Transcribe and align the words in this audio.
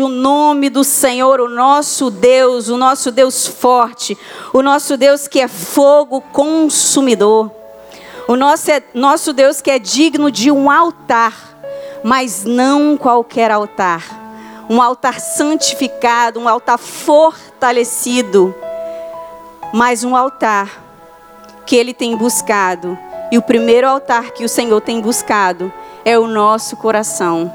o 0.00 0.08
nome 0.08 0.70
do 0.70 0.84
Senhor, 0.84 1.40
o 1.40 1.48
nosso 1.48 2.08
Deus, 2.08 2.68
o 2.68 2.76
nosso 2.76 3.10
Deus 3.10 3.46
forte, 3.46 4.16
o 4.52 4.62
nosso 4.62 4.96
Deus 4.96 5.26
que 5.26 5.40
é 5.40 5.48
fogo 5.48 6.20
consumidor, 6.20 7.50
o 8.28 8.36
nosso, 8.36 8.70
é, 8.70 8.80
nosso 8.94 9.32
Deus 9.32 9.60
que 9.60 9.70
é 9.70 9.78
digno 9.80 10.30
de 10.30 10.52
um 10.52 10.70
altar, 10.70 11.34
mas 12.04 12.44
não 12.44 12.96
qualquer 12.96 13.50
altar, 13.50 14.04
um 14.70 14.80
altar 14.80 15.20
santificado, 15.20 16.38
um 16.38 16.48
altar 16.48 16.78
fortalecido, 16.78 18.54
mas 19.74 20.04
um 20.04 20.14
altar 20.14 20.80
que 21.66 21.74
Ele 21.74 21.92
tem 21.92 22.16
buscado, 22.16 22.96
e 23.32 23.38
o 23.38 23.42
primeiro 23.42 23.88
altar 23.88 24.30
que 24.30 24.44
o 24.44 24.48
Senhor 24.48 24.80
tem 24.80 25.00
buscado 25.00 25.72
é 26.04 26.18
o 26.18 26.26
nosso 26.26 26.76
coração. 26.76 27.52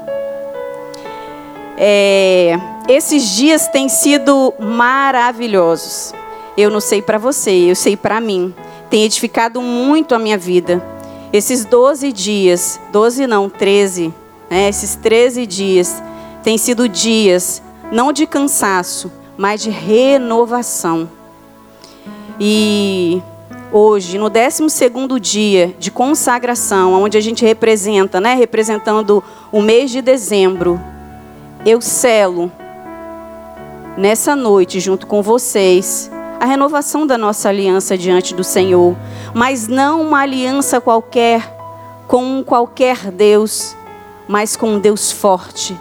É, 1.80 2.58
esses 2.88 3.36
dias 3.36 3.68
têm 3.68 3.88
sido 3.88 4.52
maravilhosos. 4.58 6.12
Eu 6.56 6.70
não 6.70 6.80
sei 6.80 7.00
para 7.00 7.18
você, 7.18 7.52
eu 7.52 7.76
sei 7.76 7.96
para 7.96 8.20
mim. 8.20 8.52
Tem 8.90 9.04
edificado 9.04 9.62
muito 9.62 10.12
a 10.12 10.18
minha 10.18 10.36
vida. 10.36 10.84
Esses 11.32 11.64
12 11.64 12.10
dias, 12.10 12.80
12 12.90 13.28
não, 13.28 13.48
13, 13.48 14.12
né, 14.50 14.68
esses 14.68 14.96
13 14.96 15.46
dias, 15.46 16.02
têm 16.42 16.58
sido 16.58 16.88
dias 16.88 17.62
não 17.92 18.12
de 18.12 18.26
cansaço, 18.26 19.12
mas 19.36 19.62
de 19.62 19.70
renovação. 19.70 21.08
E 22.40 23.22
hoje, 23.70 24.18
no 24.18 24.28
12 24.28 25.20
dia 25.20 25.76
de 25.78 25.92
consagração, 25.92 26.94
onde 26.94 27.16
a 27.16 27.20
gente 27.20 27.44
representa, 27.44 28.20
né, 28.20 28.34
representando 28.34 29.22
o 29.52 29.62
mês 29.62 29.92
de 29.92 30.02
dezembro, 30.02 30.80
eu 31.68 31.82
selo 31.82 32.50
nessa 33.94 34.34
noite, 34.34 34.80
junto 34.80 35.06
com 35.06 35.20
vocês, 35.20 36.10
a 36.40 36.46
renovação 36.46 37.06
da 37.06 37.18
nossa 37.18 37.50
aliança 37.50 37.98
diante 37.98 38.34
do 38.34 38.42
Senhor, 38.42 38.96
mas 39.34 39.68
não 39.68 40.00
uma 40.00 40.20
aliança 40.20 40.80
qualquer 40.80 41.54
com 42.06 42.42
qualquer 42.42 43.10
Deus, 43.10 43.76
mas 44.26 44.56
com 44.56 44.76
um 44.76 44.78
Deus 44.78 45.12
forte, 45.12 45.78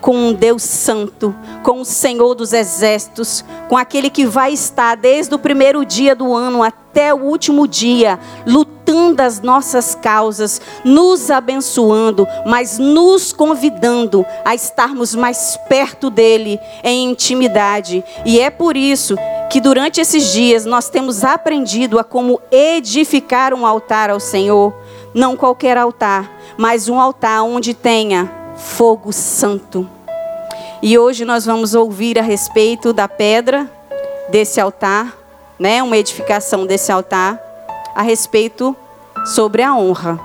com 0.00 0.16
um 0.16 0.32
Deus 0.32 0.62
santo, 0.62 1.34
com 1.62 1.80
o 1.80 1.84
Senhor 1.84 2.34
dos 2.34 2.52
exércitos, 2.52 3.44
com 3.68 3.76
aquele 3.76 4.10
que 4.10 4.26
vai 4.26 4.52
estar 4.52 4.96
desde 4.96 5.34
o 5.34 5.38
primeiro 5.38 5.84
dia 5.84 6.14
do 6.14 6.34
ano 6.34 6.62
até 6.62 7.12
o 7.14 7.18
último 7.18 7.68
dia, 7.68 8.18
lutando 8.46 9.22
as 9.22 9.40
nossas 9.40 9.94
causas, 9.94 10.60
nos 10.84 11.30
abençoando, 11.30 12.26
mas 12.46 12.78
nos 12.78 13.32
convidando 13.32 14.24
a 14.44 14.54
estarmos 14.54 15.14
mais 15.14 15.58
perto 15.68 16.10
dele 16.10 16.58
em 16.82 17.10
intimidade. 17.10 18.02
E 18.24 18.40
é 18.40 18.50
por 18.50 18.76
isso 18.76 19.16
que 19.50 19.60
durante 19.60 20.00
esses 20.00 20.32
dias 20.32 20.64
nós 20.64 20.88
temos 20.88 21.24
aprendido 21.24 21.98
a 21.98 22.04
como 22.04 22.40
edificar 22.50 23.52
um 23.52 23.66
altar 23.66 24.10
ao 24.10 24.20
Senhor, 24.20 24.74
não 25.12 25.36
qualquer 25.36 25.76
altar, 25.76 26.30
mas 26.56 26.88
um 26.88 26.98
altar 26.98 27.42
onde 27.42 27.74
tenha 27.74 28.39
fogo 28.60 29.12
santo. 29.12 29.88
E 30.82 30.98
hoje 30.98 31.24
nós 31.24 31.44
vamos 31.44 31.74
ouvir 31.74 32.18
a 32.18 32.22
respeito 32.22 32.92
da 32.92 33.08
pedra 33.08 33.70
desse 34.28 34.60
altar, 34.60 35.16
né, 35.58 35.82
uma 35.82 35.96
edificação 35.96 36.66
desse 36.66 36.92
altar, 36.92 37.38
a 37.94 38.02
respeito 38.02 38.76
sobre 39.34 39.62
a 39.62 39.74
honra. 39.74 40.18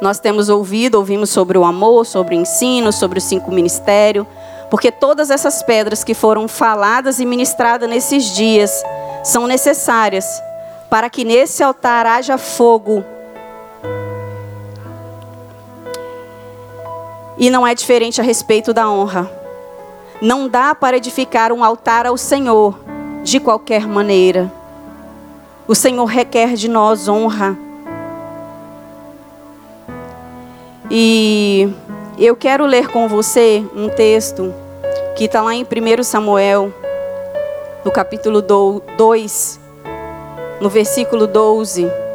Nós 0.00 0.18
temos 0.18 0.48
ouvido, 0.48 0.96
ouvimos 0.96 1.30
sobre 1.30 1.58
o 1.58 1.64
amor, 1.64 2.06
sobre 2.06 2.34
o 2.36 2.40
ensino, 2.40 2.92
sobre 2.92 3.18
os 3.18 3.24
cinco 3.24 3.50
ministérios, 3.50 4.26
porque 4.70 4.90
todas 4.90 5.30
essas 5.30 5.62
pedras 5.62 6.02
que 6.02 6.14
foram 6.14 6.48
faladas 6.48 7.20
e 7.20 7.26
ministradas 7.26 7.88
nesses 7.88 8.34
dias 8.34 8.82
são 9.22 9.46
necessárias 9.46 10.42
para 10.90 11.10
que 11.10 11.24
nesse 11.24 11.62
altar 11.62 12.06
haja 12.06 12.38
fogo 12.38 13.04
E 17.38 17.50
não 17.50 17.66
é 17.66 17.74
diferente 17.74 18.20
a 18.20 18.24
respeito 18.24 18.72
da 18.72 18.90
honra. 18.90 19.30
Não 20.20 20.48
dá 20.48 20.74
para 20.74 20.96
edificar 20.96 21.52
um 21.52 21.62
altar 21.62 22.06
ao 22.06 22.16
Senhor 22.16 22.78
de 23.22 23.38
qualquer 23.38 23.86
maneira. 23.86 24.50
O 25.68 25.74
Senhor 25.74 26.04
requer 26.06 26.54
de 26.54 26.68
nós 26.68 27.08
honra. 27.08 27.58
E 30.90 31.68
eu 32.16 32.34
quero 32.36 32.64
ler 32.64 32.88
com 32.88 33.08
você 33.08 33.64
um 33.74 33.88
texto 33.88 34.54
que 35.16 35.24
está 35.24 35.42
lá 35.42 35.54
em 35.54 35.64
1 35.64 36.02
Samuel, 36.04 36.72
no 37.84 37.90
capítulo 37.90 38.40
2, 38.40 39.60
no 40.60 40.70
versículo 40.70 41.26
12. 41.26 42.05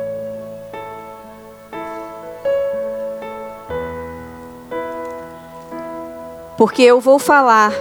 Porque 6.62 6.84
eu 6.84 7.00
vou 7.00 7.18
falar 7.18 7.74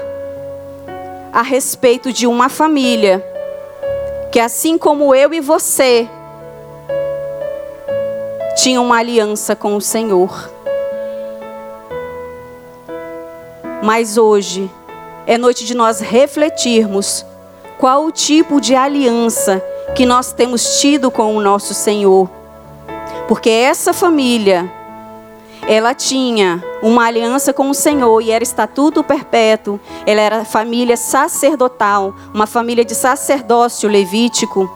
a 1.31 1.43
respeito 1.43 2.15
de 2.15 2.27
uma 2.27 2.49
família 2.49 3.23
que, 4.33 4.41
assim 4.41 4.79
como 4.79 5.15
eu 5.15 5.35
e 5.35 5.41
você, 5.41 6.09
tinha 8.57 8.81
uma 8.81 8.97
aliança 8.97 9.55
com 9.55 9.77
o 9.77 9.83
Senhor. 9.83 10.51
Mas 13.83 14.17
hoje 14.17 14.71
é 15.27 15.37
noite 15.37 15.67
de 15.67 15.75
nós 15.75 16.01
refletirmos 16.01 17.27
qual 17.77 18.07
o 18.07 18.11
tipo 18.11 18.63
de 18.63 18.75
aliança 18.75 19.63
que 19.95 20.07
nós 20.07 20.33
temos 20.33 20.81
tido 20.81 21.11
com 21.11 21.37
o 21.37 21.43
nosso 21.43 21.75
Senhor. 21.75 22.31
Porque 23.29 23.51
essa 23.51 23.93
família 23.93 24.80
ela 25.71 25.95
tinha 25.95 26.61
uma 26.83 27.05
aliança 27.07 27.53
com 27.53 27.71
o 27.71 27.75
Senhor 27.75 28.21
e 28.21 28.33
era 28.33 28.43
estatuto 28.43 29.05
perpétuo. 29.05 29.79
Ela 30.05 30.21
era 30.21 30.45
família 30.45 30.97
sacerdotal, 30.97 32.13
uma 32.35 32.45
família 32.45 32.85
de 32.85 32.93
sacerdócio 32.93 33.89
levítico. 33.89 34.69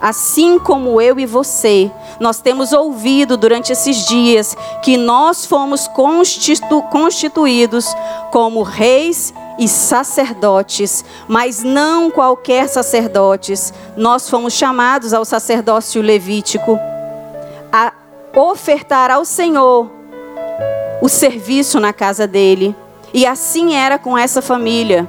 Assim 0.00 0.58
como 0.58 0.98
eu 0.98 1.20
e 1.20 1.26
você, 1.26 1.90
nós 2.18 2.40
temos 2.40 2.72
ouvido 2.72 3.36
durante 3.36 3.70
esses 3.70 4.06
dias 4.06 4.56
que 4.82 4.96
nós 4.96 5.44
fomos 5.44 5.86
constitu 5.88 6.80
constituídos 6.84 7.94
como 8.32 8.62
reis 8.62 9.34
e 9.58 9.68
sacerdotes, 9.68 11.04
mas 11.28 11.62
não 11.62 12.10
qualquer 12.10 12.66
sacerdotes. 12.66 13.74
Nós 13.94 14.30
fomos 14.30 14.54
chamados 14.54 15.12
ao 15.12 15.26
sacerdócio 15.26 16.00
levítico 16.00 16.78
a 17.70 17.92
ofertar 18.34 19.10
ao 19.10 19.26
Senhor 19.26 19.99
o 21.00 21.08
serviço 21.08 21.80
na 21.80 21.92
casa 21.92 22.26
dele. 22.26 22.74
E 23.12 23.26
assim 23.26 23.74
era 23.74 23.98
com 23.98 24.16
essa 24.16 24.40
família, 24.40 25.08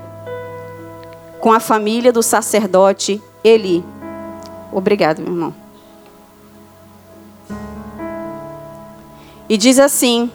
com 1.39 1.51
a 1.51 1.59
família 1.59 2.11
do 2.11 2.23
sacerdote 2.23 3.21
Eli. 3.43 3.83
Obrigado, 4.71 5.21
meu 5.21 5.33
irmão. 5.33 5.55
E 9.47 9.57
diz 9.57 9.77
assim, 9.77 10.31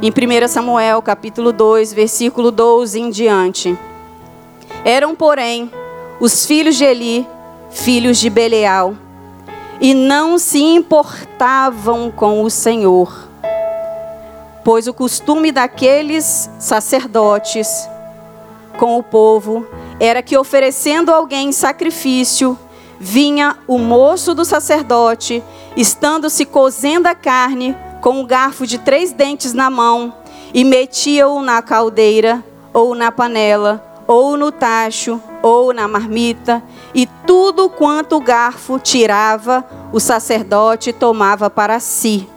em 0.00 0.10
1 0.10 0.48
Samuel, 0.48 1.02
capítulo 1.02 1.52
2, 1.52 1.92
versículo 1.92 2.50
12 2.50 3.00
em 3.00 3.10
diante: 3.10 3.76
Eram, 4.84 5.14
porém, 5.14 5.70
os 6.20 6.46
filhos 6.46 6.76
de 6.76 6.84
Eli, 6.84 7.26
filhos 7.70 8.18
de 8.18 8.30
Beleal, 8.30 8.94
e 9.80 9.92
não 9.92 10.38
se 10.38 10.62
importavam 10.62 12.10
com 12.10 12.44
o 12.44 12.50
Senhor 12.50 13.23
Pois 14.64 14.88
o 14.88 14.94
costume 14.94 15.52
daqueles 15.52 16.50
sacerdotes 16.58 17.86
com 18.78 18.98
o 18.98 19.02
povo 19.02 19.66
era 20.00 20.22
que, 20.22 20.38
oferecendo 20.38 21.12
alguém 21.12 21.52
sacrifício, 21.52 22.58
vinha 22.98 23.58
o 23.68 23.78
moço 23.78 24.34
do 24.34 24.42
sacerdote, 24.42 25.44
estando-se 25.76 26.46
cozendo 26.46 27.06
a 27.06 27.14
carne, 27.14 27.76
com 28.00 28.20
um 28.20 28.26
garfo 28.26 28.66
de 28.66 28.78
três 28.78 29.12
dentes 29.12 29.52
na 29.52 29.68
mão, 29.68 30.14
e 30.54 30.64
metia-o 30.64 31.42
na 31.42 31.60
caldeira, 31.60 32.42
ou 32.72 32.94
na 32.94 33.12
panela, 33.12 33.84
ou 34.06 34.34
no 34.36 34.50
tacho, 34.50 35.20
ou 35.42 35.74
na 35.74 35.86
marmita, 35.86 36.62
e 36.94 37.06
tudo 37.26 37.68
quanto 37.68 38.16
o 38.16 38.20
garfo 38.20 38.78
tirava, 38.78 39.62
o 39.92 40.00
sacerdote 40.00 40.90
tomava 40.90 41.50
para 41.50 41.78
si. 41.78 42.28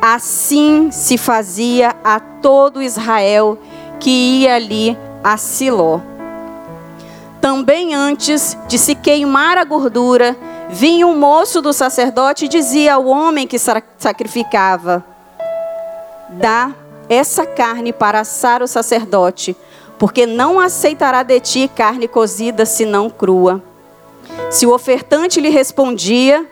Assim 0.00 0.90
se 0.90 1.18
fazia 1.18 1.94
a 2.02 2.18
todo 2.18 2.82
Israel 2.82 3.58
que 3.98 4.10
ia 4.10 4.54
ali 4.54 4.96
a 5.22 5.36
Siló. 5.36 6.00
Também 7.40 7.94
antes 7.94 8.56
de 8.66 8.78
se 8.78 8.94
queimar 8.94 9.58
a 9.58 9.64
gordura, 9.64 10.36
vinha 10.70 11.06
um 11.06 11.18
moço 11.18 11.60
do 11.60 11.72
sacerdote 11.72 12.46
e 12.46 12.48
dizia 12.48 12.94
ao 12.94 13.06
homem 13.06 13.46
que 13.46 13.58
sacrificava: 13.58 15.04
Dá 16.30 16.72
essa 17.08 17.44
carne 17.44 17.92
para 17.92 18.20
assar 18.20 18.62
o 18.62 18.68
sacerdote, 18.68 19.54
porque 19.98 20.24
não 20.24 20.58
aceitará 20.58 21.22
de 21.22 21.40
ti 21.40 21.70
carne 21.74 22.08
cozida 22.08 22.64
senão 22.64 23.10
crua. 23.10 23.62
Se 24.50 24.64
o 24.64 24.72
ofertante 24.72 25.40
lhe 25.40 25.50
respondia, 25.50 26.46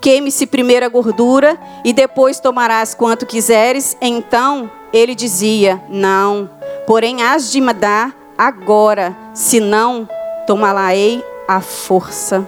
queime-se 0.00 0.46
primeiro 0.46 0.86
a 0.86 0.88
gordura 0.88 1.58
e 1.84 1.92
depois 1.92 2.40
tomarás 2.40 2.94
quanto 2.94 3.26
quiseres, 3.26 3.96
então 4.00 4.70
ele 4.92 5.14
dizia: 5.14 5.82
Não, 5.88 6.48
porém 6.86 7.22
has 7.22 7.50
de 7.50 7.60
me 7.60 7.72
dar 7.72 8.14
agora, 8.36 9.16
senão 9.34 10.08
tomá-la-ei 10.46 11.24
à 11.46 11.60
força. 11.60 12.46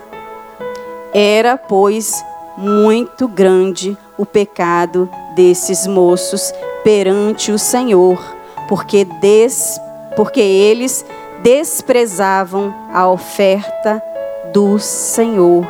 Era, 1.13 1.57
pois, 1.57 2.25
muito 2.57 3.27
grande 3.27 3.97
o 4.17 4.25
pecado 4.25 5.11
desses 5.35 5.87
moços 5.87 6.53
perante 6.85 7.51
o 7.51 7.59
Senhor, 7.59 8.23
porque, 8.69 9.05
des, 9.05 9.81
porque 10.15 10.41
eles 10.41 11.05
desprezavam 11.43 12.75
a 12.93 13.09
oferta 13.09 14.03
do 14.53 14.79
Senhor, 14.79 15.67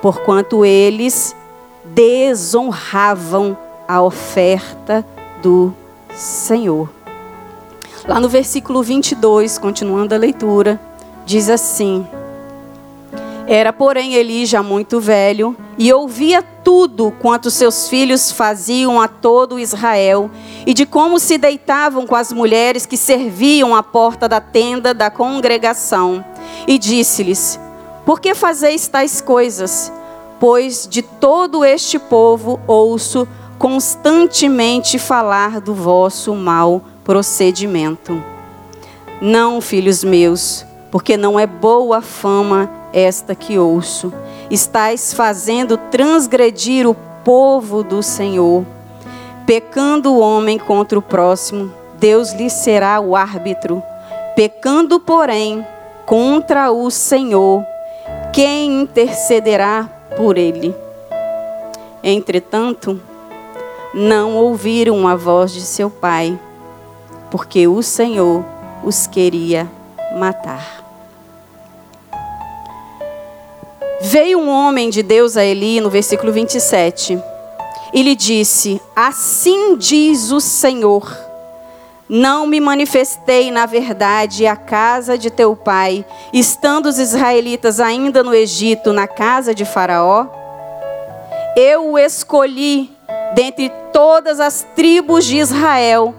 porquanto 0.00 0.64
eles 0.64 1.34
desonravam 1.84 3.56
a 3.86 4.02
oferta 4.02 5.04
do 5.42 5.72
Senhor. 6.14 6.90
Lá 8.06 8.20
no 8.20 8.28
versículo 8.28 8.82
22, 8.82 9.58
continuando 9.58 10.14
a 10.14 10.18
leitura, 10.18 10.80
diz 11.24 11.48
assim: 11.48 12.06
Era, 13.46 13.72
porém, 13.72 14.14
Eli 14.14 14.46
já 14.46 14.62
muito 14.62 15.00
velho 15.00 15.56
e 15.76 15.92
ouvia 15.92 16.42
tudo 16.42 17.12
quanto 17.20 17.50
seus 17.50 17.88
filhos 17.88 18.30
faziam 18.30 19.00
a 19.00 19.08
todo 19.08 19.58
Israel 19.58 20.30
e 20.66 20.74
de 20.74 20.84
como 20.84 21.18
se 21.18 21.38
deitavam 21.38 22.06
com 22.06 22.14
as 22.14 22.32
mulheres 22.32 22.84
que 22.84 22.96
serviam 22.96 23.74
à 23.74 23.82
porta 23.82 24.28
da 24.28 24.40
tenda 24.40 24.92
da 24.92 25.10
congregação. 25.10 26.24
E 26.66 26.78
disse-lhes: 26.78 27.60
Por 28.08 28.20
que 28.20 28.34
fazeis 28.34 28.88
tais 28.88 29.20
coisas? 29.20 29.92
Pois 30.40 30.88
de 30.88 31.02
todo 31.02 31.62
este 31.62 31.98
povo 31.98 32.58
ouço 32.66 33.28
constantemente 33.58 34.98
falar 34.98 35.60
do 35.60 35.74
vosso 35.74 36.34
mau 36.34 36.80
procedimento. 37.04 38.18
Não, 39.20 39.60
filhos 39.60 40.02
meus, 40.02 40.64
porque 40.90 41.18
não 41.18 41.38
é 41.38 41.46
boa 41.46 42.00
fama 42.00 42.70
esta 42.94 43.34
que 43.34 43.58
ouço. 43.58 44.10
Estais 44.50 45.12
fazendo 45.12 45.76
transgredir 45.76 46.88
o 46.88 46.96
povo 47.22 47.82
do 47.82 48.02
Senhor. 48.02 48.64
Pecando 49.44 50.14
o 50.14 50.18
homem 50.18 50.58
contra 50.58 50.98
o 50.98 51.02
próximo, 51.02 51.70
Deus 51.98 52.32
lhe 52.32 52.48
será 52.48 53.00
o 53.00 53.14
árbitro. 53.14 53.82
Pecando, 54.34 54.98
porém, 54.98 55.62
contra 56.06 56.72
o 56.72 56.90
Senhor, 56.90 57.62
quem 58.32 58.82
intercederá 58.82 59.88
por 60.16 60.38
ele? 60.38 60.74
Entretanto, 62.02 63.00
não 63.92 64.36
ouviram 64.36 65.08
a 65.08 65.16
voz 65.16 65.52
de 65.52 65.60
seu 65.60 65.90
pai, 65.90 66.38
porque 67.30 67.66
o 67.66 67.82
Senhor 67.82 68.44
os 68.84 69.06
queria 69.06 69.68
matar. 70.16 70.84
Veio 74.00 74.38
um 74.38 74.48
homem 74.48 74.90
de 74.90 75.02
Deus 75.02 75.36
a 75.36 75.44
Eli, 75.44 75.80
no 75.80 75.90
versículo 75.90 76.32
27, 76.32 77.20
e 77.92 78.02
lhe 78.02 78.14
disse: 78.14 78.80
Assim 78.94 79.76
diz 79.76 80.30
o 80.30 80.40
Senhor: 80.40 81.27
Não 82.08 82.46
me 82.46 82.58
manifestei 82.58 83.50
na 83.50 83.66
verdade 83.66 84.46
à 84.46 84.56
casa 84.56 85.18
de 85.18 85.30
teu 85.30 85.54
pai, 85.54 86.06
estando 86.32 86.86
os 86.86 86.98
israelitas 86.98 87.80
ainda 87.80 88.22
no 88.22 88.34
Egito, 88.34 88.94
na 88.94 89.06
casa 89.06 89.54
de 89.54 89.66
Faraó? 89.66 90.26
Eu 91.54 91.92
o 91.92 91.98
escolhi 91.98 92.90
dentre 93.34 93.70
todas 93.92 94.40
as 94.40 94.66
tribos 94.74 95.26
de 95.26 95.36
Israel 95.36 96.14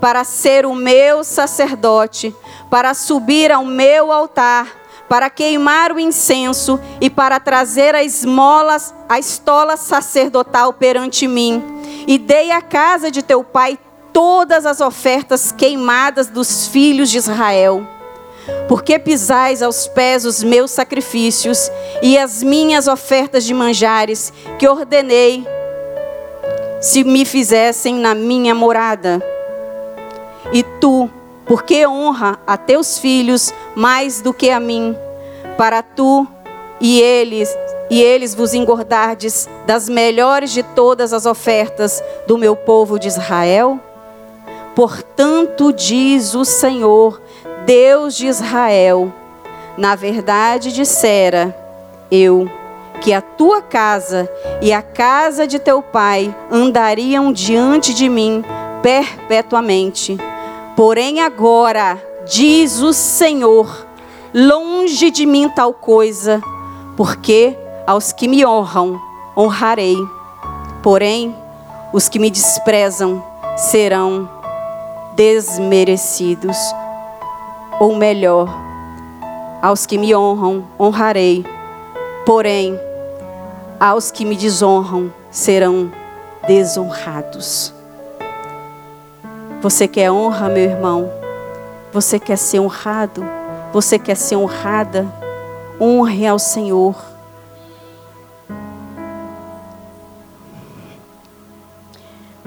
para 0.00 0.24
ser 0.24 0.64
o 0.64 0.74
meu 0.74 1.22
sacerdote, 1.22 2.34
para 2.70 2.94
subir 2.94 3.52
ao 3.52 3.66
meu 3.66 4.10
altar 4.10 4.84
para 5.08 5.28
queimar 5.30 5.92
o 5.92 6.00
incenso 6.00 6.80
e 7.00 7.10
para 7.10 7.38
trazer 7.38 7.94
a 7.94 8.02
esmolas, 8.02 8.94
a 9.08 9.18
estola 9.18 9.76
sacerdotal 9.76 10.72
perante 10.72 11.26
mim. 11.28 11.62
E 12.06 12.18
dei 12.18 12.50
à 12.50 12.60
casa 12.60 13.10
de 13.10 13.22
teu 13.22 13.44
pai 13.44 13.78
todas 14.14 14.64
as 14.64 14.80
ofertas 14.80 15.50
queimadas 15.50 16.28
dos 16.28 16.68
filhos 16.68 17.10
de 17.10 17.18
Israel. 17.18 17.86
Porque 18.68 18.98
pisais 18.98 19.60
aos 19.60 19.88
pés 19.88 20.24
os 20.24 20.42
meus 20.42 20.70
sacrifícios 20.70 21.70
e 22.00 22.16
as 22.16 22.42
minhas 22.42 22.86
ofertas 22.86 23.44
de 23.44 23.52
manjares 23.52 24.32
que 24.58 24.68
ordenei 24.68 25.46
se 26.80 27.02
me 27.02 27.24
fizessem 27.24 27.96
na 27.96 28.14
minha 28.14 28.54
morada. 28.54 29.20
E 30.52 30.62
tu, 30.62 31.10
porque 31.44 31.86
honra 31.86 32.38
a 32.46 32.56
teus 32.56 32.98
filhos 32.98 33.52
mais 33.74 34.20
do 34.20 34.32
que 34.32 34.50
a 34.50 34.60
mim, 34.60 34.96
para 35.58 35.82
tu 35.82 36.26
e 36.80 37.00
eles 37.00 37.54
e 37.90 38.02
eles 38.02 38.34
vos 38.34 38.54
engordardes 38.54 39.48
das 39.66 39.88
melhores 39.88 40.52
de 40.52 40.62
todas 40.62 41.12
as 41.12 41.26
ofertas 41.26 42.02
do 42.26 42.38
meu 42.38 42.54
povo 42.54 42.98
de 42.98 43.08
Israel? 43.08 43.80
Portanto, 44.74 45.72
diz 45.72 46.34
o 46.34 46.44
Senhor, 46.44 47.20
Deus 47.64 48.16
de 48.16 48.26
Israel: 48.26 49.12
Na 49.78 49.94
verdade 49.94 50.72
dissera 50.72 51.56
eu 52.10 52.48
que 53.00 53.12
a 53.12 53.20
tua 53.20 53.60
casa 53.60 54.30
e 54.62 54.72
a 54.72 54.82
casa 54.82 55.46
de 55.46 55.58
teu 55.58 55.82
pai 55.82 56.34
andariam 56.50 57.32
diante 57.32 57.92
de 57.92 58.08
mim 58.08 58.44
perpetuamente. 58.82 60.16
Porém, 60.76 61.20
agora, 61.20 62.02
diz 62.26 62.80
o 62.80 62.92
Senhor, 62.92 63.86
longe 64.32 65.10
de 65.10 65.26
mim 65.26 65.48
tal 65.48 65.72
coisa, 65.72 66.42
porque 66.96 67.56
aos 67.86 68.12
que 68.12 68.26
me 68.26 68.44
honram, 68.44 69.00
honrarei. 69.36 69.96
Porém, 70.82 71.34
os 71.92 72.08
que 72.08 72.18
me 72.18 72.30
desprezam 72.30 73.22
serão 73.56 74.28
desmerecidos. 75.16 76.56
Ou 77.80 77.96
melhor, 77.96 78.48
aos 79.60 79.86
que 79.86 79.98
me 79.98 80.14
honram, 80.14 80.64
honrarei. 80.78 81.44
Porém, 82.24 82.78
aos 83.78 84.10
que 84.10 84.24
me 84.24 84.36
desonram 84.36 85.12
serão 85.30 85.90
desonrados. 86.46 87.74
Você 89.60 89.88
quer 89.88 90.10
honra, 90.10 90.48
meu 90.48 90.64
irmão? 90.64 91.10
Você 91.92 92.18
quer 92.18 92.36
ser 92.36 92.60
honrado? 92.60 93.24
Você 93.72 93.98
quer 93.98 94.16
ser 94.16 94.36
honrada? 94.36 95.06
Honre 95.80 96.26
ao 96.26 96.38
Senhor. 96.38 97.13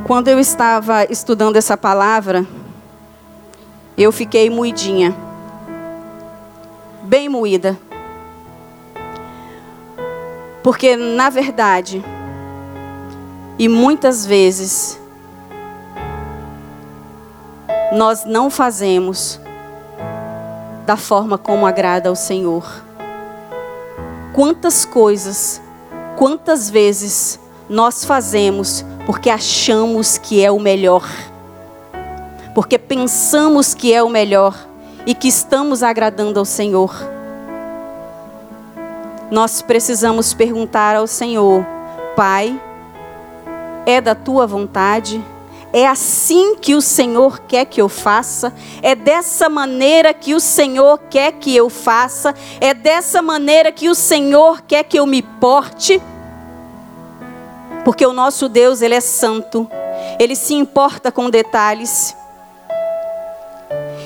Quando 0.07 0.29
eu 0.29 0.39
estava 0.39 1.03
estudando 1.03 1.57
essa 1.57 1.75
palavra, 1.75 2.47
eu 3.97 4.09
fiquei 4.09 4.49
moidinha. 4.49 5.13
Bem 7.03 7.27
moída. 7.27 7.77
Porque, 10.63 10.95
na 10.95 11.29
verdade, 11.29 12.01
e 13.59 13.67
muitas 13.67 14.25
vezes, 14.25 14.97
nós 17.91 18.23
não 18.23 18.49
fazemos 18.49 19.41
da 20.85 20.95
forma 20.95 21.37
como 21.37 21.65
agrada 21.65 22.07
ao 22.07 22.15
Senhor. 22.15 22.81
Quantas 24.33 24.85
coisas, 24.85 25.61
quantas 26.15 26.69
vezes 26.69 27.37
nós 27.67 28.05
fazemos 28.05 28.85
porque 29.07 29.29
achamos 29.29 30.17
que 30.17 30.43
é 30.43 30.51
o 30.51 30.59
melhor, 30.59 31.07
porque 32.53 32.77
pensamos 32.77 33.73
que 33.73 33.93
é 33.93 34.03
o 34.03 34.09
melhor 34.09 34.53
e 35.05 35.15
que 35.15 35.29
estamos 35.29 35.81
agradando 35.81 36.37
ao 36.37 36.43
Senhor. 36.43 36.93
Nós 39.31 39.61
precisamos 39.61 40.33
perguntar 40.33 40.93
ao 40.97 41.07
Senhor, 41.07 41.65
Pai, 42.17 42.61
é 43.85 44.01
da 44.01 44.13
tua 44.13 44.45
vontade? 44.45 45.23
É 45.71 45.87
assim 45.87 46.57
que 46.57 46.75
o 46.75 46.81
Senhor 46.81 47.39
quer 47.47 47.63
que 47.63 47.81
eu 47.81 47.87
faça, 47.87 48.53
é 48.81 48.93
dessa 48.93 49.47
maneira 49.47 50.13
que 50.13 50.35
o 50.35 50.39
Senhor 50.41 50.99
quer 51.09 51.31
que 51.31 51.55
eu 51.55 51.69
faça, 51.69 52.35
é 52.59 52.73
dessa 52.73 53.21
maneira 53.21 53.71
que 53.71 53.87
o 53.87 53.95
Senhor 53.95 54.61
quer 54.63 54.83
que 54.83 54.99
eu 54.99 55.05
me 55.05 55.21
porte. 55.21 56.01
Porque 57.88 58.06
o 58.06 58.12
nosso 58.12 58.50
Deus, 58.50 58.82
ele 58.82 58.96
é 58.96 59.00
santo, 59.00 59.65
Ele 60.20 60.36
se 60.36 60.53
importa 60.53 61.10
com 61.10 61.29
detalhes. 61.29 62.13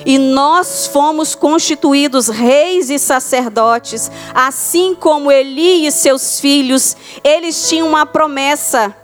E 0.06 0.18
nós 0.18 0.86
fomos 0.86 1.34
constituídos 1.34 2.28
reis 2.28 2.90
e 2.90 2.96
sacerdotes, 2.96 4.08
assim 4.32 4.94
como 4.94 5.32
Eli 5.32 5.84
e 5.84 5.90
seus 5.90 6.38
filhos, 6.38 6.96
eles 7.24 7.68
tinham 7.68 7.88
uma 7.88 8.06
promessa. 8.06 8.94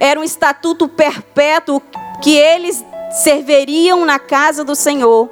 Era 0.00 0.18
um 0.18 0.24
estatuto 0.24 0.88
perpétuo 0.88 1.82
que 2.22 2.34
eles 2.34 2.82
serviriam 3.22 4.06
na 4.06 4.18
casa 4.18 4.64
do 4.64 4.74
Senhor. 4.74 5.28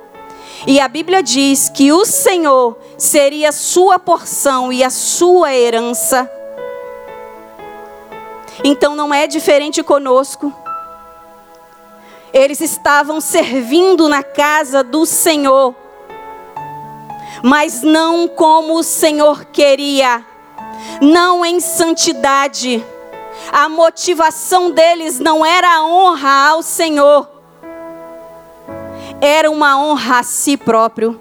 E 0.67 0.79
a 0.81 0.87
Bíblia 0.87 1.23
diz 1.23 1.71
que 1.71 1.93
o 1.93 2.05
Senhor 2.05 2.77
seria 2.99 3.53
sua 3.53 3.99
porção 3.99 4.71
e 4.71 4.85
a 4.85 4.91
sua 4.91 5.55
herança. 5.55 6.31
Então 8.65 8.97
não 8.97 9.13
é 9.13 9.27
diferente 9.27 9.83
conosco. 9.83 10.53
Eles 12.33 12.61
estavam 12.61 13.21
servindo 13.21 14.09
na 14.09 14.23
casa 14.23 14.83
do 14.85 15.07
Senhor, 15.07 15.75
mas 17.43 17.83
não 17.83 18.29
como 18.29 18.75
o 18.75 18.83
Senhor 18.83 19.47
queria, 19.47 20.25
não 21.01 21.45
em 21.45 21.61
santidade. 21.61 22.85
A 23.51 23.69
motivação 23.69 24.71
deles 24.71 25.19
não 25.19 25.47
era 25.47 25.77
a 25.77 25.87
honra 25.87 26.49
ao 26.49 26.63
Senhor, 26.63 27.29
era 29.21 29.51
uma 29.51 29.79
honra 29.79 30.19
a 30.19 30.23
si 30.23 30.57
próprio. 30.57 31.21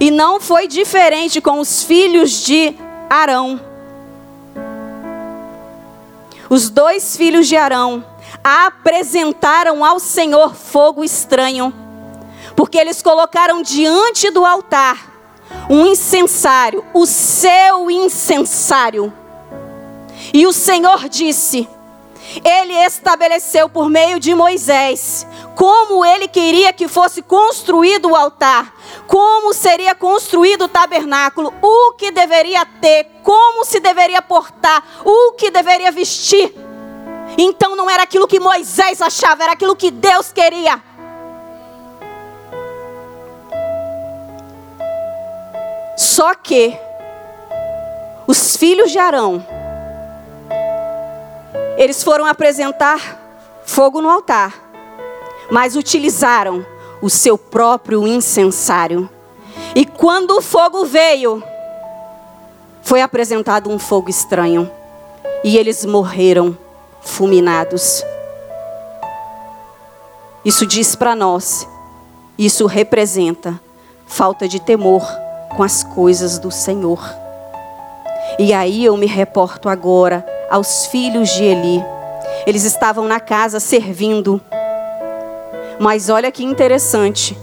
E 0.00 0.10
não 0.10 0.40
foi 0.40 0.68
diferente 0.68 1.40
com 1.40 1.58
os 1.58 1.82
filhos 1.82 2.30
de 2.44 2.74
Arão. 3.10 3.67
Os 6.50 6.70
dois 6.70 7.16
filhos 7.16 7.46
de 7.46 7.56
Arão 7.56 8.04
apresentaram 8.42 9.84
ao 9.84 9.98
Senhor 9.98 10.54
fogo 10.54 11.04
estranho, 11.04 11.72
porque 12.56 12.78
eles 12.78 13.02
colocaram 13.02 13.62
diante 13.62 14.30
do 14.30 14.44
altar 14.44 15.08
um 15.68 15.86
incensário, 15.86 16.84
o 16.94 17.06
seu 17.06 17.90
incensário. 17.90 19.12
E 20.32 20.46
o 20.46 20.52
Senhor 20.52 21.08
disse: 21.08 21.68
Ele 22.44 22.74
estabeleceu 22.74 23.68
por 23.68 23.88
meio 23.88 24.18
de 24.18 24.34
Moisés 24.34 25.26
como 25.58 26.06
ele 26.06 26.28
queria 26.28 26.72
que 26.72 26.86
fosse 26.86 27.20
construído 27.20 28.10
o 28.10 28.14
altar, 28.14 28.72
como 29.08 29.52
seria 29.52 29.92
construído 29.92 30.66
o 30.66 30.68
tabernáculo, 30.68 31.52
o 31.60 31.94
que 31.94 32.12
deveria 32.12 32.64
ter, 32.80 33.10
como 33.28 33.62
se 33.62 33.78
deveria 33.78 34.22
portar, 34.22 34.82
o 35.04 35.32
que 35.32 35.50
deveria 35.50 35.92
vestir. 35.92 36.50
Então 37.36 37.76
não 37.76 37.90
era 37.90 38.04
aquilo 38.04 38.26
que 38.26 38.40
Moisés 38.40 39.02
achava, 39.02 39.42
era 39.42 39.52
aquilo 39.52 39.76
que 39.76 39.90
Deus 39.90 40.32
queria. 40.32 40.82
Só 45.94 46.34
que 46.34 46.74
os 48.26 48.56
filhos 48.56 48.90
de 48.90 48.98
Arão, 48.98 49.46
eles 51.76 52.02
foram 52.02 52.24
apresentar 52.24 52.98
fogo 53.66 54.00
no 54.00 54.08
altar, 54.08 54.54
mas 55.50 55.76
utilizaram 55.76 56.64
o 57.02 57.10
seu 57.10 57.36
próprio 57.36 58.08
incensário. 58.08 59.06
E 59.74 59.84
quando 59.84 60.30
o 60.30 60.40
fogo 60.40 60.86
veio, 60.86 61.42
foi 62.88 63.02
apresentado 63.02 63.68
um 63.68 63.78
fogo 63.78 64.08
estranho, 64.08 64.70
e 65.44 65.58
eles 65.58 65.84
morreram 65.84 66.56
fulminados. 67.02 68.02
Isso 70.42 70.64
diz 70.64 70.96
para 70.96 71.14
nós, 71.14 71.68
isso 72.38 72.64
representa 72.64 73.60
falta 74.06 74.48
de 74.48 74.58
temor 74.58 75.06
com 75.54 75.62
as 75.62 75.84
coisas 75.84 76.38
do 76.38 76.50
Senhor. 76.50 76.98
E 78.38 78.54
aí 78.54 78.86
eu 78.86 78.96
me 78.96 79.06
reporto 79.06 79.68
agora 79.68 80.26
aos 80.50 80.86
filhos 80.86 81.28
de 81.28 81.44
Eli. 81.44 81.84
Eles 82.46 82.64
estavam 82.64 83.06
na 83.06 83.20
casa 83.20 83.60
servindo. 83.60 84.40
Mas 85.78 86.08
olha 86.08 86.32
que 86.32 86.42
interessante. 86.42 87.36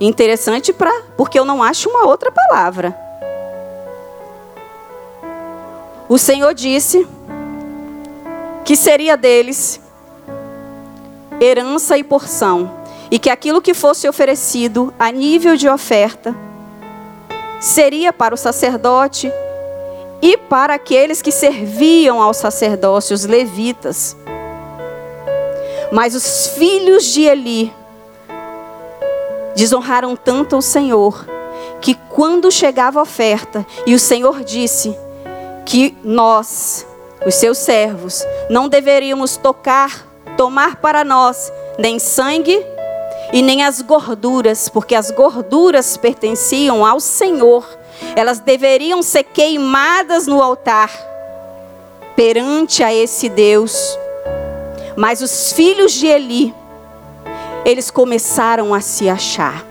Interessante 0.00 0.72
para 0.72 1.02
porque 1.16 1.36
eu 1.36 1.44
não 1.44 1.64
acho 1.64 1.90
uma 1.90 2.06
outra 2.06 2.30
palavra. 2.30 2.96
O 6.12 6.18
Senhor 6.18 6.52
disse 6.52 7.08
que 8.66 8.76
seria 8.76 9.16
deles 9.16 9.80
herança 11.40 11.96
e 11.96 12.04
porção, 12.04 12.70
e 13.10 13.18
que 13.18 13.30
aquilo 13.30 13.62
que 13.62 13.72
fosse 13.72 14.06
oferecido 14.06 14.92
a 14.98 15.10
nível 15.10 15.56
de 15.56 15.66
oferta 15.70 16.36
seria 17.58 18.12
para 18.12 18.34
o 18.34 18.36
sacerdote 18.36 19.32
e 20.20 20.36
para 20.36 20.74
aqueles 20.74 21.22
que 21.22 21.32
serviam 21.32 22.20
ao 22.20 22.34
sacerdócio, 22.34 23.14
os 23.14 23.24
levitas. 23.24 24.14
Mas 25.90 26.14
os 26.14 26.48
filhos 26.48 27.06
de 27.06 27.22
Eli 27.22 27.72
desonraram 29.56 30.14
tanto 30.14 30.58
o 30.58 30.62
Senhor, 30.62 31.26
que 31.80 31.94
quando 32.10 32.52
chegava 32.52 32.98
a 32.98 33.02
oferta, 33.02 33.64
e 33.86 33.94
o 33.94 33.98
Senhor 33.98 34.44
disse 34.44 34.94
que 35.64 35.96
nós, 36.02 36.86
os 37.26 37.34
seus 37.34 37.58
servos, 37.58 38.24
não 38.50 38.68
deveríamos 38.68 39.36
tocar, 39.36 40.06
tomar 40.36 40.76
para 40.76 41.04
nós 41.04 41.52
nem 41.78 41.98
sangue 41.98 42.64
e 43.32 43.42
nem 43.42 43.64
as 43.64 43.80
gorduras, 43.80 44.68
porque 44.68 44.94
as 44.94 45.10
gorduras 45.10 45.96
pertenciam 45.96 46.84
ao 46.84 47.00
Senhor. 47.00 47.66
Elas 48.16 48.40
deveriam 48.40 49.02
ser 49.02 49.24
queimadas 49.24 50.26
no 50.26 50.42
altar 50.42 50.90
perante 52.16 52.82
a 52.82 52.92
esse 52.92 53.28
Deus. 53.28 53.98
Mas 54.96 55.22
os 55.22 55.52
filhos 55.52 55.92
de 55.92 56.06
Eli, 56.06 56.54
eles 57.64 57.90
começaram 57.90 58.74
a 58.74 58.80
se 58.80 59.08
achar. 59.08 59.64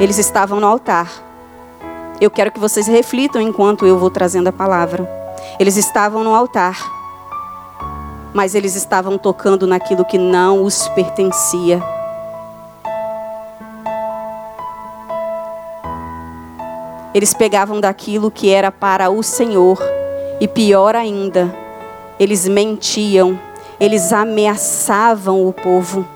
Eles 0.00 0.16
estavam 0.16 0.60
no 0.60 0.66
altar 0.66 1.27
eu 2.20 2.30
quero 2.30 2.50
que 2.50 2.58
vocês 2.58 2.86
reflitam 2.86 3.40
enquanto 3.40 3.86
eu 3.86 3.98
vou 3.98 4.10
trazendo 4.10 4.48
a 4.48 4.52
palavra. 4.52 5.08
Eles 5.58 5.76
estavam 5.76 6.24
no 6.24 6.34
altar, 6.34 6.76
mas 8.34 8.54
eles 8.54 8.74
estavam 8.74 9.16
tocando 9.16 9.66
naquilo 9.66 10.04
que 10.04 10.18
não 10.18 10.64
os 10.64 10.88
pertencia. 10.88 11.82
Eles 17.14 17.32
pegavam 17.32 17.80
daquilo 17.80 18.30
que 18.30 18.50
era 18.50 18.70
para 18.70 19.10
o 19.10 19.22
Senhor, 19.22 19.78
e 20.40 20.46
pior 20.46 20.94
ainda, 20.94 21.54
eles 22.18 22.46
mentiam, 22.46 23.38
eles 23.80 24.12
ameaçavam 24.12 25.46
o 25.46 25.52
povo. 25.52 26.06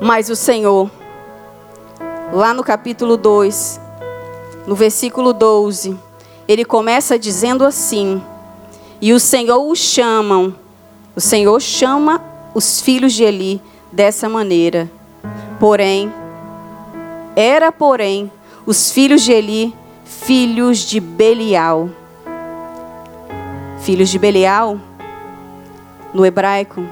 Mas 0.00 0.28
o 0.30 0.36
Senhor 0.36 0.90
lá 2.32 2.54
no 2.54 2.62
capítulo 2.62 3.16
2, 3.16 3.80
no 4.66 4.74
versículo 4.74 5.32
12, 5.32 5.96
ele 6.46 6.64
começa 6.64 7.18
dizendo 7.18 7.64
assim: 7.64 8.22
E 9.00 9.12
o 9.12 9.20
Senhor 9.20 9.60
os 9.60 9.78
chamam, 9.78 10.54
o 11.14 11.20
Senhor 11.20 11.60
chama 11.60 12.22
os 12.54 12.80
filhos 12.80 13.12
de 13.12 13.24
Eli 13.24 13.60
dessa 13.90 14.28
maneira. 14.28 14.90
Porém, 15.58 16.12
era 17.34 17.70
porém 17.70 18.30
os 18.64 18.90
filhos 18.90 19.22
de 19.22 19.32
Eli 19.32 19.74
filhos 20.04 20.78
de 20.78 21.00
Belial. 21.00 21.90
Filhos 23.80 24.08
de 24.08 24.18
Belial, 24.18 24.78
no 26.14 26.24
hebraico, 26.24 26.84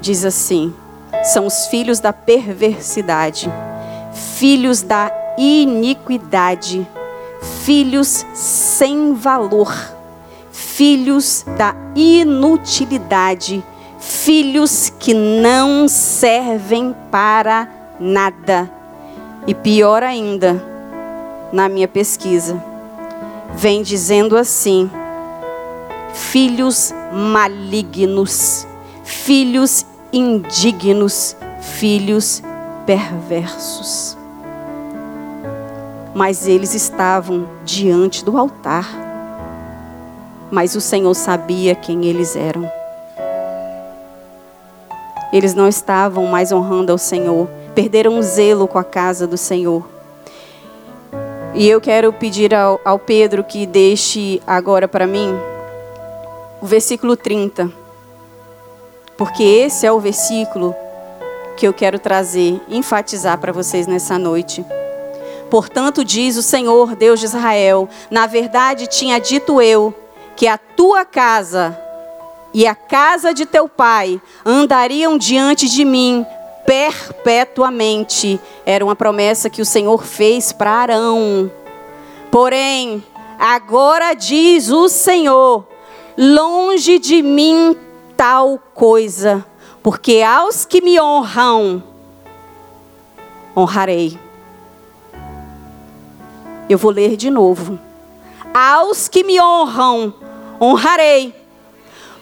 diz 0.00 0.24
assim: 0.24 0.72
são 1.24 1.46
os 1.46 1.66
filhos 1.66 2.00
da 2.00 2.12
perversidade 2.12 3.50
filhos 4.12 4.82
da 4.82 5.10
iniquidade, 5.36 6.86
filhos 7.64 8.26
sem 8.34 9.14
valor, 9.14 9.74
filhos 10.50 11.44
da 11.56 11.74
inutilidade, 11.94 13.64
filhos 13.98 14.90
que 14.98 15.14
não 15.14 15.86
servem 15.88 16.94
para 17.10 17.68
nada. 18.00 18.70
E 19.46 19.54
pior 19.54 20.02
ainda, 20.02 20.62
na 21.52 21.68
minha 21.68 21.88
pesquisa, 21.88 22.62
vem 23.54 23.82
dizendo 23.82 24.36
assim: 24.36 24.90
filhos 26.12 26.92
malignos, 27.12 28.66
filhos 29.04 29.86
indignos, 30.12 31.36
filhos 31.60 32.42
perversos. 32.88 34.16
Mas 36.14 36.48
eles 36.48 36.72
estavam 36.72 37.46
diante 37.62 38.24
do 38.24 38.38
altar. 38.38 39.06
mas 40.50 40.74
o 40.74 40.80
Senhor 40.80 41.12
sabia 41.12 41.74
quem 41.74 42.06
eles 42.06 42.34
eram. 42.34 42.72
Eles 45.30 45.52
não 45.52 45.68
estavam 45.68 46.24
mais 46.24 46.50
honrando 46.50 46.90
ao 46.90 46.96
Senhor, 46.96 47.46
perderam 47.74 48.18
o 48.18 48.22
zelo 48.22 48.66
com 48.66 48.78
a 48.78 48.84
casa 48.84 49.26
do 49.26 49.36
Senhor. 49.36 49.86
E 51.52 51.68
eu 51.68 51.82
quero 51.82 52.10
pedir 52.14 52.54
ao, 52.54 52.80
ao 52.82 52.98
Pedro 52.98 53.44
que 53.44 53.66
deixe 53.66 54.40
agora 54.46 54.88
para 54.88 55.06
mim 55.06 55.34
o 56.62 56.66
versículo 56.66 57.14
30, 57.14 57.70
porque 59.18 59.42
esse 59.42 59.84
é 59.84 59.92
o 59.92 60.00
versículo 60.00 60.74
que 61.58 61.66
eu 61.66 61.72
quero 61.72 61.98
trazer, 61.98 62.60
enfatizar 62.68 63.36
para 63.36 63.50
vocês 63.50 63.88
nessa 63.88 64.16
noite. 64.16 64.64
Portanto, 65.50 66.04
diz 66.04 66.36
o 66.36 66.42
Senhor, 66.42 66.94
Deus 66.94 67.18
de 67.18 67.26
Israel: 67.26 67.88
Na 68.08 68.26
verdade, 68.26 68.86
tinha 68.86 69.18
dito 69.18 69.60
eu 69.60 69.92
que 70.36 70.46
a 70.46 70.56
tua 70.56 71.04
casa 71.04 71.76
e 72.54 72.64
a 72.64 72.76
casa 72.76 73.34
de 73.34 73.44
teu 73.44 73.68
pai 73.68 74.22
andariam 74.46 75.18
diante 75.18 75.68
de 75.68 75.84
mim 75.84 76.24
perpetuamente. 76.64 78.40
Era 78.64 78.84
uma 78.84 78.94
promessa 78.94 79.50
que 79.50 79.60
o 79.60 79.66
Senhor 79.66 80.04
fez 80.04 80.52
para 80.52 80.70
Arão. 80.70 81.50
Porém, 82.30 83.02
agora 83.36 84.14
diz 84.14 84.70
o 84.70 84.88
Senhor: 84.88 85.66
longe 86.16 87.00
de 87.00 87.20
mim 87.20 87.76
tal 88.16 88.60
coisa, 88.74 89.44
porque 89.82 90.22
aos 90.22 90.64
que 90.64 90.80
me 90.80 91.00
honram, 91.00 91.82
honrarei. 93.56 94.18
Eu 96.68 96.76
vou 96.76 96.90
ler 96.90 97.16
de 97.16 97.30
novo. 97.30 97.78
Aos 98.52 99.08
que 99.08 99.24
me 99.24 99.40
honram, 99.40 100.12
honrarei. 100.60 101.34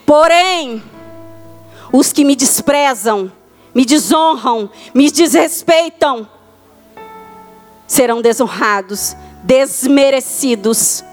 Porém, 0.04 0.82
os 1.92 2.12
que 2.12 2.24
me 2.24 2.36
desprezam, 2.36 3.32
me 3.74 3.84
desonram, 3.84 4.70
me 4.94 5.10
desrespeitam, 5.10 6.28
serão 7.86 8.22
desonrados, 8.22 9.16
desmerecidos. 9.42 11.04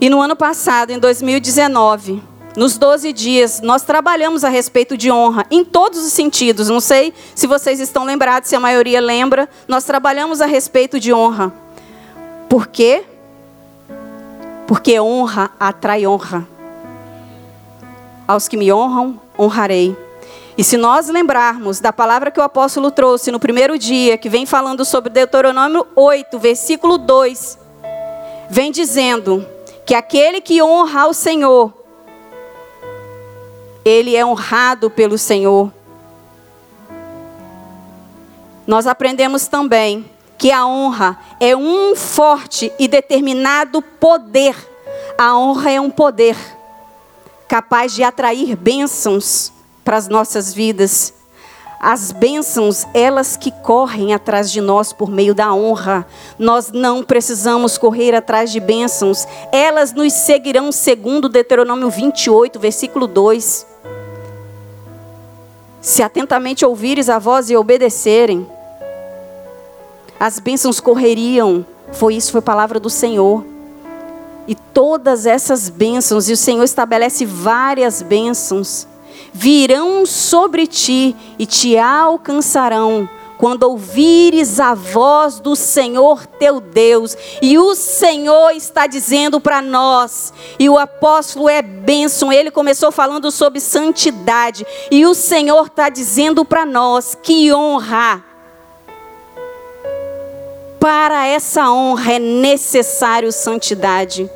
E 0.00 0.10
no 0.10 0.20
ano 0.20 0.36
passado, 0.36 0.90
em 0.90 0.98
2019, 0.98 2.22
nos 2.54 2.76
12 2.76 3.12
dias, 3.12 3.60
nós 3.62 3.82
trabalhamos 3.82 4.44
a 4.44 4.48
respeito 4.48 4.96
de 4.96 5.10
honra, 5.10 5.46
em 5.50 5.64
todos 5.64 6.04
os 6.04 6.12
sentidos. 6.12 6.68
Não 6.68 6.80
sei 6.80 7.14
se 7.34 7.46
vocês 7.46 7.80
estão 7.80 8.04
lembrados, 8.04 8.48
se 8.48 8.56
a 8.56 8.60
maioria 8.60 9.00
lembra. 9.00 9.48
Nós 9.66 9.84
trabalhamos 9.84 10.40
a 10.40 10.46
respeito 10.46 11.00
de 11.00 11.12
honra. 11.12 11.52
Por 12.48 12.66
quê? 12.66 13.04
Porque 14.66 15.00
honra 15.00 15.50
atrai 15.58 16.06
honra. 16.06 16.46
Aos 18.28 18.48
que 18.48 18.56
me 18.56 18.72
honram, 18.72 19.20
honrarei. 19.38 19.96
E 20.58 20.64
se 20.64 20.76
nós 20.76 21.08
lembrarmos 21.08 21.80
da 21.80 21.92
palavra 21.92 22.30
que 22.30 22.40
o 22.40 22.42
apóstolo 22.42 22.90
trouxe 22.90 23.30
no 23.30 23.38
primeiro 23.38 23.78
dia, 23.78 24.16
que 24.16 24.28
vem 24.28 24.46
falando 24.46 24.84
sobre 24.84 25.10
Deuteronômio 25.10 25.86
8, 25.94 26.38
versículo 26.38 26.96
2, 26.98 27.58
vem 28.48 28.70
dizendo 28.70 29.46
que 29.86 29.94
aquele 29.94 30.40
que 30.40 30.60
honra 30.60 31.02
ao 31.02 31.14
Senhor, 31.14 31.72
ele 33.84 34.16
é 34.16 34.26
honrado 34.26 34.90
pelo 34.90 35.16
Senhor. 35.16 35.72
Nós 38.66 38.88
aprendemos 38.88 39.46
também 39.46 40.10
que 40.36 40.50
a 40.50 40.66
honra 40.66 41.16
é 41.38 41.56
um 41.56 41.94
forte 41.94 42.72
e 42.80 42.88
determinado 42.88 43.80
poder. 43.80 44.56
A 45.16 45.38
honra 45.38 45.70
é 45.70 45.80
um 45.80 45.88
poder 45.88 46.36
capaz 47.46 47.94
de 47.94 48.02
atrair 48.02 48.56
bênçãos 48.56 49.52
para 49.84 49.96
as 49.96 50.08
nossas 50.08 50.52
vidas. 50.52 51.14
As 51.80 52.10
bênçãos, 52.10 52.86
elas 52.94 53.36
que 53.36 53.50
correm 53.50 54.14
atrás 54.14 54.50
de 54.50 54.60
nós 54.60 54.92
por 54.92 55.10
meio 55.10 55.34
da 55.34 55.52
honra. 55.52 56.06
Nós 56.38 56.72
não 56.72 57.02
precisamos 57.02 57.76
correr 57.76 58.14
atrás 58.14 58.50
de 58.50 58.60
bênçãos. 58.60 59.26
Elas 59.52 59.92
nos 59.92 60.12
seguirão 60.12 60.72
segundo 60.72 61.28
Deuteronômio 61.28 61.90
28, 61.90 62.58
versículo 62.58 63.06
2. 63.06 63.66
Se 65.80 66.02
atentamente 66.02 66.64
ouvires 66.64 67.08
a 67.08 67.18
voz 67.18 67.50
e 67.50 67.56
obedecerem, 67.56 68.46
as 70.18 70.40
bênçãos 70.40 70.80
correriam. 70.80 71.64
Foi 71.92 72.14
isso, 72.14 72.32
foi 72.32 72.40
palavra 72.40 72.80
do 72.80 72.90
Senhor. 72.90 73.44
E 74.48 74.54
todas 74.54 75.26
essas 75.26 75.68
bênçãos, 75.68 76.28
e 76.28 76.32
o 76.32 76.36
Senhor 76.36 76.64
estabelece 76.64 77.26
várias 77.26 78.00
bênçãos, 78.00 78.86
virão 79.36 80.06
sobre 80.06 80.66
ti 80.66 81.14
e 81.38 81.44
te 81.44 81.76
alcançarão 81.76 83.06
quando 83.36 83.64
ouvires 83.64 84.58
a 84.58 84.72
voz 84.72 85.38
do 85.40 85.54
Senhor 85.54 86.26
teu 86.26 86.58
Deus, 86.58 87.14
e 87.42 87.58
o 87.58 87.74
Senhor 87.74 88.52
está 88.52 88.86
dizendo 88.86 89.38
para 89.38 89.60
nós, 89.60 90.32
e 90.58 90.70
o 90.70 90.78
apóstolo 90.78 91.46
é 91.46 91.60
bênção, 91.60 92.32
ele 92.32 92.50
começou 92.50 92.90
falando 92.90 93.30
sobre 93.30 93.60
santidade, 93.60 94.66
e 94.90 95.04
o 95.04 95.12
Senhor 95.12 95.66
está 95.66 95.90
dizendo 95.90 96.46
para 96.46 96.64
nós 96.64 97.14
que 97.14 97.52
honra, 97.52 98.24
para 100.80 101.26
essa 101.26 101.70
honra 101.70 102.14
é 102.14 102.18
necessário 102.18 103.30
santidade. 103.30 104.30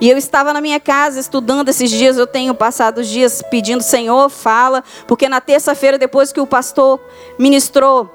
E 0.00 0.08
eu 0.08 0.16
estava 0.16 0.52
na 0.52 0.60
minha 0.60 0.80
casa 0.80 1.20
estudando 1.20 1.68
esses 1.68 1.90
dias, 1.90 2.16
eu 2.18 2.26
tenho 2.26 2.54
passado 2.54 2.98
os 2.98 3.08
dias 3.08 3.42
pedindo, 3.42 3.82
Senhor, 3.82 4.28
fala, 4.28 4.82
porque 5.06 5.28
na 5.28 5.40
terça-feira, 5.40 5.98
depois 5.98 6.32
que 6.32 6.40
o 6.40 6.46
pastor 6.46 7.00
ministrou 7.38 8.10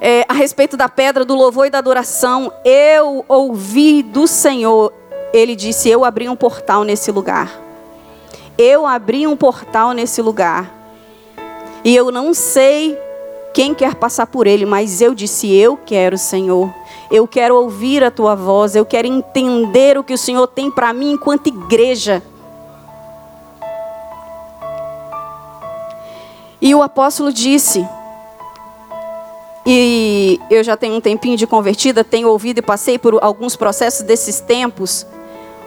é, 0.00 0.24
a 0.28 0.34
respeito 0.34 0.76
da 0.76 0.88
pedra 0.88 1.24
do 1.24 1.34
louvor 1.34 1.66
e 1.66 1.70
da 1.70 1.78
adoração, 1.78 2.52
eu 2.64 3.24
ouvi 3.28 4.02
do 4.02 4.26
Senhor, 4.26 4.92
ele 5.32 5.56
disse: 5.56 5.88
Eu 5.88 6.04
abri 6.04 6.28
um 6.28 6.36
portal 6.36 6.84
nesse 6.84 7.10
lugar. 7.10 7.60
Eu 8.56 8.86
abri 8.86 9.26
um 9.26 9.36
portal 9.36 9.92
nesse 9.92 10.20
lugar. 10.20 10.72
E 11.82 11.94
eu 11.94 12.10
não 12.10 12.32
sei 12.32 12.98
quem 13.54 13.72
quer 13.72 13.94
passar 13.94 14.26
por 14.26 14.48
ele, 14.48 14.66
mas 14.66 15.00
eu 15.00 15.14
disse: 15.14 15.50
Eu 15.54 15.76
quero, 15.76 16.18
Senhor. 16.18 16.74
Eu 17.08 17.26
quero 17.28 17.54
ouvir 17.54 18.02
a 18.02 18.10
tua 18.10 18.34
voz, 18.34 18.74
eu 18.74 18.84
quero 18.84 19.06
entender 19.06 19.96
o 19.96 20.02
que 20.02 20.12
o 20.12 20.18
Senhor 20.18 20.48
tem 20.48 20.72
para 20.72 20.92
mim 20.92 21.12
enquanto 21.12 21.46
igreja. 21.46 22.20
E 26.60 26.74
o 26.74 26.82
apóstolo 26.82 27.32
disse: 27.32 27.86
e 29.64 30.40
eu 30.50 30.64
já 30.64 30.76
tenho 30.76 30.96
um 30.96 31.00
tempinho 31.00 31.36
de 31.36 31.46
convertida, 31.46 32.02
tenho 32.02 32.28
ouvido 32.28 32.58
e 32.58 32.62
passei 32.62 32.98
por 32.98 33.22
alguns 33.22 33.54
processos 33.54 34.02
desses 34.02 34.40
tempos. 34.40 35.06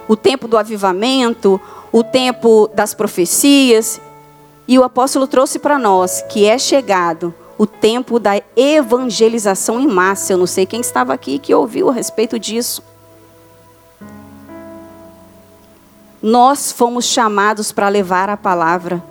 O 0.09 0.15
tempo 0.15 0.47
do 0.47 0.57
avivamento, 0.57 1.59
o 1.91 2.03
tempo 2.03 2.69
das 2.73 2.93
profecias. 2.93 4.01
E 4.67 4.77
o 4.77 4.83
apóstolo 4.83 5.25
trouxe 5.25 5.57
para 5.57 5.79
nós 5.79 6.21
que 6.29 6.45
é 6.45 6.57
chegado 6.57 7.33
o 7.57 7.65
tempo 7.65 8.19
da 8.19 8.41
evangelização 8.55 9.79
em 9.79 9.87
massa. 9.87 10.33
Eu 10.33 10.37
não 10.37 10.47
sei 10.47 10.65
quem 10.65 10.81
estava 10.81 11.13
aqui 11.13 11.39
que 11.39 11.53
ouviu 11.53 11.89
a 11.89 11.93
respeito 11.93 12.37
disso. 12.37 12.83
Nós 16.21 16.71
fomos 16.71 17.05
chamados 17.05 17.71
para 17.71 17.89
levar 17.89 18.29
a 18.29 18.37
palavra, 18.37 19.03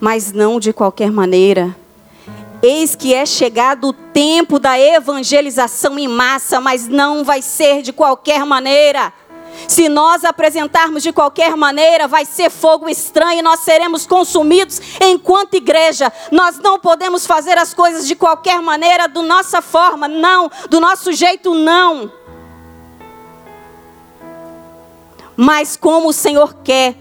mas 0.00 0.32
não 0.32 0.58
de 0.58 0.72
qualquer 0.72 1.10
maneira 1.10 1.76
Eis 2.60 2.96
que 2.96 3.14
é 3.14 3.24
chegado 3.24 3.88
o 3.88 3.92
tempo 3.92 4.58
da 4.58 4.78
evangelização 4.78 5.96
em 5.96 6.08
massa, 6.08 6.60
mas 6.60 6.88
não 6.88 7.22
vai 7.22 7.40
ser 7.40 7.82
de 7.82 7.92
qualquer 7.92 8.44
maneira. 8.44 9.12
Se 9.66 9.88
nós 9.88 10.24
apresentarmos 10.24 11.02
de 11.02 11.12
qualquer 11.12 11.56
maneira, 11.56 12.06
vai 12.06 12.24
ser 12.24 12.50
fogo 12.50 12.88
estranho 12.88 13.40
e 13.40 13.42
nós 13.42 13.60
seremos 13.60 14.06
consumidos 14.06 14.80
enquanto 15.00 15.54
igreja. 15.54 16.12
Nós 16.30 16.58
não 16.58 16.78
podemos 16.78 17.26
fazer 17.26 17.58
as 17.58 17.74
coisas 17.74 18.06
de 18.06 18.14
qualquer 18.14 18.60
maneira, 18.60 19.08
do 19.08 19.22
nossa 19.22 19.60
forma, 19.60 20.06
não, 20.06 20.50
do 20.68 20.80
nosso 20.80 21.12
jeito, 21.12 21.54
não. 21.54 22.12
Mas 25.36 25.76
como 25.76 26.08
o 26.08 26.12
Senhor 26.12 26.54
quer, 26.64 26.96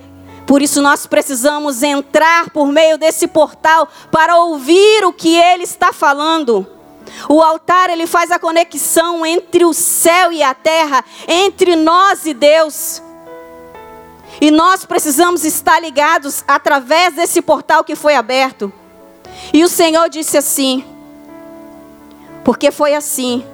por 0.46 0.62
isso 0.62 0.82
nós 0.82 1.06
precisamos 1.06 1.84
entrar 1.84 2.50
por 2.52 2.67
meio 2.67 2.98
desse 2.98 3.28
portal 3.28 3.88
para 4.12 4.38
ouvir 4.38 5.04
o 5.04 5.12
que 5.12 5.36
ele 5.36 5.63
está 5.63 5.91
falando. 5.91 6.77
O 7.30 7.41
altar 7.41 7.89
ele 7.89 8.08
faz 8.08 8.32
a 8.32 8.39
conexão 8.39 9.26
entre 9.26 9.65
o 9.65 9.74
céu 9.74 10.32
e 10.32 10.41
a 10.41 10.54
terra, 10.54 11.04
entre 11.28 11.76
nós 11.76 12.26
e 12.26 12.34
Deus. 12.34 13.02
E 14.39 14.52
nós 14.52 14.86
precisamos 14.86 15.43
estar 15.43 15.80
ligados 15.80 16.43
através 16.48 17.15
desse 17.15 17.41
portal 17.41 17.84
que 17.84 17.96
foi 17.96 18.15
aberto. 18.15 18.72
E 19.54 19.63
o 19.63 19.67
Senhor 19.67 20.10
disse 20.10 20.38
assim: 20.38 20.84
Porque 22.43 22.72
foi 22.72 22.93
assim 22.93 23.46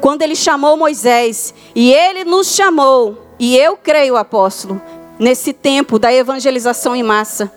quando 0.00 0.22
ele 0.22 0.36
chamou 0.36 0.76
Moisés, 0.76 1.54
e 1.74 1.92
ele 1.92 2.24
nos 2.24 2.48
chamou, 2.48 3.18
e 3.38 3.56
eu 3.56 3.76
creio, 3.76 4.16
apóstolo, 4.16 4.80
nesse 5.18 5.52
tempo 5.52 5.98
da 5.98 6.12
evangelização 6.12 6.94
em 6.94 7.02
massa. 7.02 7.50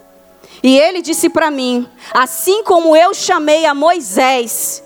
E 0.64 0.78
ele 0.78 1.02
disse 1.02 1.30
para 1.30 1.52
mim: 1.52 1.88
assim 2.14 2.64
como 2.64 2.96
eu 2.96 3.14
chamei 3.14 3.66
a 3.66 3.74
Moisés, 3.74 4.84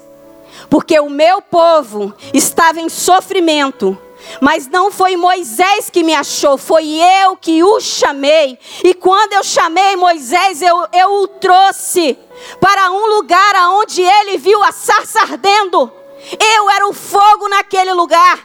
porque 0.72 0.98
o 1.02 1.10
meu 1.10 1.42
povo 1.42 2.14
estava 2.34 2.80
em 2.80 2.88
sofrimento, 2.88 3.98
mas 4.40 4.70
não 4.70 4.90
foi 4.90 5.18
Moisés 5.18 5.90
que 5.90 6.02
me 6.02 6.16
achou, 6.16 6.58
foi 6.58 6.86
eu 6.96 7.36
que 7.36 7.62
o 7.62 7.82
chamei. 7.82 8.58
E 8.82 8.94
quando 8.94 9.34
eu 9.34 9.44
chamei 9.44 9.98
Moisés, 9.98 10.62
eu, 10.62 10.88
eu 10.94 11.24
o 11.24 11.28
trouxe 11.28 12.18
para 12.62 12.90
um 12.90 13.06
lugar 13.18 13.54
onde 13.72 14.02
ele 14.02 14.38
viu 14.38 14.64
a 14.64 14.72
sarça 14.72 15.20
ardendo. 15.20 15.92
Eu 16.40 16.70
era 16.70 16.88
o 16.88 16.94
fogo 16.94 17.50
naquele 17.50 17.92
lugar. 17.94 18.40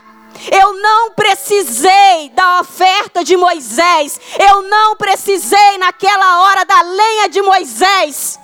Eu 0.51 0.73
não 0.73 1.11
precisei 1.11 2.29
da 2.35 2.59
oferta 2.59 3.23
de 3.23 3.37
Moisés. 3.37 4.19
Eu 4.37 4.63
não 4.63 4.97
precisei 4.97 5.77
naquela 5.77 6.41
hora 6.41 6.65
da 6.65 6.81
lenha 6.81 7.29
de 7.29 7.41
Moisés 7.41 8.37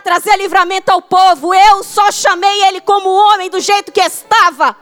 trazer 0.00 0.36
livramento 0.36 0.90
ao 0.90 1.02
povo. 1.02 1.54
Eu 1.54 1.82
só 1.82 2.10
chamei 2.10 2.64
ele 2.64 2.80
como 2.80 3.08
homem 3.08 3.50
do 3.50 3.60
jeito 3.60 3.92
que 3.92 4.00
estava. 4.00 4.76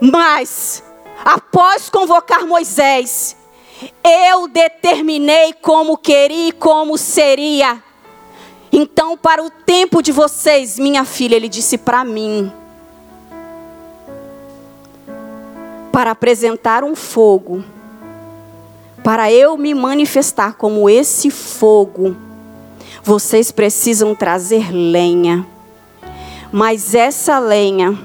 Mas, 0.00 0.82
após 1.24 1.90
convocar 1.90 2.46
Moisés, 2.46 3.36
eu 4.04 4.48
determinei 4.48 5.52
como 5.54 5.96
queria 5.96 6.48
e 6.48 6.52
como 6.52 6.96
seria. 6.96 7.82
Então, 8.70 9.16
para 9.16 9.42
o 9.42 9.50
tempo 9.50 10.02
de 10.02 10.12
vocês, 10.12 10.78
minha 10.78 11.04
filha, 11.04 11.34
ele 11.34 11.48
disse 11.48 11.78
para 11.78 12.04
mim, 12.04 12.52
para 15.90 16.10
apresentar 16.10 16.84
um 16.84 16.94
fogo, 16.94 17.64
para 19.08 19.32
eu 19.32 19.56
me 19.56 19.72
manifestar 19.72 20.52
como 20.52 20.86
esse 20.86 21.30
fogo, 21.30 22.14
vocês 23.02 23.50
precisam 23.50 24.14
trazer 24.14 24.70
lenha. 24.70 25.46
Mas 26.52 26.94
essa 26.94 27.38
lenha, 27.38 27.98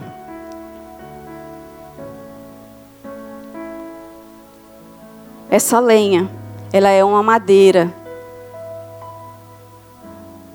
essa 5.49 5.77
lenha, 5.81 6.31
ela 6.71 6.87
é 6.87 7.03
uma 7.03 7.21
madeira 7.21 7.93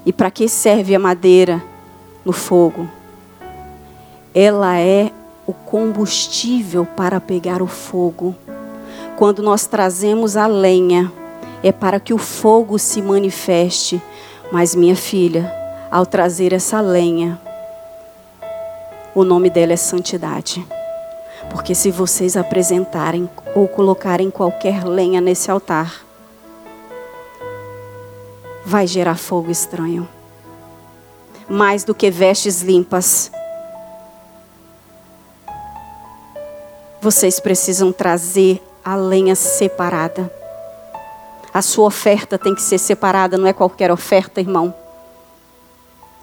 e 0.07 0.15
para 0.15 0.31
que 0.31 0.49
serve 0.49 0.95
a 0.95 0.99
madeira 0.99 1.63
no 2.25 2.33
fogo? 2.33 2.89
Ela 4.35 4.79
é 4.79 5.13
o 5.47 5.53
combustível 5.53 6.87
para 6.87 7.21
pegar 7.21 7.61
o 7.61 7.67
fogo. 7.67 8.35
Quando 9.19 9.43
nós 9.43 9.67
trazemos 9.67 10.37
a 10.37 10.47
lenha, 10.47 11.13
é 11.61 11.73
para 11.73 11.99
que 11.99 12.15
o 12.15 12.19
fogo 12.19 12.79
se 12.79 13.03
manifeste. 13.03 14.01
Mas, 14.53 14.77
minha 14.77 14.95
filha, 14.95 15.53
ao 15.91 16.07
trazer 16.07 16.53
essa 16.53 16.81
lenha, 16.81 17.37
o 19.17 19.25
nome 19.25 19.51
dela 19.51 19.73
é 19.73 19.77
santidade. 19.77 20.65
Porque 21.51 21.75
se 21.75 21.91
vocês 21.91 22.37
apresentarem 22.37 23.29
ou 23.57 23.67
colocarem 23.67 24.31
qualquer 24.31 24.85
lenha 24.85 25.21
nesse 25.21 25.51
altar, 25.51 26.07
vai 28.65 28.87
gerar 28.87 29.17
fogo 29.17 29.51
estranho. 29.51 30.09
Mais 31.49 31.83
do 31.83 31.93
que 31.93 32.09
vestes 32.09 32.63
limpas. 32.63 33.33
Vocês 37.01 37.41
precisam 37.41 37.91
trazer 37.91 38.63
a 38.89 38.95
lenha 38.95 39.35
separada. 39.35 40.33
A 41.53 41.61
sua 41.61 41.89
oferta 41.89 42.39
tem 42.39 42.55
que 42.55 42.63
ser 42.63 42.79
separada, 42.79 43.37
não 43.37 43.47
é 43.47 43.53
qualquer 43.53 43.91
oferta, 43.91 44.41
irmão. 44.41 44.75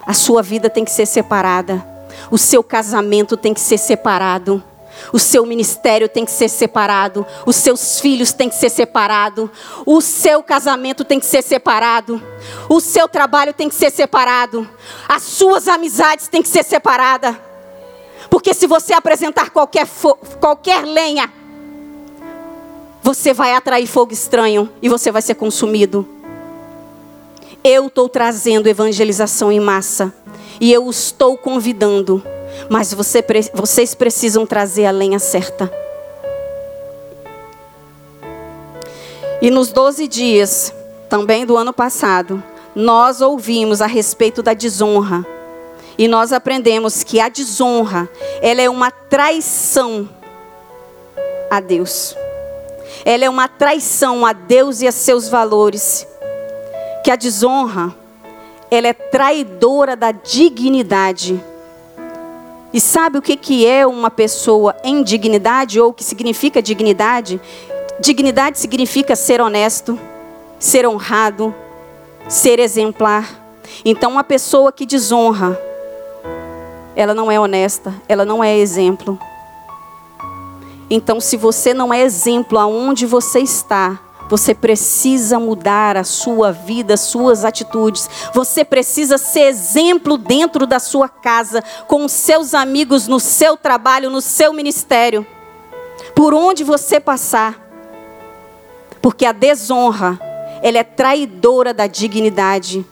A 0.04 0.12
sua 0.12 0.42
vida 0.42 0.68
tem 0.68 0.84
que 0.84 0.90
ser 0.90 1.06
separada. 1.06 1.80
O 2.28 2.36
seu 2.36 2.64
casamento 2.64 3.36
tem 3.36 3.54
que 3.54 3.60
ser 3.60 3.78
separado. 3.78 4.60
O 5.12 5.18
seu 5.18 5.46
ministério 5.46 6.08
tem 6.08 6.24
que 6.24 6.30
ser 6.32 6.48
separado, 6.48 7.24
os 7.44 7.54
seus 7.54 8.00
filhos 8.00 8.32
têm 8.32 8.48
que 8.48 8.54
ser 8.54 8.70
separado, 8.70 9.50
o 9.84 10.00
seu 10.00 10.42
casamento 10.42 11.04
tem 11.04 11.20
que 11.20 11.26
ser 11.26 11.42
separado, 11.42 12.20
o 12.66 12.80
seu 12.80 13.06
trabalho 13.06 13.52
tem 13.52 13.68
que 13.68 13.74
ser 13.74 13.90
separado, 13.90 14.66
as 15.06 15.22
suas 15.22 15.68
amizades 15.68 16.28
têm 16.28 16.40
que 16.40 16.48
ser 16.48 16.64
separadas. 16.64 17.36
Porque 18.30 18.54
se 18.54 18.66
você 18.66 18.94
apresentar 18.94 19.50
qualquer, 19.50 19.86
qualquer 20.40 20.82
lenha, 20.82 21.30
você 23.06 23.32
vai 23.32 23.54
atrair 23.54 23.86
fogo 23.86 24.12
estranho 24.12 24.68
e 24.82 24.88
você 24.88 25.12
vai 25.12 25.22
ser 25.22 25.36
consumido. 25.36 26.04
Eu 27.62 27.86
estou 27.86 28.08
trazendo 28.08 28.66
evangelização 28.66 29.52
em 29.52 29.60
massa 29.60 30.12
e 30.60 30.72
eu 30.72 30.90
estou 30.90 31.38
convidando 31.38 32.20
mas 32.68 32.92
você, 32.92 33.24
vocês 33.54 33.94
precisam 33.94 34.44
trazer 34.44 34.86
a 34.86 34.90
lenha 34.90 35.20
certa. 35.20 35.70
E 39.40 39.50
nos 39.52 39.70
12 39.70 40.08
dias, 40.08 40.74
também 41.08 41.46
do 41.46 41.56
ano 41.56 41.72
passado, 41.72 42.42
nós 42.74 43.20
ouvimos 43.20 43.80
a 43.80 43.86
respeito 43.86 44.42
da 44.42 44.52
desonra. 44.52 45.24
E 45.96 46.08
nós 46.08 46.32
aprendemos 46.32 47.04
que 47.04 47.20
a 47.20 47.28
desonra, 47.28 48.08
ela 48.42 48.62
é 48.62 48.68
uma 48.68 48.90
traição 48.90 50.08
a 51.48 51.60
Deus. 51.60 52.16
Ela 53.06 53.24
é 53.24 53.30
uma 53.30 53.48
traição 53.48 54.26
a 54.26 54.34
Deus 54.34 54.82
e 54.82 54.86
a 54.86 54.92
seus 54.92 55.30
valores. 55.30 56.06
Que 57.02 57.10
a 57.10 57.16
desonra, 57.16 57.94
ela 58.70 58.88
é 58.88 58.92
traidora 58.92 59.96
da 59.96 60.12
dignidade 60.12 61.40
e 62.76 62.80
sabe 62.80 63.16
o 63.16 63.22
que, 63.22 63.36
que 63.36 63.66
é 63.66 63.86
uma 63.86 64.10
pessoa 64.10 64.76
em 64.84 65.02
dignidade 65.02 65.80
ou 65.80 65.88
o 65.88 65.92
que 65.94 66.04
significa 66.04 66.60
dignidade? 66.60 67.40
Dignidade 67.98 68.58
significa 68.58 69.16
ser 69.16 69.40
honesto, 69.40 69.98
ser 70.58 70.86
honrado, 70.86 71.54
ser 72.28 72.58
exemplar. 72.58 73.30
Então, 73.82 74.10
uma 74.10 74.22
pessoa 74.22 74.70
que 74.70 74.84
desonra, 74.84 75.58
ela 76.94 77.14
não 77.14 77.32
é 77.32 77.40
honesta, 77.40 77.94
ela 78.06 78.26
não 78.26 78.44
é 78.44 78.54
exemplo. 78.58 79.18
Então, 80.88 81.20
se 81.20 81.36
você 81.36 81.74
não 81.74 81.92
é 81.92 82.02
exemplo 82.02 82.58
aonde 82.58 83.06
você 83.06 83.40
está, 83.40 84.00
você 84.28 84.54
precisa 84.54 85.38
mudar 85.38 85.96
a 85.96 86.04
sua 86.04 86.50
vida, 86.52 86.94
as 86.94 87.00
suas 87.00 87.44
atitudes. 87.44 88.08
Você 88.32 88.64
precisa 88.64 89.18
ser 89.18 89.42
exemplo 89.42 90.16
dentro 90.16 90.66
da 90.66 90.78
sua 90.78 91.08
casa, 91.08 91.62
com 91.86 92.04
os 92.04 92.12
seus 92.12 92.54
amigos, 92.54 93.06
no 93.06 93.20
seu 93.20 93.56
trabalho, 93.56 94.10
no 94.10 94.20
seu 94.20 94.52
ministério. 94.52 95.26
Por 96.14 96.34
onde 96.34 96.64
você 96.64 96.98
passar. 96.98 97.62
Porque 99.00 99.24
a 99.24 99.32
desonra, 99.32 100.18
ela 100.62 100.78
é 100.78 100.84
traidora 100.84 101.72
da 101.72 101.86
dignidade. 101.86 102.84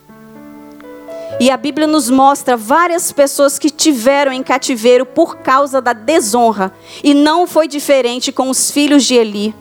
E 1.40 1.50
a 1.50 1.56
Bíblia 1.56 1.86
nos 1.86 2.08
mostra 2.08 2.56
várias 2.56 3.10
pessoas 3.10 3.58
que 3.58 3.68
tiveram 3.68 4.32
em 4.32 4.42
cativeiro 4.42 5.04
por 5.04 5.38
causa 5.38 5.80
da 5.80 5.92
desonra. 5.92 6.72
E 7.02 7.12
não 7.12 7.46
foi 7.46 7.66
diferente 7.66 8.30
com 8.30 8.48
os 8.48 8.70
filhos 8.70 9.04
de 9.04 9.14
Eli. 9.14 9.54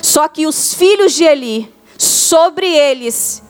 Só 0.00 0.28
que 0.28 0.46
os 0.46 0.72
filhos 0.72 1.12
de 1.12 1.24
Eli, 1.24 1.72
sobre 1.98 2.66
eles 2.66 3.42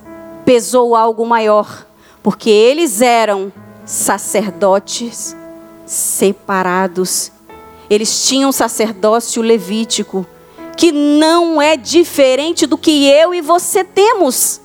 pesou 0.44 0.96
algo 0.96 1.27
maior, 1.27 1.87
porque 2.23 2.49
eles 2.49 3.01
eram 3.01 3.53
sacerdotes 3.85 5.37
separados. 5.85 7.31
Eles 7.90 8.27
tinham 8.27 8.53
sacerdócio 8.53 9.42
levítico, 9.42 10.25
que 10.77 10.92
não 10.92 11.61
é 11.61 11.77
diferente 11.77 12.66
do 12.66 12.79
que 12.79 13.07
eu 13.07 13.35
e 13.35 13.40
você 13.40 13.85
temos. 13.85 14.60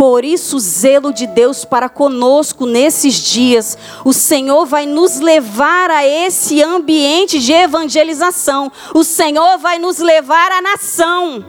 Por 0.00 0.24
isso, 0.24 0.56
o 0.56 0.60
zelo 0.60 1.12
de 1.12 1.26
Deus 1.26 1.62
para 1.62 1.86
conosco 1.86 2.64
nesses 2.64 3.16
dias, 3.16 3.76
o 4.02 4.14
Senhor 4.14 4.64
vai 4.64 4.86
nos 4.86 5.20
levar 5.20 5.90
a 5.90 6.06
esse 6.06 6.62
ambiente 6.62 7.38
de 7.38 7.52
evangelização. 7.52 8.72
O 8.94 9.04
Senhor 9.04 9.58
vai 9.58 9.78
nos 9.78 9.98
levar 9.98 10.52
à 10.52 10.62
nação. 10.62 11.44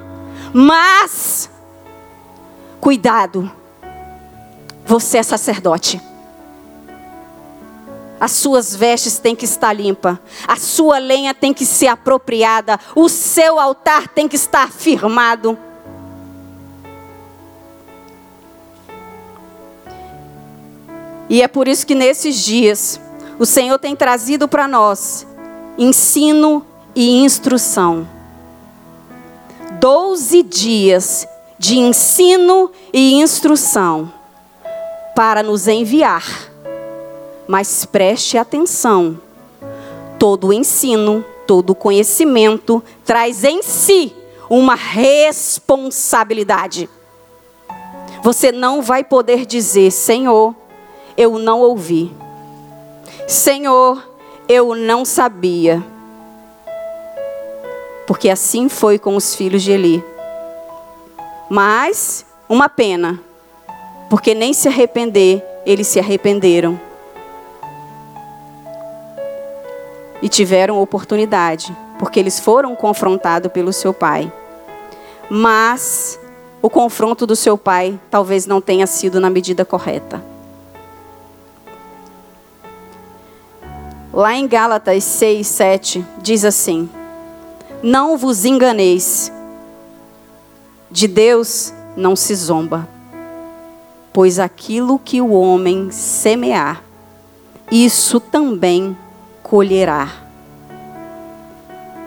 Mas, 0.53 1.49
cuidado, 2.81 3.49
você 4.85 5.19
é 5.19 5.23
sacerdote. 5.23 6.01
As 8.19 8.31
suas 8.31 8.75
vestes 8.75 9.17
têm 9.17 9.33
que 9.33 9.45
estar 9.45 9.71
limpa, 9.71 10.19
a 10.45 10.57
sua 10.57 10.97
lenha 10.97 11.33
tem 11.33 11.53
que 11.53 11.65
ser 11.65 11.87
apropriada, 11.87 12.77
o 12.97 13.07
seu 13.07 13.57
altar 13.57 14.09
tem 14.09 14.27
que 14.27 14.35
estar 14.35 14.69
firmado. 14.69 15.57
E 21.32 21.41
é 21.41 21.48
por 21.48 21.67
isso 21.70 21.88
que 21.88 21.96
nesses 21.96 22.44
dias 22.44 23.00
o 23.39 23.46
Senhor 23.46 23.80
tem 23.80 23.96
trazido 23.96 24.50
para 24.50 24.67
nós 24.67 25.26
ensino 25.78 26.65
e 26.94 27.24
instrução. 27.24 28.06
Doze 29.80 30.44
dias 30.44 31.26
de 31.58 31.80
ensino 31.80 32.70
e 32.91 33.13
instrução 33.13 34.12
para 35.15 35.41
nos 35.41 35.70
enviar. 35.70 36.52
Mas 37.48 37.86
preste 37.86 38.38
atenção: 38.38 39.17
todo 40.20 40.52
ensino, 40.52 41.24
todo 41.48 41.74
conhecimento 41.74 42.84
traz 43.06 43.46
em 43.46 43.63
si 43.63 44.13
uma 44.50 44.76
responsabilidade. 44.76 46.89
Você 48.22 48.52
não 48.52 48.82
vai 48.82 49.02
poder 49.02 49.46
dizer, 49.46 49.91
Senhor, 49.91 50.54
eu 51.17 51.38
não 51.38 51.62
ouvi. 51.62 52.12
Senhor, 53.28 54.08
eu 54.47 54.76
não 54.76 55.06
sabia. 55.06 55.84
Porque 58.06 58.30
assim 58.30 58.67
foi 58.67 59.00
com 59.00 59.15
os 59.15 59.36
filhos 59.36 59.63
de 59.63 59.71
Eli. 59.71 60.04
Mas, 61.50 62.26
uma 62.50 62.67
pena, 62.67 63.19
porque 64.10 64.34
nem 64.34 64.54
se 64.54 64.67
arrepender, 64.67 65.43
eles 65.65 65.88
se 65.88 66.00
arrependeram. 66.00 66.80
E 70.21 70.30
tiveram 70.30 70.82
oportunidade, 70.82 71.76
porque 71.97 72.19
eles 72.19 72.39
foram 72.39 72.76
confrontados 72.76 73.52
pelo 73.52 73.74
seu 73.74 73.93
pai. 73.93 74.32
Mas 75.30 76.19
o 76.62 76.69
confronto 76.69 77.26
do 77.26 77.36
seu 77.36 77.58
pai 77.58 78.00
talvez 78.10 78.45
não 78.45 78.62
tenha 78.62 78.86
sido 78.86 79.19
na 79.19 79.30
medida 79.30 79.65
correta. 79.65 80.31
Lá 84.13 84.36
em 84.36 84.45
Gálatas 84.45 85.06
6, 85.06 85.47
7, 85.47 86.06
diz 86.21 86.43
assim: 86.43 86.89
Não 87.82 88.17
vos 88.17 88.43
enganeis, 88.43 89.32
de 90.91 91.08
Deus 91.08 91.74
não 91.95 92.13
se 92.13 92.36
zomba, 92.36 92.88
pois 94.12 94.38
aquilo 94.38 95.00
que 95.00 95.21
o 95.21 95.32
homem 95.32 95.89
semear, 95.91 96.84
isso 97.71 98.19
também 98.19 98.97
colherá. 99.41 100.10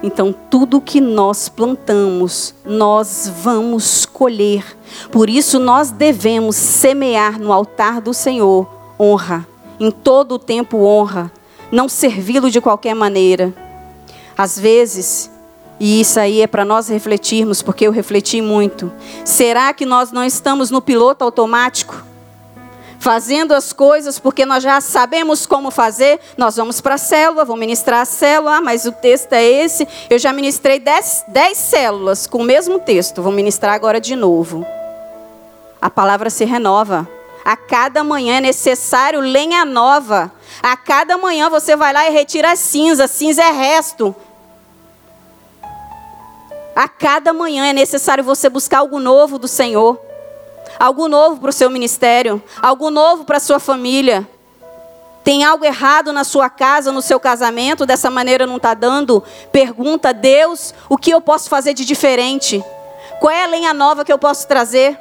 Então, 0.02 0.34
tudo 0.50 0.82
que 0.82 1.00
nós 1.00 1.48
plantamos, 1.48 2.54
nós 2.62 3.32
vamos 3.42 4.04
colher. 4.04 4.76
Por 5.10 5.30
isso, 5.30 5.58
nós 5.58 5.90
devemos 5.90 6.56
semear 6.56 7.40
no 7.40 7.50
altar 7.50 8.02
do 8.02 8.12
Senhor 8.12 8.68
honra, 9.00 9.48
em 9.80 9.90
todo 9.90 10.32
o 10.32 10.38
tempo 10.38 10.84
honra, 10.84 11.32
não 11.74 11.88
servi-lo 11.88 12.50
de 12.50 12.60
qualquer 12.60 12.94
maneira. 12.94 13.52
Às 14.38 14.58
vezes, 14.58 15.30
e 15.78 16.00
isso 16.00 16.20
aí 16.20 16.40
é 16.40 16.46
para 16.46 16.64
nós 16.64 16.88
refletirmos, 16.88 17.62
porque 17.62 17.86
eu 17.86 17.92
refleti 17.92 18.40
muito. 18.40 18.92
Será 19.24 19.72
que 19.74 19.84
nós 19.84 20.12
não 20.12 20.24
estamos 20.24 20.70
no 20.70 20.80
piloto 20.80 21.24
automático? 21.24 22.02
Fazendo 23.00 23.52
as 23.52 23.72
coisas 23.72 24.18
porque 24.18 24.46
nós 24.46 24.62
já 24.62 24.80
sabemos 24.80 25.44
como 25.44 25.70
fazer, 25.70 26.20
nós 26.38 26.56
vamos 26.56 26.80
para 26.80 26.94
a 26.94 26.98
célula, 26.98 27.44
vou 27.44 27.56
ministrar 27.56 28.00
a 28.00 28.06
célula, 28.06 28.56
ah, 28.56 28.60
mas 28.62 28.86
o 28.86 28.92
texto 28.92 29.32
é 29.32 29.44
esse. 29.44 29.86
Eu 30.08 30.18
já 30.18 30.32
ministrei 30.32 30.78
dez, 30.78 31.24
dez 31.28 31.58
células 31.58 32.26
com 32.26 32.38
o 32.38 32.44
mesmo 32.44 32.78
texto, 32.78 33.20
vou 33.20 33.32
ministrar 33.32 33.74
agora 33.74 34.00
de 34.00 34.16
novo. 34.16 34.64
A 35.82 35.90
palavra 35.90 36.30
se 36.30 36.44
renova. 36.44 37.06
A 37.44 37.58
cada 37.58 38.02
manhã 38.02 38.38
é 38.38 38.40
necessário 38.40 39.20
lenha 39.20 39.66
nova. 39.66 40.32
A 40.62 40.76
cada 40.76 41.16
manhã 41.18 41.48
você 41.50 41.76
vai 41.76 41.92
lá 41.92 42.08
e 42.08 42.12
retira 42.12 42.52
a 42.52 42.56
cinza. 42.56 43.06
Cinza 43.06 43.42
é 43.42 43.50
resto. 43.50 44.14
A 46.74 46.88
cada 46.88 47.32
manhã 47.32 47.66
é 47.66 47.72
necessário 47.72 48.24
você 48.24 48.48
buscar 48.48 48.78
algo 48.78 48.98
novo 48.98 49.38
do 49.38 49.46
Senhor. 49.46 50.00
Algo 50.78 51.08
novo 51.08 51.40
para 51.40 51.50
o 51.50 51.52
seu 51.52 51.70
ministério. 51.70 52.42
Algo 52.60 52.90
novo 52.90 53.24
para 53.24 53.36
a 53.36 53.40
sua 53.40 53.60
família. 53.60 54.28
Tem 55.22 55.42
algo 55.42 55.64
errado 55.64 56.12
na 56.12 56.22
sua 56.22 56.50
casa, 56.50 56.92
no 56.92 57.00
seu 57.00 57.18
casamento, 57.18 57.86
dessa 57.86 58.10
maneira 58.10 58.46
não 58.46 58.58
está 58.58 58.74
dando? 58.74 59.24
Pergunta 59.50 60.10
a 60.10 60.12
Deus 60.12 60.74
o 60.86 60.98
que 60.98 61.10
eu 61.10 61.20
posso 61.20 61.48
fazer 61.48 61.72
de 61.72 61.84
diferente. 61.84 62.62
Qual 63.20 63.32
é 63.32 63.42
a 63.42 63.46
lenha 63.46 63.72
nova 63.72 64.04
que 64.04 64.12
eu 64.12 64.18
posso 64.18 64.46
trazer? 64.46 64.98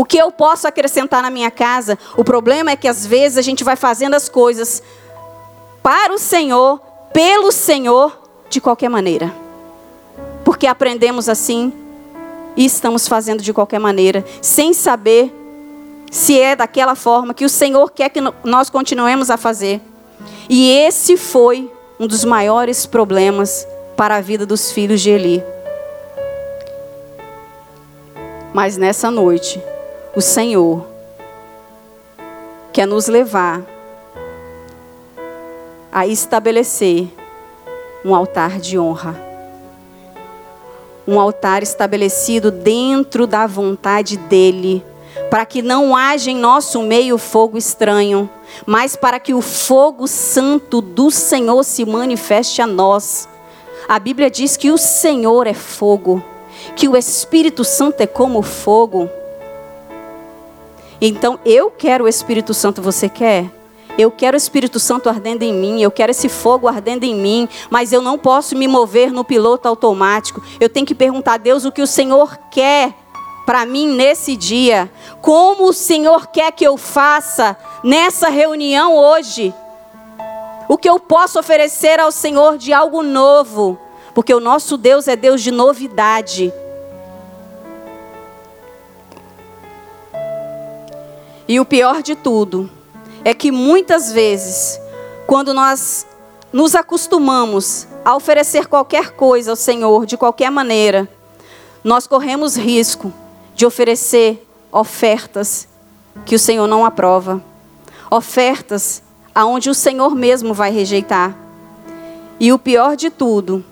O 0.00 0.04
que 0.06 0.16
eu 0.16 0.32
posso 0.32 0.66
acrescentar 0.66 1.22
na 1.22 1.28
minha 1.28 1.50
casa? 1.50 1.98
O 2.16 2.24
problema 2.24 2.70
é 2.70 2.76
que 2.76 2.88
às 2.88 3.04
vezes 3.04 3.36
a 3.36 3.42
gente 3.42 3.62
vai 3.62 3.76
fazendo 3.76 4.14
as 4.14 4.30
coisas 4.30 4.82
para 5.82 6.14
o 6.14 6.16
Senhor, 6.16 6.80
pelo 7.12 7.52
Senhor, 7.52 8.18
de 8.48 8.62
qualquer 8.62 8.88
maneira. 8.88 9.30
Porque 10.42 10.66
aprendemos 10.66 11.28
assim 11.28 11.70
e 12.56 12.64
estamos 12.64 13.06
fazendo 13.06 13.42
de 13.42 13.52
qualquer 13.52 13.78
maneira, 13.78 14.24
sem 14.40 14.72
saber 14.72 15.30
se 16.10 16.40
é 16.40 16.56
daquela 16.56 16.94
forma 16.94 17.34
que 17.34 17.44
o 17.44 17.50
Senhor 17.50 17.90
quer 17.90 18.08
que 18.08 18.22
nós 18.42 18.70
continuemos 18.70 19.28
a 19.28 19.36
fazer. 19.36 19.82
E 20.48 20.70
esse 20.70 21.18
foi 21.18 21.70
um 21.98 22.06
dos 22.06 22.24
maiores 22.24 22.86
problemas 22.86 23.68
para 23.98 24.16
a 24.16 24.20
vida 24.22 24.46
dos 24.46 24.72
filhos 24.72 25.02
de 25.02 25.10
Eli. 25.10 25.44
Mas 28.54 28.78
nessa 28.78 29.10
noite, 29.10 29.62
o 30.14 30.20
Senhor 30.20 30.84
quer 32.72 32.86
nos 32.86 33.06
levar 33.06 33.62
a 35.92 36.06
estabelecer 36.06 37.08
um 38.04 38.14
altar 38.14 38.58
de 38.58 38.78
honra. 38.78 39.16
Um 41.06 41.18
altar 41.18 41.62
estabelecido 41.62 42.50
dentro 42.50 43.26
da 43.26 43.46
vontade 43.46 44.16
dEle, 44.16 44.84
para 45.30 45.46
que 45.46 45.62
não 45.62 45.96
haja 45.96 46.30
em 46.30 46.36
nosso 46.36 46.82
meio 46.82 47.16
fogo 47.16 47.56
estranho, 47.56 48.28
mas 48.66 48.96
para 48.96 49.20
que 49.20 49.32
o 49.32 49.40
fogo 49.40 50.08
santo 50.08 50.80
do 50.80 51.10
Senhor 51.10 51.62
se 51.64 51.84
manifeste 51.84 52.60
a 52.60 52.66
nós. 52.66 53.28
A 53.88 53.98
Bíblia 53.98 54.30
diz 54.30 54.56
que 54.56 54.70
o 54.70 54.78
Senhor 54.78 55.46
é 55.46 55.54
fogo, 55.54 56.22
que 56.74 56.88
o 56.88 56.96
Espírito 56.96 57.64
Santo 57.64 58.00
é 58.00 58.06
como 58.06 58.42
fogo. 58.42 59.08
Então, 61.00 61.38
eu 61.44 61.70
quero 61.70 62.04
o 62.04 62.08
Espírito 62.08 62.52
Santo, 62.52 62.82
você 62.82 63.08
quer? 63.08 63.50
Eu 63.98 64.10
quero 64.10 64.34
o 64.34 64.38
Espírito 64.38 64.78
Santo 64.78 65.08
ardendo 65.08 65.42
em 65.42 65.52
mim, 65.52 65.82
eu 65.82 65.90
quero 65.90 66.10
esse 66.10 66.28
fogo 66.28 66.68
ardendo 66.68 67.04
em 67.04 67.14
mim, 67.14 67.48
mas 67.68 67.92
eu 67.92 68.00
não 68.00 68.18
posso 68.18 68.56
me 68.56 68.68
mover 68.68 69.12
no 69.12 69.24
piloto 69.24 69.68
automático. 69.68 70.42
Eu 70.58 70.68
tenho 70.68 70.86
que 70.86 70.94
perguntar 70.94 71.34
a 71.34 71.38
Deus 71.38 71.64
o 71.64 71.72
que 71.72 71.82
o 71.82 71.86
Senhor 71.86 72.38
quer 72.50 72.94
para 73.44 73.66
mim 73.66 73.88
nesse 73.88 74.36
dia. 74.36 74.90
Como 75.20 75.68
o 75.68 75.72
Senhor 75.72 76.28
quer 76.28 76.52
que 76.52 76.64
eu 76.64 76.76
faça 76.76 77.56
nessa 77.82 78.28
reunião 78.28 78.96
hoje? 78.96 79.52
O 80.68 80.78
que 80.78 80.88
eu 80.88 81.00
posso 81.00 81.38
oferecer 81.38 81.98
ao 81.98 82.12
Senhor 82.12 82.56
de 82.56 82.72
algo 82.72 83.02
novo? 83.02 83.78
Porque 84.14 84.32
o 84.32 84.40
nosso 84.40 84.76
Deus 84.76 85.08
é 85.08 85.16
Deus 85.16 85.42
de 85.42 85.50
novidade. 85.50 86.52
E 91.50 91.58
o 91.58 91.64
pior 91.64 92.00
de 92.00 92.14
tudo 92.14 92.70
é 93.24 93.34
que 93.34 93.50
muitas 93.50 94.12
vezes, 94.12 94.80
quando 95.26 95.52
nós 95.52 96.06
nos 96.52 96.76
acostumamos 96.76 97.88
a 98.04 98.14
oferecer 98.14 98.68
qualquer 98.68 99.10
coisa 99.16 99.50
ao 99.50 99.56
Senhor 99.56 100.06
de 100.06 100.16
qualquer 100.16 100.48
maneira, 100.48 101.08
nós 101.82 102.06
corremos 102.06 102.56
risco 102.56 103.12
de 103.52 103.66
oferecer 103.66 104.46
ofertas 104.70 105.66
que 106.24 106.36
o 106.36 106.38
Senhor 106.38 106.68
não 106.68 106.84
aprova, 106.84 107.42
ofertas 108.08 109.02
aonde 109.34 109.68
o 109.70 109.74
Senhor 109.74 110.14
mesmo 110.14 110.54
vai 110.54 110.70
rejeitar. 110.70 111.36
E 112.38 112.52
o 112.52 112.60
pior 112.60 112.94
de 112.94 113.10
tudo, 113.10 113.64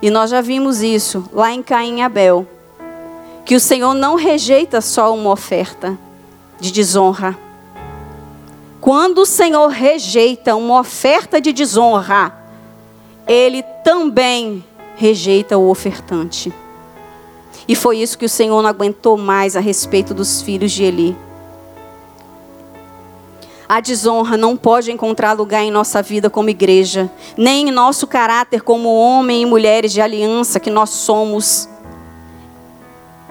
e 0.00 0.08
nós 0.08 0.30
já 0.30 0.40
vimos 0.40 0.80
isso 0.80 1.28
lá 1.30 1.52
em 1.52 1.62
Caim 1.62 1.98
e 1.98 2.00
Abel, 2.00 2.46
que 3.44 3.54
o 3.54 3.60
Senhor 3.60 3.92
não 3.92 4.14
rejeita 4.14 4.80
só 4.80 5.14
uma 5.14 5.28
oferta, 5.28 5.98
de 6.62 6.70
desonra. 6.70 7.36
Quando 8.80 9.18
o 9.18 9.26
Senhor 9.26 9.66
rejeita 9.68 10.54
uma 10.54 10.78
oferta 10.80 11.40
de 11.40 11.52
desonra, 11.52 12.32
ele 13.26 13.62
também 13.84 14.64
rejeita 14.94 15.58
o 15.58 15.68
ofertante. 15.68 16.52
E 17.66 17.74
foi 17.74 17.98
isso 17.98 18.16
que 18.16 18.24
o 18.24 18.28
Senhor 18.28 18.62
não 18.62 18.70
aguentou 18.70 19.16
mais 19.16 19.56
a 19.56 19.60
respeito 19.60 20.14
dos 20.14 20.40
filhos 20.40 20.70
de 20.70 20.84
Eli. 20.84 21.16
A 23.68 23.80
desonra 23.80 24.36
não 24.36 24.56
pode 24.56 24.92
encontrar 24.92 25.32
lugar 25.32 25.62
em 25.62 25.70
nossa 25.70 26.00
vida 26.00 26.30
como 26.30 26.50
igreja, 26.50 27.10
nem 27.36 27.68
em 27.68 27.72
nosso 27.72 28.06
caráter 28.06 28.62
como 28.62 28.94
homem 28.94 29.42
e 29.42 29.46
mulheres 29.46 29.92
de 29.92 30.00
aliança 30.00 30.60
que 30.60 30.70
nós 30.70 30.90
somos. 30.90 31.68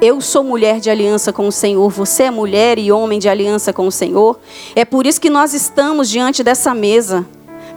Eu 0.02 0.20
sou 0.20 0.44
mulher 0.44 0.80
de 0.80 0.90
aliança 0.90 1.32
com 1.32 1.48
o 1.48 1.52
Senhor, 1.52 1.88
você 1.92 2.24
é 2.24 2.32
mulher 2.32 2.80
e 2.80 2.92
homem 2.92 3.20
de 3.20 3.30
aliança 3.30 3.72
com 3.72 3.86
o 3.86 3.92
Senhor. 3.92 4.40
É 4.76 4.84
por 4.84 5.06
isso 5.06 5.22
que 5.22 5.30
nós 5.30 5.54
estamos 5.54 6.10
diante 6.10 6.44
dessa 6.44 6.74
mesa 6.74 7.24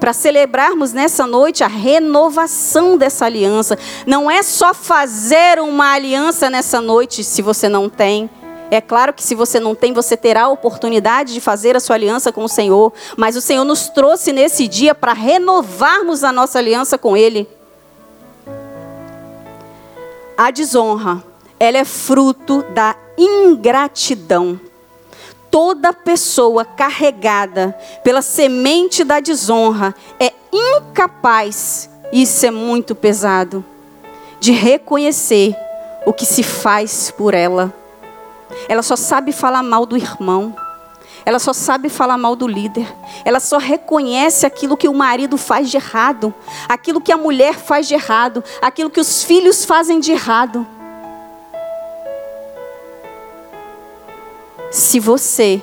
para 0.01 0.15
celebrarmos 0.15 0.95
nessa 0.95 1.27
noite 1.27 1.63
a 1.63 1.67
renovação 1.67 2.97
dessa 2.97 3.27
aliança. 3.27 3.79
Não 4.07 4.31
é 4.31 4.43
só 4.43 4.73
fazer 4.73 5.61
uma 5.61 5.93
aliança 5.93 6.49
nessa 6.49 6.81
noite, 6.81 7.23
se 7.23 7.43
você 7.43 7.69
não 7.69 7.91
tem. 7.91 8.31
É 8.71 8.81
claro 8.81 9.13
que 9.13 9.23
se 9.23 9.35
você 9.35 9.61
não 9.61 9.75
tem, 9.75 9.93
você 9.93 10.17
terá 10.17 10.45
a 10.45 10.49
oportunidade 10.49 11.35
de 11.35 11.43
fazer 11.43 11.77
a 11.77 11.81
sua 11.81 11.97
aliança 11.97 12.33
com 12.33 12.45
o 12.45 12.49
Senhor. 12.49 12.91
Mas 13.19 13.37
o 13.37 13.41
Senhor 13.43 13.67
nos 13.67 13.91
trouxe 13.91 14.33
nesse 14.33 14.67
dia 14.67 14.95
para 14.95 15.13
renovarmos 15.13 16.25
a 16.25 16.33
nossa 16.33 16.59
aliança 16.59 16.97
com 16.97 17.15
Ele. 17.15 17.47
A 20.39 20.51
desonra 20.51 21.34
ela 21.59 21.79
é 21.79 21.85
fruto 21.85 22.63
da 22.75 22.97
ingratidão. 23.17 24.61
Toda 25.51 25.93
pessoa 25.93 26.65
carregada 26.65 27.77
pela 28.03 28.23
semente 28.23 29.05
da 29.05 29.21
desonra 29.21 29.95
é 30.19 30.33
incapaz, 30.53 31.89
isso 32.13 32.45
é 32.45 32.51
muito 32.51 32.95
pesado, 32.95 33.65
de 34.41 34.51
reconhecer 34.51 35.57
o 36.05 36.13
que 36.13 36.27
se 36.27 36.43
faz 36.43 37.11
por 37.11 37.35
ela. 37.35 37.73
Ela 38.69 38.83
só 38.83 38.97
sabe 38.97 39.33
falar 39.33 39.63
mal 39.63 39.87
do 39.87 39.97
irmão. 39.97 40.55
Ela 41.25 41.39
só 41.39 41.53
sabe 41.53 41.89
falar 41.89 42.19
mal 42.19 42.37
do 42.37 42.47
líder. 42.47 42.87
Ela 43.25 43.41
só 43.41 43.57
reconhece 43.57 44.45
aquilo 44.45 44.77
que 44.77 44.89
o 44.89 44.95
marido 44.95 45.39
faz 45.39 45.71
de 45.71 45.77
errado, 45.77 46.35
aquilo 46.69 47.01
que 47.01 47.13
a 47.13 47.17
mulher 47.17 47.55
faz 47.55 47.89
de 47.89 47.95
errado, 47.95 48.45
aquilo 48.61 48.91
que 48.91 49.01
os 49.01 49.23
filhos 49.23 49.65
fazem 49.65 50.01
de 50.01 50.13
errado. 50.13 50.67
Se 54.75 54.99
você 54.99 55.63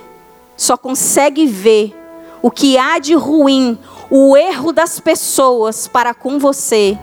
só 0.56 0.78
consegue 0.78 1.46
ver 1.46 1.94
o 2.42 2.50
que 2.50 2.78
há 2.78 2.98
de 2.98 3.14
ruim, 3.14 3.78
o 4.10 4.38
erro 4.38 4.72
das 4.72 5.02
pessoas 5.02 5.86
para 5.86 6.14
com 6.14 6.40
você, 6.40 6.98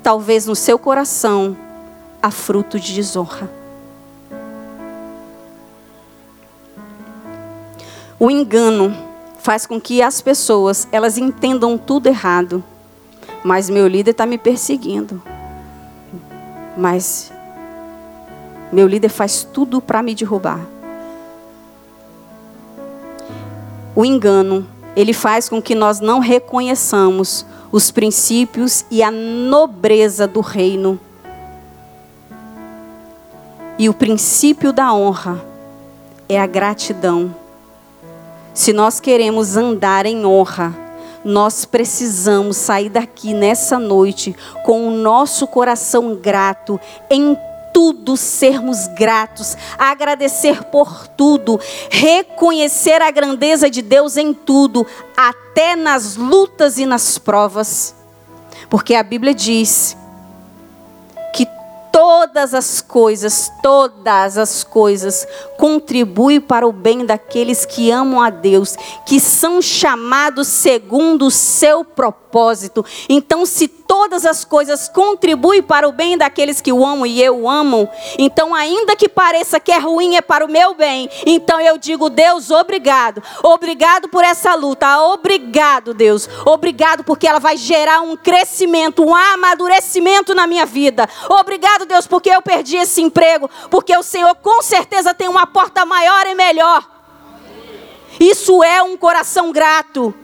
talvez 0.00 0.46
no 0.46 0.54
seu 0.54 0.78
coração 0.78 1.56
há 2.22 2.30
fruto 2.30 2.78
de 2.78 2.94
desonra. 2.94 3.50
O 8.16 8.30
engano 8.30 8.96
faz 9.40 9.66
com 9.66 9.80
que 9.80 10.00
as 10.00 10.20
pessoas 10.20 10.86
elas 10.92 11.18
entendam 11.18 11.76
tudo 11.76 12.06
errado. 12.06 12.62
Mas 13.42 13.68
meu 13.68 13.88
líder 13.88 14.12
está 14.12 14.24
me 14.24 14.38
perseguindo. 14.38 15.20
Mas 16.76 17.32
meu 18.70 18.86
líder 18.86 19.08
faz 19.08 19.42
tudo 19.42 19.80
para 19.80 20.00
me 20.00 20.14
derrubar. 20.14 20.79
O 23.94 24.04
engano, 24.04 24.66
ele 24.94 25.12
faz 25.12 25.48
com 25.48 25.60
que 25.60 25.74
nós 25.74 26.00
não 26.00 26.20
reconheçamos 26.20 27.44
os 27.72 27.90
princípios 27.90 28.84
e 28.90 29.02
a 29.02 29.10
nobreza 29.10 30.26
do 30.26 30.40
reino. 30.40 30.98
E 33.78 33.88
o 33.88 33.94
princípio 33.94 34.72
da 34.72 34.92
honra 34.92 35.42
é 36.28 36.40
a 36.40 36.46
gratidão. 36.46 37.34
Se 38.52 38.72
nós 38.72 39.00
queremos 39.00 39.56
andar 39.56 40.06
em 40.06 40.24
honra, 40.24 40.74
nós 41.24 41.64
precisamos 41.64 42.56
sair 42.56 42.88
daqui 42.88 43.34
nessa 43.34 43.78
noite 43.78 44.34
com 44.64 44.86
o 44.86 44.90
nosso 44.90 45.46
coração 45.46 46.14
grato 46.14 46.80
em 47.10 47.36
tudo 47.72 48.16
sermos 48.16 48.86
gratos, 48.88 49.56
agradecer 49.78 50.64
por 50.64 51.06
tudo, 51.08 51.60
reconhecer 51.90 53.02
a 53.02 53.10
grandeza 53.10 53.70
de 53.70 53.82
Deus 53.82 54.16
em 54.16 54.32
tudo, 54.32 54.86
até 55.16 55.76
nas 55.76 56.16
lutas 56.16 56.78
e 56.78 56.86
nas 56.86 57.18
provas. 57.18 57.94
Porque 58.68 58.94
a 58.94 59.02
Bíblia 59.02 59.34
diz 59.34 59.96
todas 61.92 62.54
as 62.54 62.80
coisas, 62.80 63.52
todas 63.62 64.38
as 64.38 64.64
coisas 64.64 65.26
contribuem 65.58 66.40
para 66.40 66.66
o 66.66 66.72
bem 66.72 67.04
daqueles 67.04 67.66
que 67.66 67.90
amam 67.90 68.20
a 68.20 68.30
Deus, 68.30 68.76
que 69.04 69.20
são 69.20 69.60
chamados 69.60 70.48
segundo 70.48 71.26
o 71.26 71.30
seu 71.30 71.84
propósito. 71.84 72.84
Então, 73.08 73.44
se 73.44 73.68
todas 73.68 74.24
as 74.24 74.44
coisas 74.44 74.88
contribuem 74.88 75.62
para 75.62 75.88
o 75.88 75.92
bem 75.92 76.16
daqueles 76.16 76.60
que 76.60 76.72
o 76.72 76.86
amam 76.86 77.04
e 77.04 77.20
eu 77.20 77.48
amo, 77.48 77.88
então, 78.18 78.54
ainda 78.54 78.96
que 78.96 79.08
pareça 79.08 79.60
que 79.60 79.72
é 79.72 79.78
ruim, 79.78 80.16
é 80.16 80.22
para 80.22 80.46
o 80.46 80.50
meu 80.50 80.74
bem. 80.74 81.10
Então, 81.26 81.60
eu 81.60 81.76
digo, 81.76 82.08
Deus, 82.08 82.50
obrigado. 82.50 83.22
Obrigado 83.42 84.08
por 84.08 84.24
essa 84.24 84.54
luta. 84.54 85.00
Obrigado, 85.02 85.92
Deus. 85.92 86.28
Obrigado 86.46 87.04
porque 87.04 87.26
ela 87.26 87.38
vai 87.38 87.56
gerar 87.56 88.00
um 88.00 88.16
crescimento, 88.16 89.04
um 89.04 89.14
amadurecimento 89.14 90.34
na 90.34 90.46
minha 90.46 90.64
vida. 90.64 91.08
Obrigado, 91.28 91.79
Deus, 91.86 92.06
porque 92.06 92.30
eu 92.30 92.42
perdi 92.42 92.76
esse 92.76 93.02
emprego, 93.02 93.50
porque 93.70 93.96
o 93.96 94.02
Senhor 94.02 94.34
com 94.36 94.62
certeza 94.62 95.14
tem 95.14 95.28
uma 95.28 95.46
porta 95.46 95.84
maior 95.84 96.26
e 96.26 96.34
melhor. 96.34 96.88
Isso 98.18 98.62
é 98.62 98.82
um 98.82 98.96
coração 98.96 99.52
grato. 99.52 100.14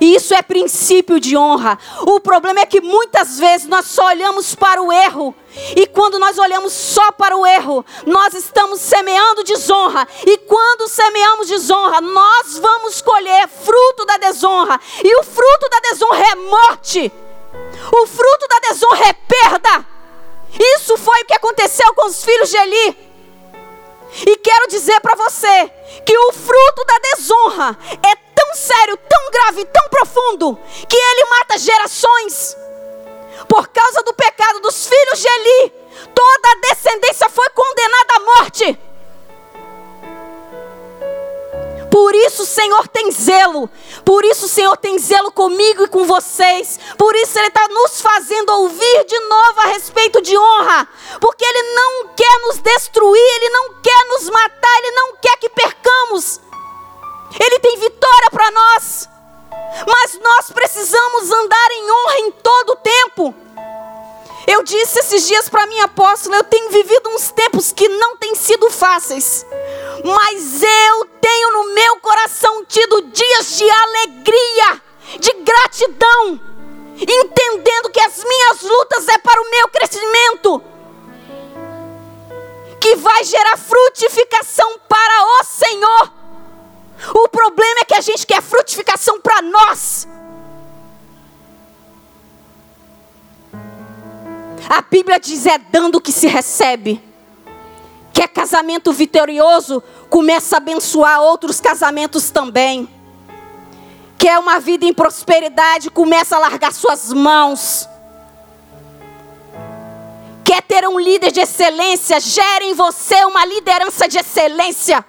Isso 0.00 0.34
é 0.34 0.42
princípio 0.42 1.18
de 1.18 1.36
honra. 1.36 1.78
O 2.02 2.20
problema 2.20 2.60
é 2.60 2.66
que 2.66 2.80
muitas 2.80 3.38
vezes 3.38 3.66
nós 3.66 3.86
só 3.86 4.06
olhamos 4.06 4.54
para 4.54 4.82
o 4.82 4.92
erro. 4.92 5.34
E 5.74 5.86
quando 5.86 6.18
nós 6.18 6.38
olhamos 6.38 6.72
só 6.72 7.12
para 7.12 7.36
o 7.36 7.46
erro, 7.46 7.84
nós 8.04 8.34
estamos 8.34 8.80
semeando 8.80 9.44
desonra. 9.44 10.06
E 10.26 10.38
quando 10.38 10.88
semeamos 10.88 11.48
desonra, 11.48 12.00
nós 12.00 12.58
vamos 12.58 13.00
colher 13.00 13.48
fruto 13.48 14.04
da 14.04 14.18
desonra. 14.18 14.78
E 15.02 15.16
o 15.18 15.22
fruto 15.22 15.68
da 15.70 15.80
desonra 15.90 16.24
é 16.30 16.34
morte. 16.34 17.12
O 17.92 18.06
fruto 18.06 18.48
da 18.48 18.68
desonra 18.68 19.08
é 19.08 19.12
perda. 19.12 19.95
Isso 20.58 20.96
foi 20.96 21.22
o 21.22 21.26
que 21.26 21.34
aconteceu 21.34 21.92
com 21.94 22.06
os 22.06 22.24
filhos 22.24 22.50
de 22.50 22.56
Eli. 22.56 23.06
E 24.26 24.36
quero 24.38 24.68
dizer 24.68 25.00
para 25.00 25.16
você 25.16 25.70
que 26.04 26.16
o 26.16 26.32
fruto 26.32 26.84
da 26.86 26.98
desonra 26.98 27.78
é 28.02 28.16
tão 28.34 28.54
sério, 28.54 28.96
tão 28.96 29.30
grave, 29.30 29.64
tão 29.66 29.88
profundo, 29.88 30.58
que 30.88 30.96
ele 30.96 31.24
mata 31.30 31.58
gerações. 31.58 32.56
Por 33.48 33.68
causa 33.68 34.02
do 34.02 34.14
pecado 34.14 34.60
dos 34.60 34.86
filhos 34.86 35.20
de 35.20 35.28
Eli, 35.28 35.72
toda 36.14 36.48
a 36.50 36.68
descendência 36.68 37.28
foi 37.28 37.48
condenada 37.50 38.14
à 38.16 38.20
morte. 38.20 38.78
Por 41.96 42.14
isso 42.14 42.42
o 42.42 42.46
Senhor 42.46 42.86
tem 42.88 43.10
zelo. 43.10 43.70
Por 44.04 44.22
isso 44.22 44.44
o 44.44 44.48
Senhor 44.50 44.76
tem 44.76 44.98
zelo 44.98 45.32
comigo 45.32 45.82
e 45.82 45.88
com 45.88 46.04
vocês. 46.04 46.78
Por 46.98 47.16
isso 47.16 47.38
Ele 47.38 47.48
está 47.48 47.66
nos 47.68 48.02
fazendo 48.02 48.50
ouvir 48.50 49.04
de 49.06 49.18
novo 49.18 49.60
a 49.60 49.66
respeito 49.68 50.20
de 50.20 50.36
honra. 50.36 50.86
Porque 51.18 51.42
Ele 51.42 51.62
não 51.74 52.08
quer 52.08 52.40
nos 52.42 52.58
destruir, 52.58 53.18
Ele 53.36 53.48
não 53.48 53.80
quer 53.80 54.04
nos 54.10 54.28
matar, 54.28 54.78
Ele 54.80 54.90
não 54.90 55.16
quer 55.16 55.38
que 55.38 55.48
percamos. 55.48 56.38
Ele 57.40 57.60
tem 57.60 57.78
vitória 57.78 58.30
para 58.30 58.50
nós. 58.50 59.08
Mas 59.86 60.20
nós 60.20 60.52
precisamos 60.52 61.30
andar 61.30 61.70
em 61.70 61.90
honra 61.90 62.18
em 62.18 62.30
todo 62.30 62.72
o 62.72 62.76
tempo. 62.76 63.45
Eu 64.46 64.62
disse 64.62 65.00
esses 65.00 65.26
dias 65.26 65.48
para 65.48 65.66
minha 65.66 65.86
apóstola, 65.86 66.36
eu 66.36 66.44
tenho 66.44 66.70
vivido 66.70 67.08
uns 67.10 67.32
tempos 67.32 67.72
que 67.72 67.88
não 67.88 68.16
têm 68.16 68.34
sido 68.36 68.70
fáceis. 68.70 69.44
Mas 70.04 70.62
eu 70.62 71.04
tenho 71.20 71.52
no 71.52 71.74
meu 71.74 71.96
coração 71.98 72.64
tido 72.64 73.02
dias 73.02 73.56
de 73.56 73.68
alegria, 73.68 74.82
de 75.18 75.32
gratidão, 75.42 76.40
entendendo 76.96 77.90
que 77.90 78.00
as 78.00 78.22
minhas 78.22 78.62
lutas 78.62 79.08
é 79.08 79.18
para 79.18 79.40
o 79.40 79.50
meu 79.50 79.68
crescimento, 79.68 80.62
que 82.80 82.94
vai 82.96 83.24
gerar 83.24 83.56
frutificação 83.56 84.78
para 84.88 85.24
o 85.24 85.44
Senhor. 85.44 86.12
O 87.14 87.28
problema 87.28 87.80
é 87.80 87.84
que 87.84 87.94
a 87.94 88.00
gente 88.00 88.24
quer 88.24 88.40
frutificação 88.40 89.20
para 89.20 89.42
nós. 89.42 90.06
A 94.68 94.82
Bíblia 94.82 95.18
diz: 95.18 95.46
é 95.46 95.58
dando 95.58 96.00
que 96.00 96.12
se 96.12 96.26
recebe. 96.26 97.00
Quer 98.12 98.28
casamento 98.28 98.92
vitorioso? 98.92 99.82
Começa 100.08 100.56
a 100.56 100.58
abençoar 100.58 101.20
outros 101.20 101.60
casamentos 101.60 102.30
também. 102.30 102.88
Quer 104.18 104.38
uma 104.38 104.58
vida 104.58 104.86
em 104.86 104.94
prosperidade? 104.94 105.90
Começa 105.90 106.36
a 106.36 106.38
largar 106.38 106.72
suas 106.72 107.12
mãos. 107.12 107.88
Quer 110.42 110.62
ter 110.62 110.88
um 110.88 110.98
líder 110.98 111.30
de 111.30 111.40
excelência? 111.40 112.18
Gere 112.18 112.64
em 112.64 112.74
você 112.74 113.24
uma 113.24 113.44
liderança 113.44 114.08
de 114.08 114.18
excelência. 114.18 115.04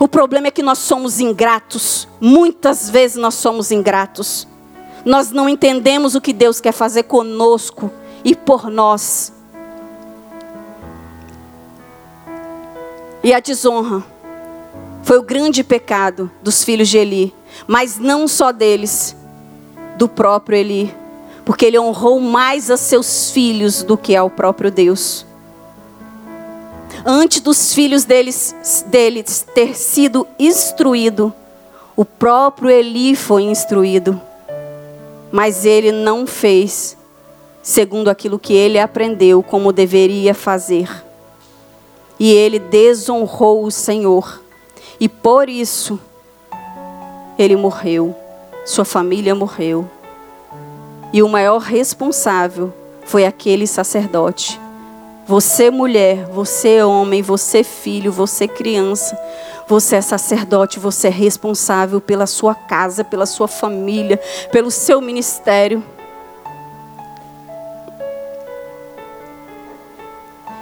O 0.00 0.08
problema 0.08 0.48
é 0.48 0.50
que 0.50 0.62
nós 0.62 0.78
somos 0.78 1.20
ingratos. 1.20 2.08
Muitas 2.20 2.90
vezes 2.90 3.16
nós 3.16 3.34
somos 3.34 3.70
ingratos 3.70 4.46
nós 5.08 5.30
não 5.30 5.48
entendemos 5.48 6.14
o 6.14 6.20
que 6.20 6.34
Deus 6.34 6.60
quer 6.60 6.72
fazer 6.72 7.04
conosco 7.04 7.90
e 8.22 8.36
por 8.36 8.68
nós. 8.68 9.32
E 13.24 13.32
a 13.32 13.40
desonra 13.40 14.04
foi 15.02 15.16
o 15.16 15.22
grande 15.22 15.64
pecado 15.64 16.30
dos 16.42 16.62
filhos 16.62 16.90
de 16.90 16.98
Eli, 16.98 17.34
mas 17.66 17.98
não 17.98 18.28
só 18.28 18.52
deles, 18.52 19.16
do 19.96 20.06
próprio 20.06 20.58
Eli, 20.58 20.94
porque 21.42 21.64
ele 21.64 21.78
honrou 21.78 22.20
mais 22.20 22.70
a 22.70 22.76
seus 22.76 23.30
filhos 23.30 23.82
do 23.82 23.96
que 23.96 24.14
ao 24.14 24.28
próprio 24.28 24.70
Deus. 24.70 25.24
Antes 27.06 27.40
dos 27.40 27.72
filhos 27.72 28.04
deles, 28.04 28.84
deles 28.88 29.46
ter 29.54 29.74
sido 29.74 30.28
instruído, 30.38 31.32
o 31.96 32.04
próprio 32.04 32.68
Eli 32.68 33.16
foi 33.16 33.44
instruído 33.44 34.27
mas 35.30 35.64
ele 35.64 35.92
não 35.92 36.26
fez 36.26 36.96
segundo 37.62 38.08
aquilo 38.08 38.38
que 38.38 38.54
ele 38.54 38.78
aprendeu 38.78 39.42
como 39.42 39.72
deveria 39.72 40.34
fazer. 40.34 40.88
E 42.18 42.32
ele 42.32 42.58
desonrou 42.58 43.64
o 43.64 43.70
Senhor. 43.70 44.42
E 44.98 45.08
por 45.08 45.48
isso 45.48 46.00
ele 47.38 47.54
morreu, 47.54 48.16
sua 48.64 48.84
família 48.84 49.34
morreu. 49.34 49.88
E 51.12 51.22
o 51.22 51.28
maior 51.28 51.58
responsável 51.58 52.72
foi 53.04 53.24
aquele 53.24 53.66
sacerdote. 53.66 54.60
Você, 55.26 55.70
mulher, 55.70 56.24
você, 56.26 56.82
homem, 56.82 57.22
você, 57.22 57.62
filho, 57.62 58.10
você, 58.10 58.48
criança, 58.48 59.16
você 59.68 59.96
é 59.96 60.00
sacerdote, 60.00 60.80
você 60.80 61.08
é 61.08 61.10
responsável 61.10 62.00
pela 62.00 62.26
sua 62.26 62.54
casa, 62.54 63.04
pela 63.04 63.26
sua 63.26 63.46
família, 63.46 64.16
pelo 64.50 64.70
seu 64.70 64.98
ministério. 64.98 65.84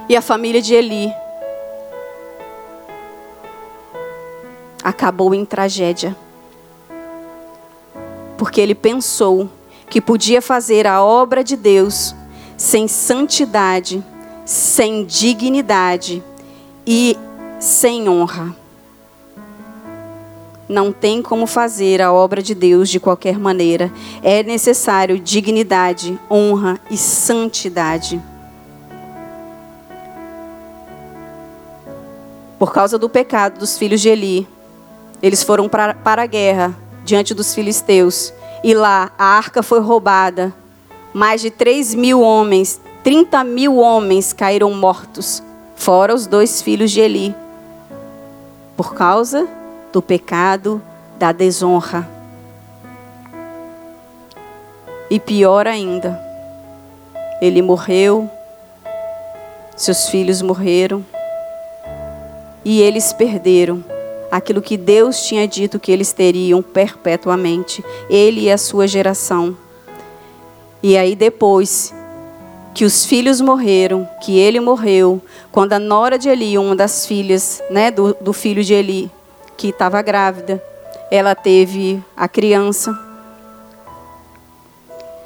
E 0.09 0.17
a 0.17 0.21
família 0.21 0.61
de 0.61 0.75
Eli 0.75 1.13
acabou 4.83 5.33
em 5.33 5.45
tragédia. 5.45 6.17
Porque 8.37 8.61
ele 8.61 8.75
pensou 8.75 9.49
que 9.89 10.01
podia 10.01 10.43
fazer 10.43 10.85
a 10.85 11.03
obra 11.03 11.45
de 11.45 11.57
Deus 11.57 12.13
sem 12.57 12.89
santidade, 12.89 14.05
sem 14.45 15.05
dignidade 15.05 16.23
e 16.85 17.17
sem 17.61 18.09
honra. 18.09 18.66
Não 20.69 20.93
tem 20.93 21.23
como 21.23 21.47
fazer 21.47 22.03
a 22.03 22.13
obra 22.13 22.43
de 22.43 22.55
Deus 22.55 22.89
de 22.89 22.99
qualquer 22.99 23.39
maneira. 23.39 23.93
É 24.23 24.43
necessário 24.43 25.19
dignidade, 25.19 26.19
honra 26.29 26.81
e 26.91 26.97
santidade. 26.97 28.21
Por 32.59 32.73
causa 32.73 32.99
do 32.99 33.09
pecado 33.09 33.59
dos 33.59 33.79
filhos 33.79 34.01
de 34.01 34.09
Eli, 34.09 34.49
eles 35.23 35.43
foram 35.43 35.69
para, 35.69 35.95
para 35.95 36.23
a 36.23 36.27
guerra 36.27 36.75
diante 37.05 37.33
dos 37.33 37.55
filisteus. 37.55 38.33
E 38.65 38.75
lá 38.75 39.13
a 39.17 39.25
arca 39.25 39.63
foi 39.63 39.79
roubada. 39.79 40.53
Mais 41.15 41.41
de 41.41 41.51
3 41.51 41.95
mil 41.95 42.21
homens, 42.21 42.81
30 43.05 43.45
mil 43.45 43.77
homens 43.77 44.33
caíram 44.33 44.73
mortos, 44.73 45.43
fora 45.77 46.13
os 46.13 46.27
dois 46.27 46.61
filhos 46.61 46.91
de 46.91 47.01
Eli, 47.01 47.35
por 48.77 48.95
causa 48.95 49.49
do 49.97 50.03
pecado 50.03 50.83
da 51.19 51.33
desonra. 51.33 52.07
E 55.09 55.19
pior 55.19 55.67
ainda, 55.67 56.21
ele 57.41 57.63
morreu, 57.63 58.29
seus 59.75 60.11
filhos 60.11 60.43
morreram, 60.43 61.03
e 62.63 62.83
eles 62.83 63.15
perderam 63.15 63.83
aquilo 64.31 64.61
que 64.61 64.77
Deus 64.77 65.25
tinha 65.25 65.49
dito 65.49 65.81
que 65.81 65.91
eles 65.91 66.13
teriam 66.13 66.61
perpetuamente, 66.61 67.83
ele 68.11 68.43
e 68.43 68.53
a 68.53 68.59
sua 68.59 68.87
geração. 68.87 69.57
E 70.83 70.99
aí 70.99 71.17
depois 71.17 71.95
que 72.75 72.85
os 72.85 73.07
filhos 73.07 73.41
morreram, 73.41 74.07
que 74.23 74.39
ele 74.39 74.61
morreu, 74.61 75.23
quando 75.51 75.73
a 75.73 75.79
nora 75.79 76.19
de 76.19 76.29
Eli, 76.29 76.59
uma 76.59 76.77
das 76.77 77.07
filhas, 77.07 77.63
né, 77.71 77.91
do, 77.91 78.15
do 78.21 78.35
filho 78.35 78.63
de 78.63 78.75
Eli, 78.75 79.11
que 79.57 79.69
estava 79.69 80.03
grávida, 80.03 80.63
ela 81.11 81.35
teve 81.35 82.03
a 82.17 82.29
criança. 82.29 82.97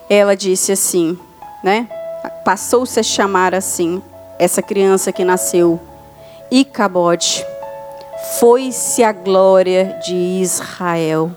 Ela 0.09 0.37
disse 0.37 0.72
assim, 0.72 1.18
né? 1.62 1.89
Passou-se 2.45 2.99
a 2.99 3.03
chamar 3.03 3.55
assim 3.55 4.03
essa 4.39 4.62
criança 4.62 5.12
que 5.12 5.24
nasceu 5.24 5.81
Icabode 6.51 7.47
foi-se 8.39 9.05
a 9.05 9.12
glória 9.12 9.99
de 10.05 10.14
Israel. 10.14 11.31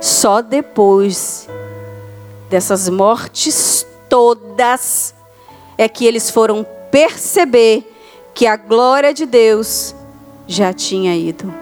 Só 0.00 0.40
depois 0.40 1.48
dessas 2.48 2.88
mortes 2.88 3.84
todas 4.08 5.14
é 5.76 5.88
que 5.88 6.06
eles 6.06 6.30
foram 6.30 6.64
perceber 6.90 7.92
que 8.32 8.46
a 8.46 8.56
glória 8.56 9.12
de 9.12 9.26
Deus 9.26 9.94
já 10.46 10.72
tinha 10.72 11.16
ido. 11.16 11.52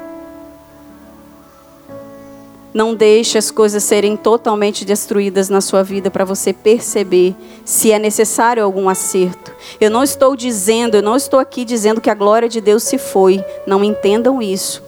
Não 2.76 2.94
deixe 2.94 3.38
as 3.38 3.50
coisas 3.50 3.82
serem 3.84 4.18
totalmente 4.18 4.84
destruídas 4.84 5.48
na 5.48 5.62
sua 5.62 5.82
vida 5.82 6.10
para 6.10 6.26
você 6.26 6.52
perceber 6.52 7.34
se 7.64 7.90
é 7.90 7.98
necessário 7.98 8.62
algum 8.62 8.86
acerto. 8.86 9.50
Eu 9.80 9.90
não 9.90 10.02
estou 10.02 10.36
dizendo, 10.36 10.98
eu 10.98 11.02
não 11.02 11.16
estou 11.16 11.40
aqui 11.40 11.64
dizendo 11.64 12.02
que 12.02 12.10
a 12.10 12.14
glória 12.14 12.50
de 12.50 12.60
Deus 12.60 12.82
se 12.82 12.98
foi. 12.98 13.42
Não 13.66 13.82
entendam 13.82 14.42
isso. 14.42 14.82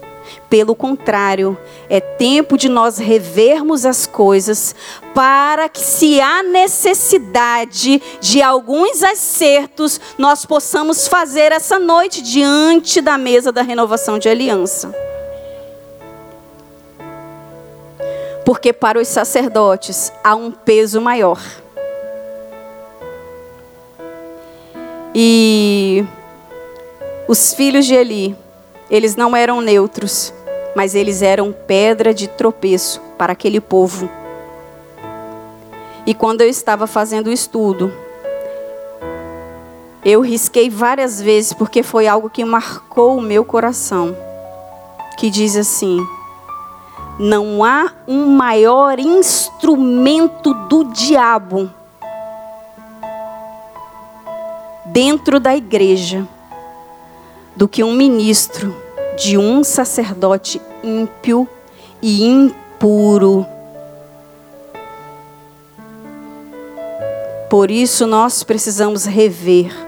Pelo 0.51 0.75
contrário, 0.75 1.57
é 1.89 1.99
tempo 1.99 2.59
de 2.59 2.69
nós 2.69 2.99
revermos 2.99 3.87
as 3.87 4.07
coisas 4.07 4.75
para 5.15 5.67
que, 5.67 5.81
se 5.81 6.21
há 6.21 6.43
necessidade 6.43 8.03
de 8.21 8.43
alguns 8.43 9.03
acertos, 9.03 9.99
nós 10.19 10.45
possamos 10.45 11.09
fazer 11.09 11.53
essa 11.53 11.79
noite 11.79 12.21
diante 12.21 13.01
da 13.01 13.17
mesa 13.17 13.51
da 13.51 13.63
renovação 13.63 14.19
de 14.19 14.29
aliança. 14.29 14.95
Porque 18.49 18.73
para 18.73 18.99
os 18.99 19.09
sacerdotes 19.09 20.11
há 20.25 20.35
um 20.35 20.51
peso 20.51 21.03
maior. 21.03 21.39
E 25.15 26.03
os 27.29 27.53
filhos 27.53 27.85
de 27.85 27.95
Eli, 27.95 28.35
eles 28.91 29.17
não 29.17 29.37
eram 29.37 29.61
neutros, 29.61 30.33
mas 30.75 30.95
eles 30.95 31.21
eram 31.21 31.53
pedra 31.53 32.15
de 32.15 32.27
tropeço 32.27 33.03
para 33.19 33.35
aquele 33.35 33.61
povo. 33.61 34.09
E 36.07 36.15
quando 36.15 36.41
eu 36.41 36.49
estava 36.49 36.87
fazendo 36.87 37.27
o 37.27 37.33
estudo, 37.33 37.93
eu 40.03 40.23
risquei 40.23 40.71
várias 40.71 41.21
vezes 41.21 41.53
porque 41.53 41.83
foi 41.83 42.07
algo 42.07 42.31
que 42.31 42.47
marcou 42.47 43.19
o 43.19 43.21
meu 43.21 43.45
coração. 43.45 44.17
Que 45.19 45.29
diz 45.29 45.55
assim: 45.55 46.01
não 47.19 47.65
há 47.65 47.93
um 48.07 48.27
maior 48.27 48.99
instrumento 48.99 50.55
do 50.69 50.85
diabo 50.85 51.69
dentro 54.87 55.41
da 55.41 55.57
igreja 55.57 56.27
do 57.57 57.67
que 57.67 57.83
um 57.83 57.93
ministro 57.93 58.75
de 59.17 59.37
um 59.37 59.65
sacerdote 59.65 60.63
ímpio 60.83 61.49
e 62.01 62.25
impuro. 62.25 63.45
Por 67.51 67.71
isso 67.71 68.07
nós 68.07 68.45
precisamos 68.45 69.05
rever 69.07 69.88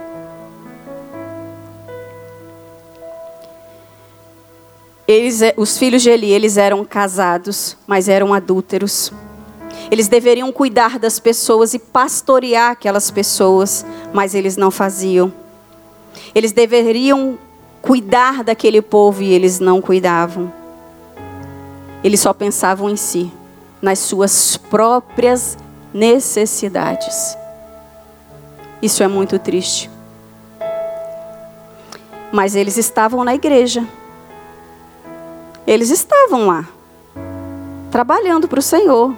Eles, 5.10 5.42
é, 5.42 5.52
os 5.56 5.76
filhos 5.76 6.02
de 6.02 6.08
Eli, 6.08 6.30
eles 6.30 6.56
eram 6.56 6.84
casados, 6.84 7.76
mas 7.84 8.08
eram 8.08 8.32
adúlteros. 8.32 9.12
Eles 9.90 10.06
deveriam 10.06 10.52
cuidar 10.52 11.00
das 11.00 11.18
pessoas 11.18 11.74
e 11.74 11.80
pastorear 11.80 12.70
aquelas 12.70 13.10
pessoas, 13.10 13.84
mas 14.12 14.36
eles 14.36 14.56
não 14.56 14.70
faziam. 14.70 15.32
Eles 16.32 16.52
deveriam 16.52 17.36
cuidar 17.82 18.44
daquele 18.44 18.80
povo 18.80 19.20
e 19.20 19.32
eles 19.32 19.58
não 19.58 19.80
cuidavam. 19.80 20.52
Eles 22.04 22.20
só 22.20 22.32
pensavam 22.32 22.88
em 22.88 22.94
si, 22.94 23.32
nas 23.82 23.98
suas 23.98 24.56
próprias 24.56 25.58
necessidades. 25.92 27.36
Isso 28.80 29.02
é 29.02 29.08
muito 29.08 29.40
triste. 29.40 29.90
Mas 32.30 32.54
eles 32.54 32.76
estavam 32.76 33.24
na 33.24 33.34
igreja. 33.34 33.84
Eles 35.70 35.90
estavam 35.90 36.48
lá, 36.48 36.68
trabalhando 37.90 38.48
para 38.48 38.58
o 38.58 38.62
Senhor. 38.62 39.16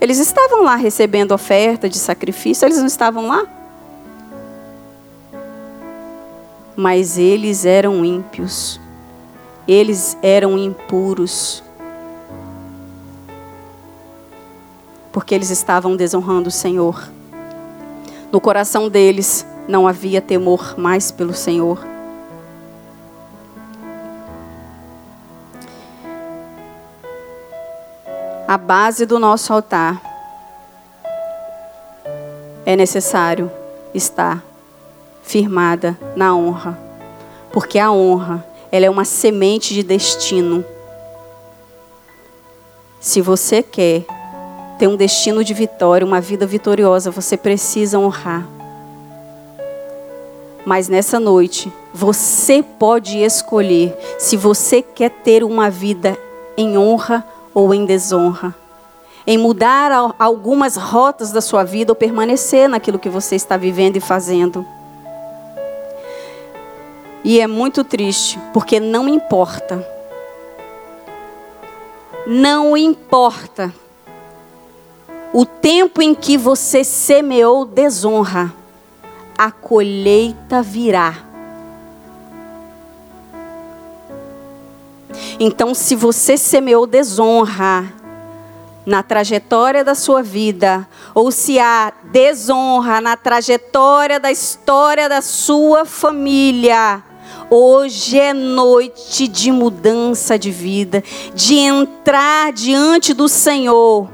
Eles 0.00 0.18
estavam 0.18 0.64
lá 0.64 0.74
recebendo 0.74 1.32
oferta 1.32 1.88
de 1.88 1.98
sacrifício, 1.98 2.66
eles 2.66 2.78
não 2.78 2.86
estavam 2.86 3.28
lá? 3.28 3.46
mas 6.80 7.18
eles 7.18 7.66
eram 7.66 8.02
ímpios, 8.02 8.80
eles 9.68 10.16
eram 10.22 10.56
impuros, 10.56 11.62
porque 15.12 15.34
eles 15.34 15.50
estavam 15.50 15.94
desonrando 15.94 16.48
o 16.48 16.50
Senhor. 16.50 17.06
No 18.32 18.40
coração 18.40 18.88
deles 18.88 19.46
não 19.68 19.86
havia 19.86 20.22
temor 20.22 20.74
mais 20.78 21.10
pelo 21.10 21.34
Senhor. 21.34 21.86
A 28.50 28.58
base 28.58 29.06
do 29.06 29.20
nosso 29.20 29.52
altar 29.52 30.02
é 32.66 32.74
necessário 32.74 33.48
estar 33.94 34.42
firmada 35.22 35.96
na 36.16 36.34
honra, 36.34 36.76
porque 37.52 37.78
a 37.78 37.92
honra, 37.92 38.44
ela 38.72 38.86
é 38.86 38.90
uma 38.90 39.04
semente 39.04 39.72
de 39.72 39.84
destino. 39.84 40.64
Se 42.98 43.20
você 43.20 43.62
quer 43.62 44.04
ter 44.80 44.88
um 44.88 44.96
destino 44.96 45.44
de 45.44 45.54
vitória, 45.54 46.04
uma 46.04 46.20
vida 46.20 46.44
vitoriosa, 46.44 47.08
você 47.08 47.36
precisa 47.36 48.00
honrar. 48.00 48.44
Mas 50.66 50.88
nessa 50.88 51.20
noite, 51.20 51.72
você 51.94 52.64
pode 52.64 53.16
escolher 53.16 53.96
se 54.18 54.36
você 54.36 54.82
quer 54.82 55.10
ter 55.22 55.44
uma 55.44 55.70
vida 55.70 56.18
em 56.56 56.76
honra 56.76 57.24
ou 57.60 57.74
em 57.74 57.84
desonra. 57.84 58.54
Em 59.26 59.36
mudar 59.36 59.92
algumas 60.18 60.76
rotas 60.76 61.30
da 61.30 61.40
sua 61.40 61.62
vida 61.62 61.92
ou 61.92 61.96
permanecer 61.96 62.68
naquilo 62.68 62.98
que 62.98 63.08
você 63.08 63.36
está 63.36 63.56
vivendo 63.56 63.96
e 63.96 64.00
fazendo. 64.00 64.66
E 67.22 67.38
é 67.38 67.46
muito 67.46 67.84
triste, 67.84 68.38
porque 68.52 68.80
não 68.80 69.06
importa. 69.06 69.86
Não 72.26 72.76
importa 72.76 73.72
o 75.32 75.44
tempo 75.44 76.00
em 76.00 76.14
que 76.14 76.36
você 76.36 76.82
semeou 76.82 77.64
desonra, 77.64 78.52
a 79.36 79.50
colheita 79.52 80.62
virá. 80.62 81.29
Então, 85.38 85.74
se 85.74 85.94
você 85.94 86.36
semeou 86.36 86.86
desonra 86.86 87.92
na 88.84 89.02
trajetória 89.02 89.84
da 89.84 89.94
sua 89.94 90.22
vida, 90.22 90.88
ou 91.14 91.30
se 91.30 91.58
há 91.58 91.92
desonra 92.04 93.00
na 93.00 93.16
trajetória 93.16 94.18
da 94.18 94.30
história 94.30 95.08
da 95.08 95.22
sua 95.22 95.84
família, 95.84 97.02
Hoje 97.52 98.16
é 98.16 98.32
noite 98.32 99.26
de 99.26 99.50
mudança 99.50 100.38
de 100.38 100.52
vida, 100.52 101.02
de 101.34 101.56
entrar 101.56 102.52
diante 102.52 103.12
do 103.12 103.28
Senhor 103.28 104.08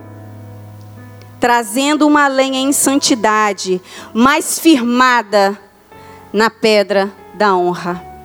trazendo 1.39 2.07
uma 2.07 2.27
lenha 2.29 2.59
em 2.59 2.73
santidade, 2.73 3.81
mais 4.13 4.59
firmada 4.59 5.59
na 6.33 6.51
pedra 6.51 7.13
da 7.35 7.55
honra. 7.55 8.16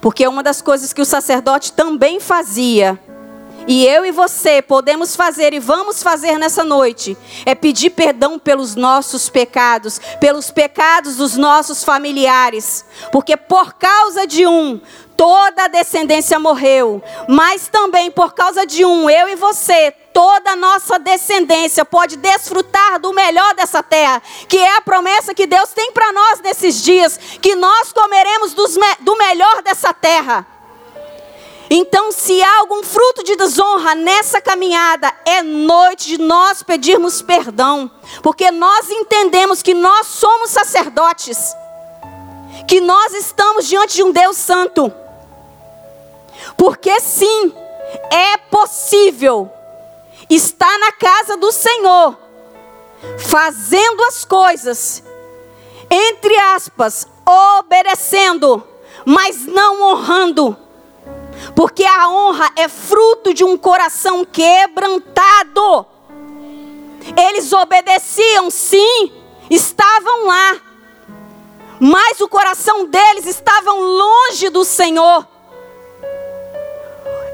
Porque 0.00 0.26
uma 0.26 0.42
das 0.42 0.60
coisas 0.62 0.92
que 0.92 1.02
o 1.02 1.04
sacerdote 1.04 1.72
também 1.72 2.20
fazia, 2.20 2.98
e 3.68 3.86
eu 3.86 4.06
e 4.06 4.10
você 4.10 4.62
podemos 4.62 5.14
fazer 5.14 5.52
e 5.52 5.58
vamos 5.58 6.02
fazer 6.02 6.38
nessa 6.38 6.64
noite, 6.64 7.16
é 7.44 7.54
pedir 7.54 7.90
perdão 7.90 8.38
pelos 8.38 8.74
nossos 8.74 9.28
pecados, 9.28 10.00
pelos 10.18 10.50
pecados 10.50 11.16
dos 11.16 11.36
nossos 11.36 11.84
familiares, 11.84 12.82
porque 13.12 13.36
por 13.36 13.74
causa 13.74 14.26
de 14.26 14.46
um, 14.46 14.80
toda 15.14 15.64
a 15.64 15.68
descendência 15.68 16.38
morreu, 16.38 17.02
mas 17.28 17.68
também 17.68 18.10
por 18.10 18.32
causa 18.32 18.64
de 18.64 18.86
um, 18.86 19.10
eu 19.10 19.28
e 19.28 19.36
você, 19.36 19.92
toda 20.18 20.50
a 20.50 20.56
nossa 20.56 20.98
descendência 20.98 21.84
pode 21.84 22.16
desfrutar 22.16 22.98
do 22.98 23.12
melhor 23.12 23.54
dessa 23.54 23.84
terra, 23.84 24.20
que 24.48 24.58
é 24.58 24.74
a 24.74 24.80
promessa 24.80 25.32
que 25.32 25.46
Deus 25.46 25.70
tem 25.70 25.92
para 25.92 26.12
nós 26.12 26.40
nesses 26.40 26.82
dias, 26.82 27.16
que 27.40 27.54
nós 27.54 27.92
comeremos 27.92 28.52
do 28.52 29.16
melhor 29.16 29.62
dessa 29.62 29.94
terra. 29.94 30.44
Então, 31.70 32.10
se 32.10 32.42
há 32.42 32.58
algum 32.58 32.82
fruto 32.82 33.22
de 33.22 33.36
desonra 33.36 33.94
nessa 33.94 34.40
caminhada, 34.40 35.14
é 35.24 35.40
noite 35.40 36.08
de 36.08 36.18
nós 36.18 36.64
pedirmos 36.64 37.22
perdão, 37.22 37.88
porque 38.20 38.50
nós 38.50 38.90
entendemos 38.90 39.62
que 39.62 39.72
nós 39.72 40.08
somos 40.08 40.50
sacerdotes, 40.50 41.54
que 42.66 42.80
nós 42.80 43.14
estamos 43.14 43.68
diante 43.68 43.94
de 43.94 44.02
um 44.02 44.10
Deus 44.10 44.36
Santo. 44.36 44.92
Porque 46.56 46.98
sim, 46.98 47.54
é 48.10 48.36
possível 48.36 49.52
estar 50.28 50.78
na 50.78 50.92
casa 50.92 51.36
do 51.36 51.50
Senhor, 51.50 52.16
fazendo 53.18 54.02
as 54.04 54.24
coisas, 54.24 55.02
entre 55.90 56.36
aspas, 56.38 57.06
obedecendo, 57.58 58.66
mas 59.04 59.46
não 59.46 59.82
honrando. 59.82 60.56
Porque 61.54 61.84
a 61.84 62.08
honra 62.08 62.50
é 62.56 62.68
fruto 62.68 63.32
de 63.32 63.44
um 63.44 63.56
coração 63.56 64.24
quebrantado. 64.24 65.86
Eles 67.16 67.52
obedeciam, 67.52 68.50
sim, 68.50 69.12
estavam 69.48 70.26
lá, 70.26 70.56
mas 71.80 72.20
o 72.20 72.28
coração 72.28 72.86
deles 72.86 73.24
estava 73.26 73.72
longe 73.72 74.50
do 74.50 74.64
Senhor. 74.64 75.26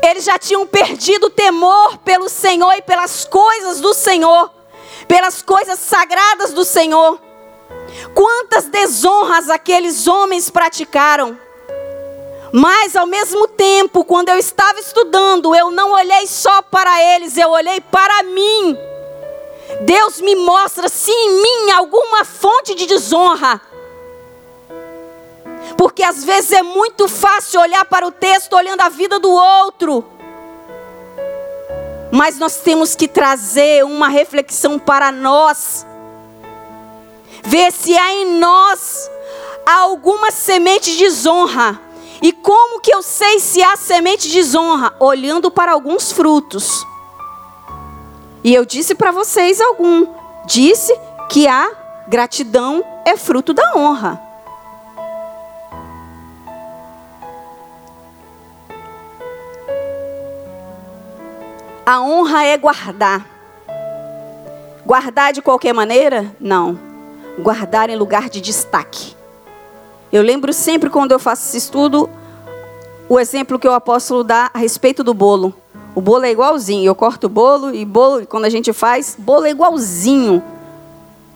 Eles 0.09 0.25
já 0.25 0.39
tinham 0.39 0.67
perdido 0.67 1.29
o 1.29 1.31
temor 1.31 1.97
pelo 1.99 2.29
Senhor 2.29 2.73
e 2.75 2.83
pelas 2.83 3.25
coisas 3.25 3.81
do 3.81 3.95
Senhor, 3.95 4.51
pelas 5.09 5.41
coisas 5.41 5.79
sagradas 5.79 6.53
do 6.53 6.63
Senhor. 6.63 7.19
Quantas 8.15 8.67
desonras 8.67 9.49
aqueles 9.49 10.07
homens 10.07 10.51
praticaram. 10.51 11.39
Mas 12.53 12.95
ao 12.95 13.07
mesmo 13.07 13.49
tempo, 13.49 14.05
quando 14.05 14.29
eu 14.29 14.37
estava 14.37 14.79
estudando, 14.79 15.55
eu 15.55 15.71
não 15.71 15.93
olhei 15.93 16.27
só 16.27 16.63
para 16.63 17.03
eles, 17.17 17.37
eu 17.37 17.51
olhei 17.51 17.81
para 17.81 18.23
mim. 18.25 18.79
Deus 19.81 20.21
me 20.21 20.37
mostra 20.37 20.89
se 20.89 21.11
em 21.11 21.43
mim 21.43 21.71
alguma 21.73 22.25
fonte 22.25 22.75
de 22.75 22.87
desonra. 22.87 23.61
Porque 25.77 26.03
às 26.03 26.25
vezes 26.25 26.53
é 26.53 26.63
muito 26.63 27.09
fácil 27.09 27.61
olhar 27.61 27.85
para 27.85 28.07
o 28.07 28.11
texto 28.13 28.55
olhando 28.55 28.81
a 28.81 28.89
vida 28.89 29.19
do 29.19 29.31
outro. 29.31 30.05
Mas 32.13 32.39
nós 32.39 32.59
temos 32.59 32.95
que 32.95 33.09
trazer 33.09 33.85
uma 33.85 34.09
reflexão 34.09 34.79
para 34.79 35.11
nós. 35.11 35.85
Ver 37.43 37.73
se 37.73 37.97
há 37.99 38.13
em 38.13 38.39
nós 38.39 39.11
alguma 39.67 40.31
semente 40.31 40.93
de 40.93 40.99
desonra. 40.99 41.81
E 42.23 42.33
como 42.33 42.81
que 42.81 42.95
eu 42.95 43.03
sei 43.03 43.39
se 43.41 43.63
há 43.63 43.77
semente 43.77 44.29
de 44.29 44.35
desonra? 44.35 44.95
Olhando 45.01 45.51
para 45.51 45.73
alguns 45.73 46.13
frutos. 46.13 46.87
E 48.43 48.55
eu 48.55 48.65
disse 48.65 48.95
para 48.95 49.11
vocês 49.11 49.61
algum. 49.61 50.07
Disse 50.47 50.95
que 51.29 51.49
a 51.49 51.71
gratidão 52.07 52.85
é 53.05 53.17
fruto 53.17 53.53
da 53.53 53.75
honra. 53.77 54.24
A 61.87 62.01
honra 62.01 62.45
é 62.45 62.57
guardar. 62.57 63.27
Guardar 64.87 65.35
de 65.35 65.43
qualquer 65.43 65.75
maneira? 65.75 66.35
Não. 66.41 66.79
Guardar 67.39 67.91
em 67.91 67.97
lugar 67.97 68.31
de 68.31 68.41
destaque. 68.41 69.15
Eu 70.11 70.23
lembro 70.23 70.51
sempre 70.55 70.89
quando 70.89 71.13
eu 71.13 71.19
faço 71.19 71.47
esse 71.47 71.59
estudo, 71.59 72.09
o 73.07 73.21
exemplo 73.21 73.59
que 73.59 73.69
o 73.69 73.73
apóstolo 73.73 74.25
dá 74.25 74.51
a 74.55 74.59
respeito 74.59 75.05
do 75.05 75.13
bolo. 75.13 75.53
O 75.95 76.01
bolo 76.01 76.25
é 76.25 76.31
igualzinho. 76.31 76.89
Eu 76.89 76.95
corto 76.95 77.27
o 77.27 77.29
bolo 77.31 77.75
e 77.75 77.85
bolo, 77.85 78.27
quando 78.27 78.47
a 78.47 78.51
gente 78.51 78.73
faz, 78.73 79.15
bolo 79.19 79.45
é 79.45 79.51
igualzinho. 79.51 80.43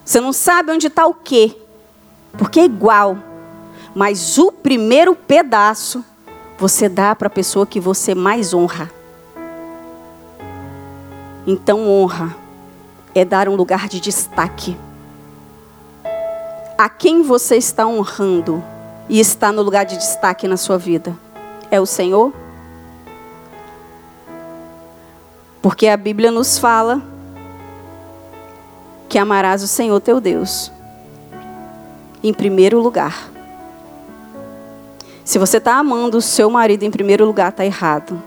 Você 0.03 0.19
não 0.19 0.33
sabe 0.33 0.73
onde 0.73 0.87
está 0.87 1.07
o 1.07 1.13
quê, 1.13 1.55
porque 2.39 2.61
é 2.61 2.65
igual. 2.65 3.19
Mas 3.95 4.39
o 4.39 4.51
primeiro 4.51 5.15
pedaço 5.15 6.03
você 6.57 6.89
dá 6.89 7.15
para 7.15 7.27
a 7.27 7.31
pessoa 7.31 7.67
que 7.67 7.79
você 7.79 8.15
mais 8.15 8.55
honra. 8.55 8.98
Então, 11.51 11.89
honra 11.89 12.37
é 13.15 13.25
dar 13.25 13.49
um 13.49 13.57
lugar 13.57 13.89
de 13.89 14.01
destaque. 14.01 14.77
A 16.77 16.91
quem 16.91 17.23
você 17.23 17.57
está 17.57 17.87
honrando 17.87 18.63
e 19.09 19.19
está 19.19 19.51
no 19.51 19.63
lugar 19.63 19.87
de 19.87 19.97
destaque 19.97 20.47
na 20.47 20.59
sua 20.59 20.77
vida? 20.77 21.17
É 21.71 21.81
o 21.81 21.87
Senhor? 21.87 22.35
Porque 25.63 25.89
a 25.89 25.97
Bíblia 25.97 26.31
nos 26.31 26.59
fala 26.59 27.01
que 29.09 29.17
amarás 29.17 29.63
o 29.63 29.67
Senhor 29.67 29.99
teu 30.03 30.21
Deus 30.21 30.71
em 32.23 32.35
primeiro 32.35 32.79
lugar. 32.79 33.31
Se 35.25 35.39
você 35.39 35.57
está 35.57 35.77
amando 35.77 36.19
o 36.19 36.23
seu 36.23 36.51
marido 36.51 36.83
em 36.83 36.91
primeiro 36.91 37.25
lugar, 37.25 37.49
está 37.49 37.65
errado. 37.65 38.23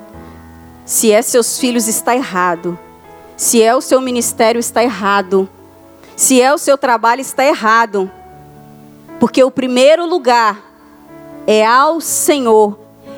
Se 0.84 1.12
é 1.12 1.22
seus 1.22 1.60
filhos, 1.60 1.88
está 1.88 2.16
errado. 2.16 2.80
Se 3.38 3.62
é 3.62 3.76
o 3.76 3.82
seu 3.82 4.00
ministério, 4.02 4.60
está 4.60 4.84
errado. 4.84 5.50
Se 6.16 6.42
é 6.42 6.54
o 6.54 6.58
seu 6.58 6.78
trabalho, 6.78 7.22
está 7.22 7.44
errado. 7.44 8.10
Porque 9.20 9.44
o 9.44 9.52
primeiro 9.52 10.06
lugar 10.06 10.60
é 11.48 11.66
ao 11.66 12.00
Senhor. 12.00 12.78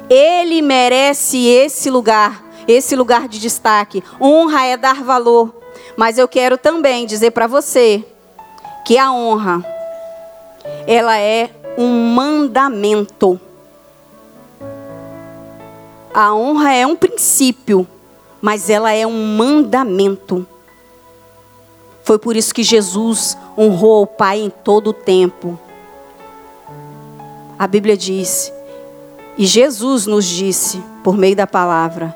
Ele 0.10 0.62
merece 0.62 1.46
esse 1.46 1.90
lugar, 1.90 2.44
esse 2.68 2.96
lugar 2.96 3.28
de 3.28 3.40
destaque. 3.40 4.04
Honra 4.20 4.66
é 4.66 4.78
dar 4.78 5.04
valor. 5.04 5.54
Mas 5.98 6.18
eu 6.18 6.28
quero 6.28 6.58
também 6.58 7.06
dizer 7.06 7.32
para 7.32 7.48
você 7.48 8.04
que 8.86 8.98
a 8.98 9.12
honra 9.12 9.64
ela 10.88 11.18
é 11.18 11.50
um 11.78 12.14
mandamento. 12.14 13.40
A 16.14 16.34
honra 16.34 16.74
é 16.74 16.86
um 16.86 16.96
princípio, 16.96 17.88
mas 18.44 18.70
ela 18.70 18.92
é 18.92 19.08
um 19.08 19.38
mandamento. 19.38 20.46
Foi 22.04 22.20
por 22.20 22.36
isso 22.36 22.54
que 22.54 22.62
Jesus 22.62 23.38
honrou 23.58 24.04
o 24.04 24.08
Pai 24.08 24.42
em 24.42 24.50
todo 24.50 24.90
o 24.90 24.94
tempo. 24.94 25.58
A 27.58 27.66
Bíblia 27.66 27.96
diz, 27.96 28.52
e 29.38 29.46
Jesus 29.46 30.06
nos 30.06 30.26
disse, 30.26 30.84
por 31.06 31.16
meio 31.16 31.38
da 31.38 31.48
palavra, 31.48 32.14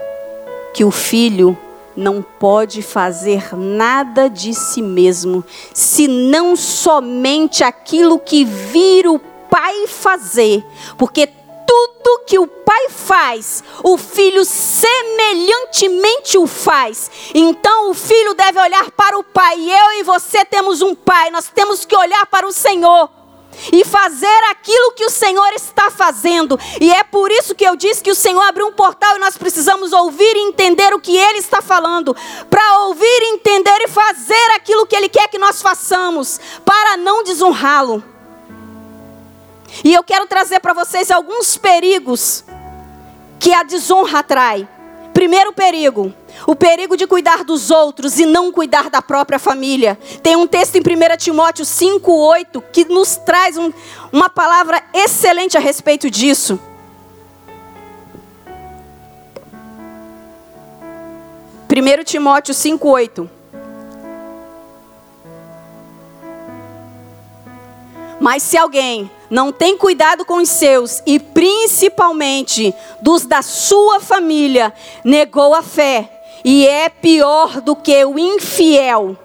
que 0.74 0.84
o 0.84 0.92
Filho 0.92 1.58
não 1.96 2.22
pode 2.22 2.82
fazer 2.82 3.56
nada 3.56 4.30
de 4.30 4.54
si 4.54 4.82
mesmo, 4.82 5.46
senão 5.74 6.58
somente 6.58 7.64
aquilo 7.64 8.20
que 8.20 8.44
vir 8.44 9.08
o 9.08 9.18
Pai 9.50 9.88
fazer, 9.88 10.62
porque 10.98 11.37
tudo 11.68 12.24
que 12.26 12.40
o 12.40 12.48
Pai 12.48 12.90
faz, 12.90 13.64
o 13.84 13.98
Filho 13.98 14.46
semelhantemente 14.46 16.38
o 16.38 16.48
faz. 16.48 17.12
Então 17.34 17.92
o 17.92 17.94
Filho 17.94 18.34
deve 18.34 18.60
olhar 18.60 18.90
para 18.92 19.20
o 19.20 19.24
Pai. 19.24 19.56
Eu 19.60 20.00
e 20.00 20.04
você 20.04 20.46
temos 20.46 20.82
um 20.82 20.96
Pai, 20.96 21.30
nós 21.30 21.50
temos 21.54 21.84
que 21.84 21.96
olhar 21.96 22.26
para 22.28 22.48
o 22.48 22.52
Senhor 22.54 23.10
e 23.72 23.84
fazer 23.84 24.44
aquilo 24.52 24.94
que 24.94 25.06
o 25.06 25.10
Senhor 25.10 25.52
está 25.54 25.90
fazendo. 25.90 26.60
E 26.80 26.94
é 26.94 27.04
por 27.04 27.32
isso 27.32 27.56
que 27.56 27.66
eu 27.66 27.76
disse 27.76 28.04
que 28.04 28.12
o 28.12 28.16
Senhor 28.16 28.42
abriu 28.42 28.68
um 28.68 28.74
portal 28.74 29.16
e 29.16 29.20
nós 29.20 29.38
precisamos 29.38 29.92
ouvir 29.92 30.36
e 30.36 30.48
entender 30.48 30.94
o 30.94 31.00
que 31.00 31.16
Ele 31.18 31.40
está 31.40 31.62
falando, 31.62 32.16
para 32.50 32.80
ouvir, 32.84 33.22
entender 33.34 33.82
e 33.82 33.88
fazer 33.88 34.52
aquilo 34.56 34.86
que 34.86 34.96
Ele 34.96 35.10
quer 35.10 35.28
que 35.28 35.40
nós 35.40 35.62
façamos, 35.62 36.40
para 36.64 36.98
não 36.98 37.24
desonrá-lo. 37.24 38.17
E 39.84 39.94
eu 39.94 40.04
quero 40.04 40.28
trazer 40.28 40.60
para 40.60 40.74
vocês 40.74 41.12
alguns 41.12 41.58
perigos 41.58 42.44
que 43.40 43.54
a 43.54 43.64
desonra 43.64 44.24
traz. 44.24 44.66
Primeiro 45.14 45.52
perigo, 45.52 46.14
o 46.46 46.56
perigo 46.56 46.96
de 46.96 47.08
cuidar 47.08 47.44
dos 47.44 47.72
outros 47.72 48.20
e 48.20 48.26
não 48.26 48.52
cuidar 48.52 48.90
da 48.90 49.02
própria 49.02 49.40
família. 49.40 49.98
Tem 50.22 50.36
um 50.36 50.46
texto 50.46 50.76
em 50.76 50.80
1 50.80 51.18
Timóteo 51.18 51.66
5,8 51.66 52.64
que 52.72 52.86
nos 52.86 53.16
traz 53.16 53.58
um, 53.58 53.74
uma 54.12 54.30
palavra 54.30 54.84
excelente 54.94 55.58
a 55.58 55.60
respeito 55.60 56.10
disso. 56.10 56.60
Primeiro 61.68 62.04
Timóteo 62.04 62.54
5,8. 62.54 63.30
Mas 68.20 68.44
se 68.44 68.58
alguém 68.58 69.10
não 69.30 69.52
tem 69.52 69.78
cuidado 69.78 70.26
com 70.26 70.38
os 70.38 70.50
seus 70.50 71.02
e 71.06 71.20
principalmente 71.20 72.74
dos 73.02 73.26
da 73.26 73.42
sua 73.42 74.00
família, 74.00 74.74
negou 75.04 75.54
a 75.54 75.62
fé 75.62 76.10
e 76.44 76.68
é 76.68 76.90
pior 76.90 77.62
do 77.62 77.76
que 77.76 78.06
o 78.06 78.18
infiel. 78.18 79.18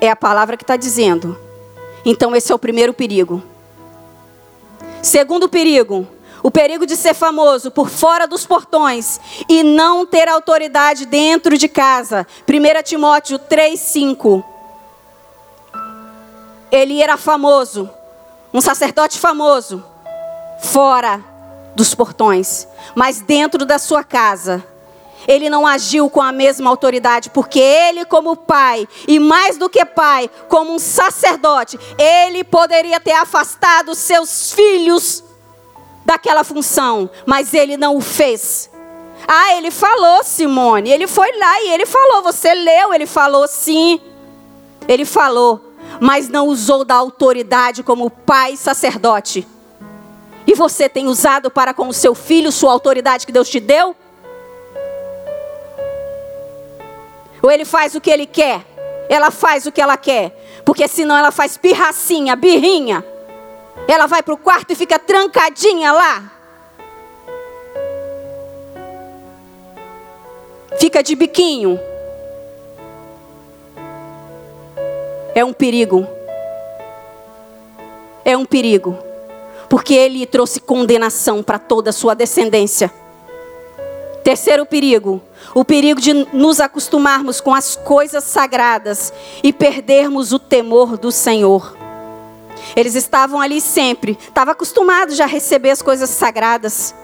É 0.00 0.10
a 0.10 0.16
palavra 0.16 0.56
que 0.56 0.64
está 0.64 0.76
dizendo. 0.76 1.38
Então, 2.04 2.34
esse 2.34 2.52
é 2.52 2.54
o 2.54 2.58
primeiro 2.58 2.92
perigo. 2.92 3.42
Segundo 5.00 5.48
perigo, 5.48 6.06
o 6.42 6.50
perigo 6.50 6.84
de 6.84 6.96
ser 6.96 7.14
famoso 7.14 7.70
por 7.70 7.88
fora 7.88 8.26
dos 8.26 8.44
portões 8.44 9.18
e 9.48 9.62
não 9.62 10.04
ter 10.04 10.28
autoridade 10.28 11.06
dentro 11.06 11.56
de 11.56 11.68
casa. 11.68 12.26
1 12.46 12.82
Timóteo 12.82 13.38
3,5. 13.38 14.53
Ele 16.74 17.00
era 17.00 17.16
famoso, 17.16 17.88
um 18.52 18.60
sacerdote 18.60 19.20
famoso, 19.20 19.84
fora 20.60 21.22
dos 21.76 21.94
portões, 21.94 22.66
mas 22.96 23.20
dentro 23.20 23.64
da 23.64 23.78
sua 23.78 24.02
casa. 24.02 24.66
Ele 25.28 25.48
não 25.48 25.64
agiu 25.64 26.10
com 26.10 26.20
a 26.20 26.32
mesma 26.32 26.68
autoridade, 26.68 27.30
porque 27.30 27.60
ele, 27.60 28.04
como 28.04 28.34
pai, 28.34 28.88
e 29.06 29.20
mais 29.20 29.56
do 29.56 29.70
que 29.70 29.84
pai, 29.84 30.28
como 30.48 30.74
um 30.74 30.78
sacerdote, 30.80 31.78
ele 31.96 32.42
poderia 32.42 32.98
ter 32.98 33.12
afastado 33.12 33.94
seus 33.94 34.50
filhos 34.50 35.22
daquela 36.04 36.42
função, 36.42 37.08
mas 37.24 37.54
ele 37.54 37.76
não 37.76 37.96
o 37.96 38.00
fez. 38.00 38.68
Ah, 39.28 39.54
ele 39.54 39.70
falou, 39.70 40.24
Simone, 40.24 40.90
ele 40.90 41.06
foi 41.06 41.38
lá 41.38 41.62
e 41.62 41.70
ele 41.70 41.86
falou, 41.86 42.24
você 42.24 42.52
leu, 42.52 42.92
ele 42.92 43.06
falou 43.06 43.46
sim. 43.46 44.00
Ele 44.88 45.04
falou, 45.04 45.73
mas 46.00 46.28
não 46.28 46.48
usou 46.48 46.84
da 46.84 46.94
autoridade 46.94 47.82
como 47.82 48.10
pai 48.10 48.56
sacerdote. 48.56 49.46
E 50.46 50.54
você 50.54 50.88
tem 50.88 51.06
usado 51.06 51.50
para 51.50 51.72
com 51.72 51.88
o 51.88 51.92
seu 51.92 52.14
filho 52.14 52.52
sua 52.52 52.72
autoridade 52.72 53.26
que 53.26 53.32
Deus 53.32 53.48
te 53.48 53.60
deu? 53.60 53.96
Ou 57.42 57.50
ele 57.50 57.64
faz 57.64 57.94
o 57.94 58.00
que 58.00 58.10
ele 58.10 58.26
quer? 58.26 58.64
Ela 59.08 59.30
faz 59.30 59.66
o 59.66 59.72
que 59.72 59.80
ela 59.80 59.96
quer. 59.96 60.62
Porque 60.64 60.88
senão 60.88 61.16
ela 61.16 61.30
faz 61.30 61.56
pirracinha, 61.56 62.36
birrinha. 62.36 63.04
Ela 63.86 64.06
vai 64.06 64.22
para 64.22 64.34
o 64.34 64.38
quarto 64.38 64.70
e 64.70 64.74
fica 64.74 64.98
trancadinha 64.98 65.92
lá. 65.92 66.30
Fica 70.78 71.02
de 71.02 71.14
biquinho. 71.14 71.78
É 75.34 75.44
um 75.44 75.52
perigo. 75.52 76.06
É 78.24 78.36
um 78.36 78.44
perigo 78.44 78.96
porque 79.68 79.94
ele 79.94 80.24
trouxe 80.26 80.60
condenação 80.60 81.42
para 81.42 81.58
toda 81.58 81.90
a 81.90 81.92
sua 81.92 82.14
descendência. 82.14 82.92
Terceiro 84.22 84.64
perigo, 84.64 85.20
o 85.54 85.64
perigo 85.64 86.00
de 86.00 86.14
nos 86.32 86.60
acostumarmos 86.60 87.40
com 87.40 87.54
as 87.54 87.76
coisas 87.76 88.24
sagradas 88.24 89.12
e 89.42 89.52
perdermos 89.52 90.32
o 90.32 90.38
temor 90.38 90.96
do 90.96 91.12
Senhor. 91.12 91.76
Eles 92.74 92.94
estavam 92.94 93.40
ali 93.40 93.60
sempre, 93.60 94.16
estavam 94.20 94.52
acostumados 94.52 95.16
já 95.16 95.24
a 95.24 95.28
receber 95.28 95.70
as 95.70 95.82
coisas 95.82 96.08
sagradas, 96.08 96.94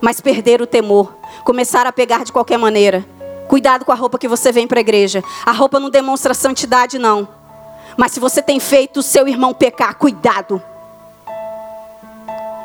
mas 0.00 0.20
perderam 0.20 0.64
o 0.64 0.66
temor, 0.66 1.14
começaram 1.44 1.90
a 1.90 1.92
pegar 1.92 2.24
de 2.24 2.32
qualquer 2.32 2.56
maneira. 2.56 3.04
Cuidado 3.48 3.84
com 3.84 3.92
a 3.92 3.96
roupa 3.96 4.18
que 4.18 4.28
você 4.28 4.50
vem 4.50 4.66
para 4.66 4.78
a 4.78 4.80
igreja. 4.80 5.22
A 5.44 5.52
roupa 5.52 5.78
não 5.78 5.90
demonstra 5.90 6.32
santidade, 6.32 6.98
não. 6.98 7.41
Mas 7.96 8.12
se 8.12 8.20
você 8.20 8.42
tem 8.42 8.58
feito 8.58 8.98
o 8.98 9.02
seu 9.02 9.28
irmão 9.28 9.52
pecar, 9.52 9.96
cuidado. 9.96 10.62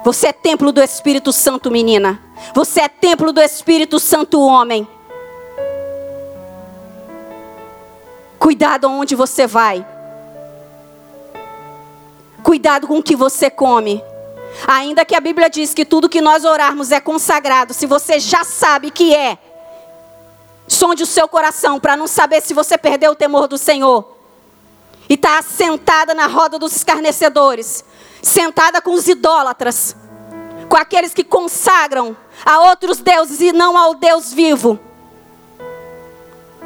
Você 0.04 0.28
é 0.28 0.34
templo 0.34 0.72
do 0.72 0.82
Espírito 0.82 1.34
Santo, 1.34 1.70
menina. 1.70 2.22
Você 2.54 2.82
é 2.82 2.88
templo 2.88 3.34
do 3.34 3.42
Espírito 3.42 4.00
Santo, 4.00 4.40
homem. 4.42 4.88
Cuidado 8.40 8.88
aonde 8.88 9.16
você 9.16 9.46
vai. 9.46 9.86
Cuidado 12.42 12.88
com 12.88 13.00
o 13.00 13.04
que 13.04 13.16
você 13.16 13.50
come. 13.50 14.02
Ainda 14.66 15.04
que 15.04 15.16
a 15.16 15.20
Bíblia 15.20 15.50
diz 15.50 15.74
que 15.74 15.84
tudo 15.84 16.08
que 16.08 16.22
nós 16.22 16.46
orarmos 16.46 16.92
é 16.92 17.00
consagrado, 17.00 17.74
se 17.74 17.86
você 17.86 18.20
já 18.20 18.44
sabe 18.44 18.90
que 18.90 19.14
é, 19.14 19.38
sonde 20.68 21.04
o 21.04 21.06
seu 21.06 21.28
coração 21.28 21.80
para 21.80 21.98
não 21.98 22.08
saber 22.08 22.42
se 22.42 22.54
você 22.54 22.78
perdeu 22.78 23.12
o 23.12 23.16
temor 23.16 23.48
do 23.48 23.58
Senhor. 23.58 24.17
E 25.10 25.14
está 25.14 25.42
sentada 25.42 26.14
na 26.14 26.28
roda 26.28 26.60
dos 26.60 26.76
escarnecedores 26.76 27.84
sentada 28.22 28.82
com 28.82 28.92
os 28.92 29.08
idólatras, 29.08 29.96
com 30.70 30.78
aqueles 30.78 31.14
que 31.14 31.24
consagram 31.24 32.16
a 32.46 32.60
outros 32.70 33.00
deuses 33.00 33.40
e 33.40 33.52
não 33.52 33.78
ao 33.78 33.96
Deus 33.96 34.34
vivo. 34.34 34.80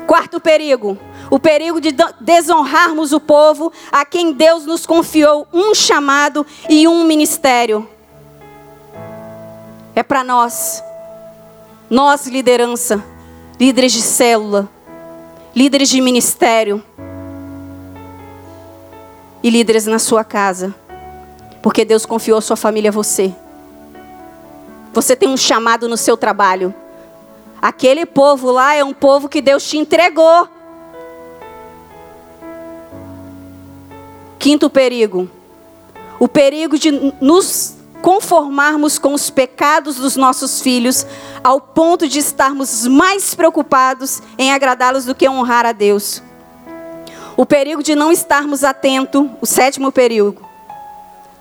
Quarto 0.07 0.39
perigo, 0.39 0.97
o 1.29 1.39
perigo 1.39 1.79
de 1.79 1.95
desonrarmos 2.19 3.13
o 3.13 3.19
povo 3.19 3.71
a 3.91 4.03
quem 4.03 4.33
Deus 4.33 4.65
nos 4.65 4.85
confiou 4.85 5.47
um 5.53 5.73
chamado 5.73 6.45
e 6.67 6.87
um 6.87 7.03
ministério. 7.03 7.87
É 9.95 10.03
para 10.03 10.23
nós, 10.23 10.83
nós 11.89 12.25
liderança, 12.27 13.03
líderes 13.59 13.93
de 13.93 14.01
célula, 14.01 14.67
líderes 15.55 15.89
de 15.89 16.01
ministério 16.01 16.83
e 19.43 19.49
líderes 19.49 19.85
na 19.85 19.99
sua 19.99 20.23
casa 20.23 20.73
Porque 21.61 21.85
Deus 21.85 22.05
confiou 22.05 22.37
a 22.37 22.41
sua 22.41 22.55
família 22.55 22.89
a 22.89 22.91
você. 22.91 23.33
Você 24.93 25.15
tem 25.15 25.29
um 25.29 25.37
chamado 25.37 25.87
no 25.87 25.95
seu 25.95 26.17
trabalho. 26.17 26.73
Aquele 27.61 28.05
povo 28.05 28.51
lá 28.51 28.73
é 28.73 28.83
um 28.83 28.93
povo 28.93 29.29
que 29.29 29.41
Deus 29.41 29.63
te 29.69 29.77
entregou. 29.77 30.49
Quinto 34.39 34.69
perigo. 34.69 35.29
O 36.19 36.27
perigo 36.27 36.77
de 36.77 36.91
nos 37.21 37.75
conformarmos 38.01 38.97
com 38.97 39.13
os 39.13 39.29
pecados 39.29 39.95
dos 39.97 40.15
nossos 40.15 40.59
filhos, 40.59 41.05
ao 41.43 41.61
ponto 41.61 42.07
de 42.07 42.17
estarmos 42.17 42.87
mais 42.87 43.35
preocupados 43.35 44.21
em 44.37 44.51
agradá-los 44.51 45.05
do 45.05 45.13
que 45.13 45.29
honrar 45.29 45.67
a 45.67 45.71
Deus. 45.71 46.21
O 47.41 47.45
perigo 47.47 47.81
de 47.81 47.95
não 47.95 48.11
estarmos 48.11 48.63
atentos, 48.63 49.27
o 49.41 49.47
sétimo 49.47 49.91
perigo. 49.91 50.47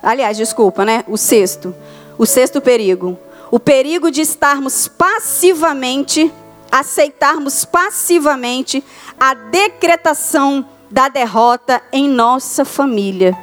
Aliás, 0.02 0.34
desculpa, 0.34 0.82
né? 0.82 1.04
O 1.06 1.18
sexto. 1.18 1.74
O 2.16 2.24
sexto 2.24 2.58
perigo. 2.58 3.18
O 3.50 3.60
perigo 3.60 4.10
de 4.10 4.22
estarmos 4.22 4.88
passivamente, 4.88 6.32
aceitarmos 6.72 7.66
passivamente 7.66 8.82
a 9.20 9.34
decretação 9.34 10.64
da 10.90 11.10
derrota 11.10 11.82
em 11.92 12.08
nossa 12.08 12.64
família. 12.64 13.36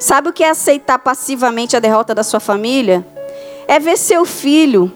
Sabe 0.00 0.30
o 0.30 0.32
que 0.32 0.42
é 0.42 0.50
aceitar 0.50 0.98
passivamente 0.98 1.76
a 1.76 1.78
derrota 1.78 2.12
da 2.12 2.24
sua 2.24 2.40
família? 2.40 3.06
É 3.68 3.78
ver 3.78 3.96
seu 3.96 4.24
filho 4.24 4.90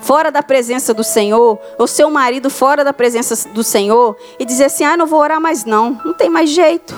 fora 0.00 0.30
da 0.30 0.42
presença 0.42 0.92
do 0.92 1.04
Senhor, 1.04 1.58
ou 1.78 1.86
seu 1.86 2.10
marido 2.10 2.50
fora 2.50 2.84
da 2.84 2.92
presença 2.92 3.48
do 3.50 3.62
Senhor, 3.62 4.16
e 4.38 4.44
dizer 4.44 4.64
assim: 4.64 4.84
ah, 4.84 4.96
não 4.96 5.06
vou 5.06 5.20
orar 5.20 5.40
mais 5.40 5.64
não, 5.64 6.00
não 6.04 6.14
tem 6.14 6.28
mais 6.28 6.50
jeito. 6.50 6.94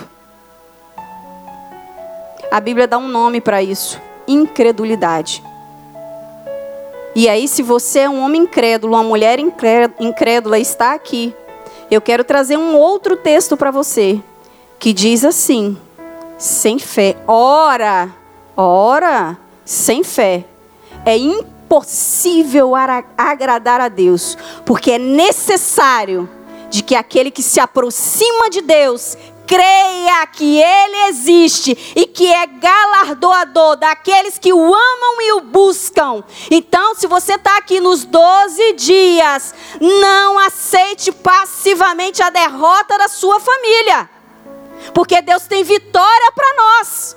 A 2.51 2.61
Bíblia 2.61 2.87
dá 2.87 2.99
um 2.99 3.09
nome 3.09 3.41
para 3.41 3.63
isso: 3.63 4.01
incredulidade. 4.27 5.43
E 7.15 7.29
aí, 7.29 7.49
se 7.49 7.63
você 7.63 8.01
é 8.01 8.11
um 8.11 8.21
homem 8.21 8.43
incrédulo, 8.43 8.95
uma 8.95 9.03
mulher 9.03 9.39
incrédula, 9.39 10.59
está 10.59 10.93
aqui, 10.93 11.35
eu 11.91 12.01
quero 12.01 12.23
trazer 12.23 12.59
um 12.59 12.77
outro 12.77 13.17
texto 13.17 13.57
para 13.57 13.71
você, 13.71 14.21
que 14.79 14.93
diz 14.93 15.25
assim: 15.25 15.79
sem 16.37 16.79
fé. 16.79 17.17
Ora, 17.27 18.11
ora, 18.57 19.39
sem 19.65 20.03
fé. 20.03 20.45
É 21.05 21.17
impossível 21.67 22.73
agradar 23.19 23.81
a 23.81 23.89
Deus, 23.89 24.39
porque 24.65 24.93
é 24.93 24.99
necessário 24.99 26.29
de 26.71 26.83
que 26.83 26.95
aquele 26.95 27.31
que 27.31 27.43
se 27.43 27.59
aproxima 27.59 28.49
de 28.51 28.61
Deus 28.61 29.17
creia 29.47 30.27
que 30.27 30.61
Ele 30.61 31.09
existe 31.09 31.93
e 31.95 32.07
que 32.07 32.27
é 32.27 32.47
galardoador 32.47 33.77
daqueles 33.77 34.39
que 34.39 34.53
o 34.53 34.65
amam 34.65 35.23
e 35.23 35.33
o 35.35 35.41
buscam. 35.43 36.25
Então, 36.51 36.95
se 36.95 37.07
você 37.07 37.35
está 37.35 37.57
aqui 37.59 37.81
nos 37.81 38.05
12 38.05 38.73
dias, 38.73 39.55
não 39.81 40.39
aceite 40.39 41.13
passivamente 41.13 42.23
a 42.23 42.31
derrota 42.31 42.99
da 42.99 43.09
sua 43.09 43.39
família 43.39 44.11
porque 44.93 45.21
Deus 45.23 45.47
tem 45.47 45.65
vitória 45.65 46.33
para 46.33 46.55
nós. 46.55 47.17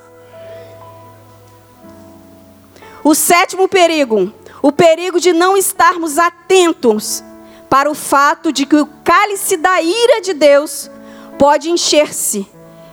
O 3.03 3.15
sétimo 3.15 3.67
perigo, 3.67 4.33
o 4.61 4.71
perigo 4.71 5.19
de 5.19 5.33
não 5.33 5.55
estarmos 5.55 6.17
atentos 6.17 7.23
para 7.69 7.89
o 7.89 7.95
fato 7.95 8.51
de 8.51 8.65
que 8.65 8.75
o 8.75 8.87
cálice 9.03 9.57
da 9.57 9.81
ira 9.81 10.21
de 10.21 10.33
Deus 10.33 10.89
pode 11.37 11.69
encher-se 11.69 12.47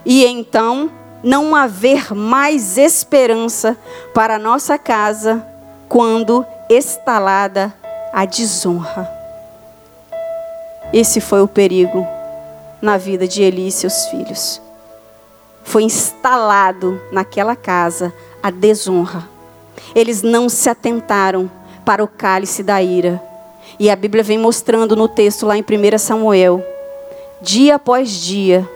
e 0.04 0.24
então 0.24 0.90
não 1.22 1.54
haver 1.56 2.14
mais 2.14 2.76
esperança 2.76 3.76
para 4.14 4.36
a 4.36 4.38
nossa 4.38 4.78
casa 4.78 5.44
quando 5.88 6.44
estalada 6.68 7.74
a 8.12 8.24
desonra. 8.24 9.10
Esse 10.92 11.20
foi 11.20 11.42
o 11.42 11.48
perigo 11.48 12.06
na 12.80 12.96
vida 12.96 13.26
de 13.26 13.42
Eli 13.42 13.68
e 13.68 13.72
seus 13.72 14.06
filhos 14.06 14.60
foi 15.66 15.82
instalado 15.82 16.98
naquela 17.10 17.56
casa 17.56 18.14
a 18.40 18.50
desonra. 18.50 19.28
Eles 19.94 20.22
não 20.22 20.48
se 20.48 20.70
atentaram 20.70 21.50
para 21.86 22.04
o 22.04 22.08
cálice 22.08 22.62
da 22.62 22.82
ira. 22.82 23.22
E 23.80 23.88
a 23.88 23.96
Bíblia 23.96 24.22
vem 24.22 24.36
mostrando 24.36 24.94
no 24.94 25.08
texto 25.08 25.46
lá 25.46 25.56
em 25.56 25.62
1 25.62 25.98
Samuel, 25.98 26.62
dia 27.40 27.76
após 27.76 28.10
dia, 28.10 28.68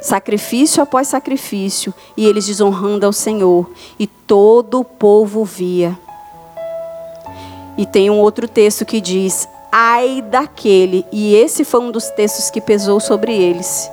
sacrifício 0.00 0.80
após 0.80 1.08
sacrifício, 1.08 1.92
e 2.16 2.24
eles 2.24 2.46
desonrando 2.46 3.04
ao 3.04 3.12
Senhor, 3.12 3.68
e 3.98 4.06
todo 4.06 4.78
o 4.78 4.84
povo 4.84 5.44
via. 5.44 5.98
E 7.76 7.84
tem 7.84 8.10
um 8.10 8.20
outro 8.20 8.46
texto 8.46 8.84
que 8.84 9.00
diz: 9.00 9.48
ai 9.72 10.22
daquele, 10.22 11.04
e 11.10 11.34
esse 11.34 11.64
foi 11.64 11.80
um 11.80 11.90
dos 11.90 12.08
textos 12.10 12.50
que 12.50 12.60
pesou 12.60 13.00
sobre 13.00 13.34
eles 13.34 13.90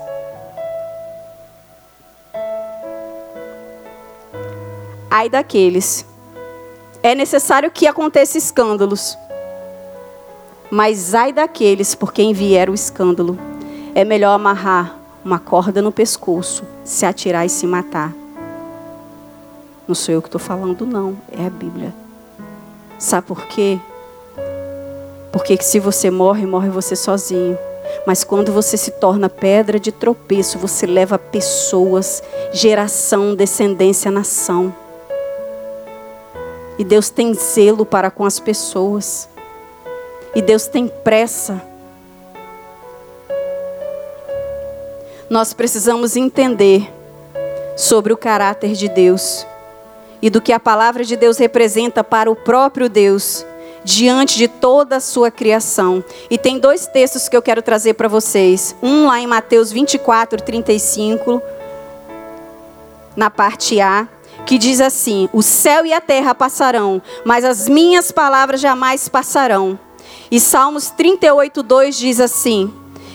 ai 5.15 5.29
daqueles. 5.29 6.05
É 7.05 7.13
necessário 7.13 7.69
que 7.69 7.85
aconteça 7.85 8.35
escândalos. 8.35 9.15
Mas 10.71 11.13
ai 11.13 11.31
daqueles 11.31 11.93
por 11.93 12.11
quem 12.11 12.33
vier 12.33 12.67
o 12.67 12.73
escândalo. 12.73 13.37
É 13.93 14.03
melhor 14.03 14.33
amarrar 14.33 14.97
uma 15.23 15.37
corda 15.37 15.83
no 15.83 15.91
pescoço, 15.91 16.63
se 16.83 17.05
atirar 17.05 17.45
e 17.45 17.49
se 17.49 17.67
matar. 17.67 18.11
Não 19.87 19.93
sou 19.93 20.15
eu 20.15 20.19
que 20.19 20.29
estou 20.29 20.41
falando, 20.41 20.83
não. 20.83 21.15
É 21.31 21.45
a 21.45 21.49
Bíblia. 21.51 21.93
Sabe 22.97 23.27
por 23.27 23.45
quê? 23.45 23.77
Porque 25.31 25.61
se 25.61 25.79
você 25.79 26.09
morre, 26.09 26.47
morre 26.47 26.69
você 26.69 26.95
sozinho. 26.95 27.55
Mas 28.07 28.23
quando 28.23 28.51
você 28.51 28.77
se 28.77 28.89
torna 28.89 29.29
pedra 29.29 29.79
de 29.79 29.91
tropeço, 29.91 30.57
você 30.57 30.87
leva 30.87 31.19
pessoas, 31.19 32.23
geração, 32.51 33.35
descendência, 33.35 34.09
nação. 34.09 34.73
E 36.77 36.83
Deus 36.83 37.09
tem 37.09 37.33
zelo 37.33 37.85
para 37.85 38.11
com 38.11 38.25
as 38.25 38.39
pessoas. 38.39 39.29
E 40.35 40.41
Deus 40.41 40.67
tem 40.67 40.87
pressa. 40.87 41.61
Nós 45.29 45.53
precisamos 45.53 46.15
entender 46.15 46.91
sobre 47.75 48.13
o 48.13 48.17
caráter 48.17 48.73
de 48.73 48.87
Deus 48.87 49.45
e 50.21 50.29
do 50.29 50.41
que 50.41 50.53
a 50.53 50.59
palavra 50.59 51.03
de 51.03 51.15
Deus 51.15 51.37
representa 51.37 52.03
para 52.03 52.29
o 52.29 52.35
próprio 52.35 52.89
Deus 52.89 53.45
diante 53.83 54.37
de 54.37 54.47
toda 54.47 54.97
a 54.97 54.99
sua 54.99 55.29
criação. 55.29 56.03
E 56.29 56.37
tem 56.37 56.57
dois 56.57 56.87
textos 56.87 57.29
que 57.29 57.37
eu 57.37 57.41
quero 57.41 57.61
trazer 57.61 57.93
para 57.93 58.07
vocês. 58.07 58.75
Um 58.81 59.05
lá 59.05 59.19
em 59.19 59.27
Mateus 59.27 59.71
24, 59.71 60.41
35, 60.41 61.41
na 63.15 63.29
parte 63.29 63.79
A, 63.79 64.07
que 64.45 64.57
diz 64.57 64.79
assim: 64.79 65.27
O 65.33 65.41
céu 65.41 65.85
e 65.85 65.93
a 65.93 65.99
terra 65.99 66.35
passarão, 66.35 67.01
mas 67.25 67.43
as 67.43 67.67
minhas 67.67 68.11
palavras 68.11 68.61
jamais 68.61 69.09
passarão. 69.09 69.77
E 70.29 70.39
Salmos 70.39 70.89
38, 70.91 71.63
2 71.63 71.97
diz 71.97 72.19
assim: 72.19 72.71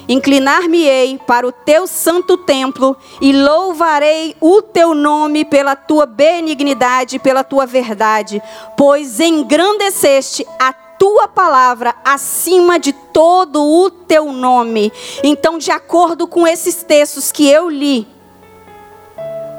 Inclinar-me-ei 0.08 1.20
para 1.26 1.46
o 1.46 1.52
teu 1.52 1.86
santo 1.86 2.36
templo 2.36 2.96
e 3.20 3.32
louvarei 3.32 4.34
o 4.40 4.60
teu 4.60 4.94
nome 4.94 5.44
pela 5.44 5.76
tua 5.76 6.04
benignidade 6.04 7.16
e 7.16 7.18
pela 7.20 7.44
tua 7.44 7.64
verdade, 7.64 8.42
pois 8.76 9.20
engrandeceste 9.20 10.44
a 10.58 10.72
tua 10.72 11.28
palavra 11.28 11.94
acima 12.04 12.78
de 12.78 12.92
todo 12.92 13.62
o 13.62 13.88
teu 13.88 14.32
nome. 14.32 14.92
Então, 15.22 15.58
de 15.58 15.70
acordo 15.70 16.26
com 16.26 16.46
esses 16.46 16.82
textos 16.82 17.30
que 17.32 17.48
eu 17.48 17.70
li, 17.70 18.06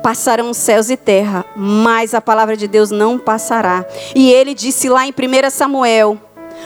Passarão 0.04 0.54
céus 0.54 0.89
e 0.89 0.97
terra, 0.97 1.45
mas 1.56 2.14
a 2.14 2.22
palavra 2.22 2.58
de 2.58 2.68
Deus 2.68 2.89
não 2.91 3.20
passará. 3.20 3.86
E 4.16 4.32
ele 4.32 4.54
disse 4.54 4.89
lá 4.89 5.06
em 5.06 5.12
1 5.12 5.49
Samuel, 5.52 6.18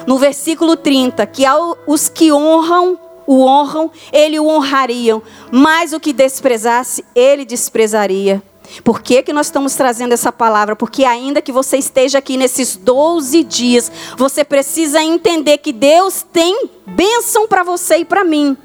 no 0.07 0.17
versículo 0.17 0.75
30, 0.75 1.25
que 1.25 1.43
os 1.85 2.09
que 2.09 2.31
honram, 2.31 2.97
o 3.27 3.45
honram, 3.45 3.91
ele 4.11 4.39
o 4.39 4.47
honrariam, 4.47 5.21
mas 5.51 5.93
o 5.93 5.99
que 5.99 6.13
desprezasse, 6.13 7.03
ele 7.13 7.45
desprezaria. 7.45 8.41
Por 8.83 9.01
que, 9.01 9.21
que 9.21 9.33
nós 9.33 9.47
estamos 9.47 9.75
trazendo 9.75 10.13
essa 10.13 10.31
palavra? 10.31 10.75
Porque 10.75 11.05
ainda 11.05 11.41
que 11.41 11.51
você 11.51 11.77
esteja 11.77 12.17
aqui 12.17 12.37
nesses 12.37 12.75
12 12.75 13.43
dias, 13.43 13.91
você 14.17 14.43
precisa 14.43 15.01
entender 15.01 15.59
que 15.59 15.71
Deus 15.71 16.25
tem 16.33 16.69
bênção 16.85 17.47
para 17.47 17.63
você 17.63 17.97
e 17.97 18.05
para 18.05 18.23
mim. 18.23 18.57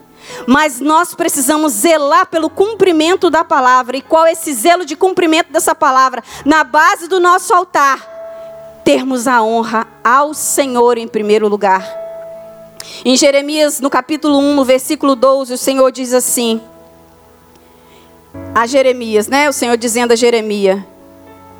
Mas 0.47 0.81
nós 0.81 1.15
precisamos 1.15 1.73
zelar 1.73 2.27
pelo 2.27 2.51
cumprimento 2.51 3.31
da 3.31 3.45
palavra. 3.45 3.97
E 3.97 4.03
qual 4.03 4.27
é 4.27 4.33
esse 4.33 4.53
zelo 4.53 4.85
de 4.85 4.97
cumprimento 4.97 5.53
dessa 5.53 5.75
palavra? 5.75 6.23
Na 6.45 6.65
base 6.65 7.09
do 7.09 7.21
nosso 7.21 7.55
altar, 7.55 8.01
termos 8.85 9.27
a 9.27 9.43
honra 9.43 9.87
ao 10.03 10.35
Senhor 10.35 10.99
em 10.99 11.09
primeiro 11.09 11.49
lugar. 11.49 11.85
Em 13.05 13.17
Jeremias, 13.17 13.81
no 13.81 13.91
capítulo 13.91 14.39
1, 14.39 14.55
no 14.55 14.65
versículo 14.65 15.15
12, 15.15 15.55
o 15.55 15.59
Senhor 15.59 15.91
diz 15.93 16.13
assim: 16.13 16.61
a 18.55 18.67
Jeremias, 18.67 19.29
né? 19.29 19.49
O 19.49 19.53
Senhor 19.53 19.77
dizendo 19.77 20.13
a 20.13 20.17
Jeremias: 20.17 20.81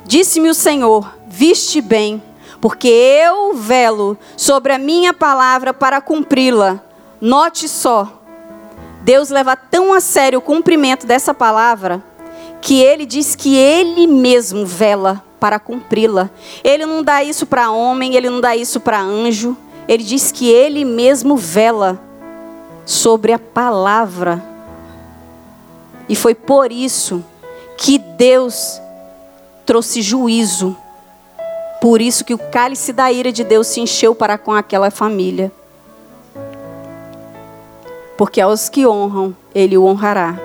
Disse-me 0.05 0.49
o 0.49 0.53
Senhor: 0.53 1.13
Viste 1.27 1.81
bem, 1.81 2.21
porque 2.59 2.87
eu 2.87 3.53
velo 3.53 4.17
sobre 4.35 4.73
a 4.73 4.77
minha 4.77 5.13
palavra 5.13 5.73
para 5.73 6.01
cumpri-la. 6.01 6.81
Note 7.19 7.69
só, 7.69 8.20
Deus 9.01 9.29
leva 9.29 9.55
tão 9.55 9.93
a 9.93 9.99
sério 9.99 10.39
o 10.39 10.41
cumprimento 10.41 11.05
dessa 11.07 11.33
palavra 11.33 12.03
que 12.61 12.79
ele 12.79 13.05
diz 13.05 13.35
que 13.35 13.55
ele 13.55 14.05
mesmo 14.05 14.65
vela 14.65 15.23
para 15.39 15.59
cumpri-la. 15.59 16.29
Ele 16.63 16.85
não 16.85 17.03
dá 17.03 17.23
isso 17.23 17.47
para 17.47 17.71
homem, 17.71 18.15
ele 18.15 18.29
não 18.29 18.39
dá 18.39 18.55
isso 18.55 18.79
para 18.79 19.01
anjo. 19.01 19.57
Ele 19.87 20.03
diz 20.03 20.31
que 20.31 20.47
ele 20.47 20.85
mesmo 20.85 21.35
vela 21.35 21.99
sobre 22.85 23.33
a 23.33 23.39
palavra. 23.39 24.43
E 26.07 26.15
foi 26.15 26.35
por 26.35 26.71
isso 26.71 27.25
que 27.75 27.97
Deus 27.97 28.79
trouxe 29.65 30.03
juízo. 30.03 30.77
Por 31.81 31.99
isso 31.99 32.23
que 32.23 32.35
o 32.35 32.37
cálice 32.37 32.93
da 32.93 33.11
ira 33.11 33.31
de 33.31 33.43
Deus 33.43 33.65
se 33.65 33.79
encheu 33.79 34.13
para 34.13 34.37
com 34.37 34.53
aquela 34.53 34.91
família. 34.91 35.51
Porque 38.21 38.39
aos 38.39 38.69
que 38.69 38.85
honram, 38.85 39.35
ele 39.51 39.75
o 39.75 39.83
honrará. 39.83 40.39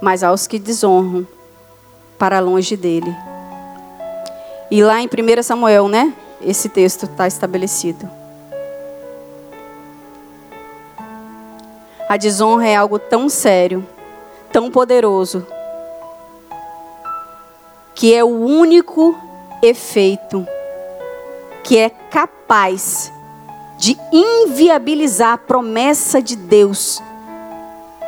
Mas 0.00 0.22
aos 0.22 0.46
que 0.46 0.58
desonram, 0.58 1.28
para 2.18 2.40
longe 2.40 2.74
dele. 2.74 3.14
E 4.70 4.82
lá 4.82 4.98
em 4.98 5.06
1 5.06 5.42
Samuel, 5.42 5.88
né? 5.88 6.14
Esse 6.40 6.70
texto 6.70 7.02
está 7.02 7.26
estabelecido. 7.26 8.08
A 12.08 12.16
desonra 12.16 12.66
é 12.66 12.76
algo 12.76 12.98
tão 12.98 13.28
sério, 13.28 13.86
tão 14.50 14.70
poderoso, 14.70 15.46
que 17.94 18.14
é 18.14 18.24
o 18.24 18.28
único 18.28 19.14
efeito 19.62 20.46
que 21.62 21.76
é 21.76 21.90
capaz 21.90 23.12
de 23.80 23.98
inviabilizar 24.12 25.32
a 25.32 25.38
promessa 25.38 26.20
de 26.20 26.36
Deus 26.36 27.00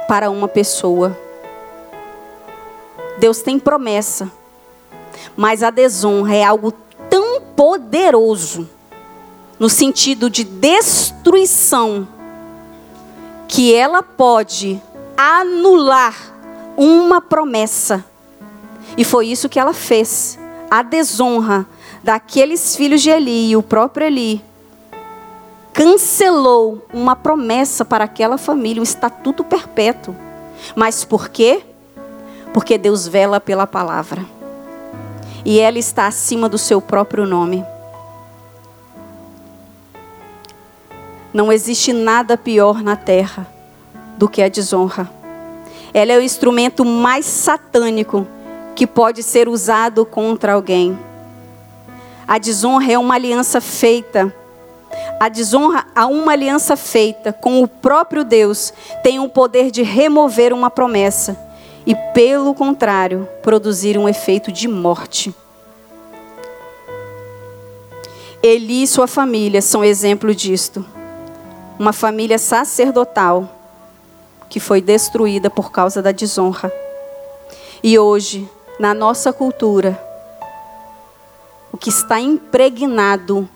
para 0.06 0.28
uma 0.28 0.46
pessoa. 0.46 1.18
Deus 3.18 3.40
tem 3.40 3.58
promessa. 3.58 4.30
Mas 5.34 5.62
a 5.62 5.70
desonra 5.70 6.36
é 6.36 6.44
algo 6.44 6.74
tão 7.08 7.40
poderoso, 7.56 8.68
no 9.58 9.70
sentido 9.70 10.28
de 10.28 10.44
destruição, 10.44 12.06
que 13.48 13.74
ela 13.74 14.02
pode 14.02 14.78
anular 15.16 16.14
uma 16.76 17.18
promessa. 17.18 18.04
E 18.94 19.04
foi 19.04 19.28
isso 19.28 19.48
que 19.48 19.58
ela 19.58 19.72
fez. 19.72 20.38
A 20.70 20.82
desonra 20.82 21.64
daqueles 22.04 22.76
filhos 22.76 23.00
de 23.00 23.08
Eli 23.08 23.52
e 23.52 23.56
o 23.56 23.62
próprio 23.62 24.06
Eli 24.06 24.51
cancelou 25.82 26.86
uma 26.94 27.16
promessa 27.16 27.84
para 27.84 28.04
aquela 28.04 28.38
família, 28.38 28.80
o 28.80 28.84
estatuto 28.84 29.42
perpétuo. 29.42 30.14
Mas 30.76 31.04
por 31.04 31.28
quê? 31.28 31.64
Porque 32.54 32.78
Deus 32.78 33.08
vela 33.08 33.40
pela 33.40 33.66
palavra 33.66 34.24
e 35.44 35.58
ela 35.58 35.80
está 35.80 36.06
acima 36.06 36.48
do 36.48 36.56
seu 36.56 36.80
próprio 36.80 37.26
nome. 37.26 37.64
Não 41.34 41.52
existe 41.52 41.92
nada 41.92 42.36
pior 42.36 42.80
na 42.80 42.94
terra 42.94 43.44
do 44.16 44.28
que 44.28 44.40
a 44.40 44.48
desonra. 44.48 45.10
Ela 45.92 46.12
é 46.12 46.18
o 46.18 46.22
instrumento 46.22 46.84
mais 46.84 47.26
satânico 47.26 48.24
que 48.76 48.86
pode 48.86 49.20
ser 49.24 49.48
usado 49.48 50.06
contra 50.06 50.52
alguém. 50.52 50.96
A 52.28 52.38
desonra 52.38 52.92
é 52.92 52.96
uma 52.96 53.14
aliança 53.14 53.60
feita. 53.60 54.32
A 55.18 55.28
desonra 55.28 55.86
a 55.94 56.06
uma 56.06 56.32
aliança 56.32 56.76
feita 56.76 57.32
com 57.32 57.62
o 57.62 57.68
próprio 57.68 58.24
Deus 58.24 58.72
tem 59.02 59.20
o 59.20 59.28
poder 59.28 59.70
de 59.70 59.82
remover 59.82 60.52
uma 60.52 60.70
promessa 60.70 61.38
e, 61.86 61.94
pelo 62.14 62.54
contrário, 62.54 63.28
produzir 63.42 63.96
um 63.98 64.08
efeito 64.08 64.50
de 64.50 64.68
morte. 64.68 65.34
Eli 68.42 68.82
e 68.82 68.86
sua 68.88 69.06
família 69.06 69.62
são 69.62 69.84
exemplo 69.84 70.34
disto. 70.34 70.84
Uma 71.78 71.92
família 71.92 72.38
sacerdotal 72.38 73.48
que 74.48 74.58
foi 74.58 74.80
destruída 74.80 75.48
por 75.48 75.70
causa 75.70 76.02
da 76.02 76.12
desonra. 76.12 76.72
E 77.82 77.98
hoje, 77.98 78.48
na 78.78 78.92
nossa 78.92 79.32
cultura, 79.32 79.98
o 81.72 81.78
que 81.78 81.88
está 81.88 82.20
impregnado 82.20 83.48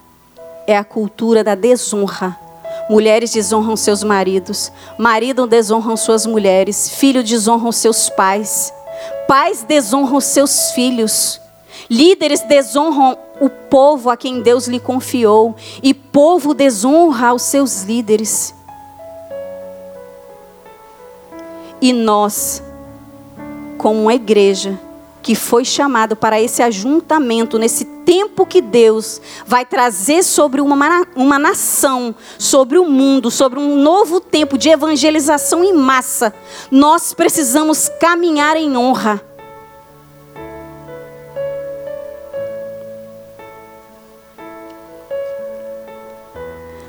é 0.67 0.77
a 0.77 0.85
cultura 0.85 1.45
da 1.45 1.55
desonra 1.55 2.47
Mulheres 2.89 3.33
desonram 3.33 3.77
seus 3.77 4.05
maridos, 4.05 4.71
marido 4.97 5.45
desonram 5.47 5.97
suas 5.97 6.25
mulheres, 6.25 6.89
filhos 6.89 7.29
desonram 7.29 7.73
seus 7.73 8.09
pais, 8.09 8.73
pais 9.27 9.65
desonram 9.65 10.21
seus 10.21 10.71
filhos, 10.71 11.41
líderes 11.91 12.43
desonram 12.43 13.19
o 13.41 13.51
povo 13.51 14.09
a 14.09 14.17
quem 14.17 14.41
Deus 14.41 14.69
lhe 14.69 14.79
confiou, 14.79 15.57
e 15.83 15.93
povo 15.93 16.55
desonra 16.55 17.35
os 17.35 17.43
seus 17.43 17.83
líderes. 17.83 18.55
E 21.81 21.93
nós, 21.93 22.63
como 23.77 24.03
uma 24.03 24.15
igreja, 24.15 24.79
que 25.27 25.35
foi 25.35 25.65
chamado 25.65 26.15
para 26.15 26.41
esse 26.41 26.63
ajuntamento, 26.63 27.59
nesse 27.59 27.85
tempo 27.85 28.47
que 28.47 28.63
Deus 28.63 29.21
vai 29.45 29.67
trazer 29.67 30.23
sobre 30.23 30.61
uma, 30.61 31.05
uma 31.17 31.37
nação, 31.37 32.15
sobre 32.39 32.79
o 32.79 32.85
mundo, 32.85 33.29
sobre 33.29 33.59
um 33.59 33.77
novo 33.77 34.21
tempo 34.21 34.57
de 34.57 34.69
evangelização 34.69 35.65
em 35.65 35.73
massa, 35.73 36.33
nós 36.71 37.13
precisamos 37.13 37.91
caminhar 38.01 38.57
em 38.57 38.77
honra. 38.77 39.21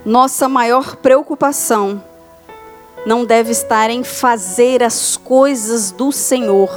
Nossa 0.05 0.47
maior 0.47 0.95
preocupação 0.97 2.03
não 3.03 3.25
deve 3.25 3.49
estar 3.49 3.89
em 3.89 4.03
fazer 4.03 4.83
as 4.83 5.17
coisas 5.17 5.89
do 5.89 6.11
Senhor 6.11 6.69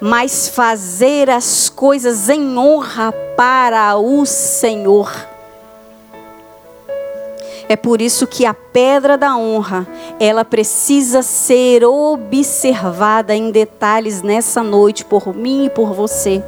mas 0.00 0.48
fazer 0.48 1.30
as 1.30 1.68
coisas 1.68 2.28
em 2.28 2.56
honra 2.58 3.12
para 3.36 3.96
o 3.96 4.24
Senhor. 4.26 5.10
É 7.68 7.76
por 7.76 8.02
isso 8.02 8.26
que 8.26 8.44
a 8.44 8.52
pedra 8.52 9.16
da 9.16 9.36
honra, 9.36 9.86
ela 10.20 10.44
precisa 10.44 11.22
ser 11.22 11.84
observada 11.84 13.34
em 13.34 13.50
detalhes 13.50 14.20
nessa 14.20 14.62
noite 14.62 15.04
por 15.04 15.34
mim 15.34 15.66
e 15.66 15.70
por 15.70 15.94
você. 15.94 16.42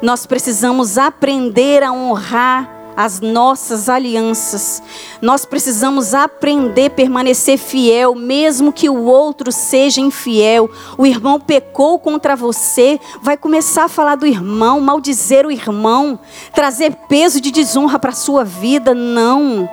Nós 0.00 0.24
precisamos 0.24 0.96
aprender 0.96 1.82
a 1.82 1.92
honrar 1.92 2.75
as 2.96 3.20
nossas 3.20 3.88
alianças. 3.88 4.82
Nós 5.20 5.44
precisamos 5.44 6.14
aprender 6.14 6.86
a 6.86 6.90
permanecer 6.90 7.58
fiel, 7.58 8.14
mesmo 8.14 8.72
que 8.72 8.88
o 8.88 9.04
outro 9.04 9.52
seja 9.52 10.00
infiel. 10.00 10.70
O 10.96 11.06
irmão 11.06 11.38
pecou 11.38 11.98
contra 11.98 12.34
você, 12.34 12.98
vai 13.20 13.36
começar 13.36 13.84
a 13.84 13.88
falar 13.88 14.14
do 14.14 14.26
irmão, 14.26 14.80
maldizer 14.80 15.46
o 15.46 15.52
irmão, 15.52 16.18
trazer 16.54 16.94
peso 17.08 17.40
de 17.40 17.50
desonra 17.50 17.98
para 17.98 18.10
a 18.10 18.14
sua 18.14 18.44
vida. 18.44 18.94
Não. 18.94 19.68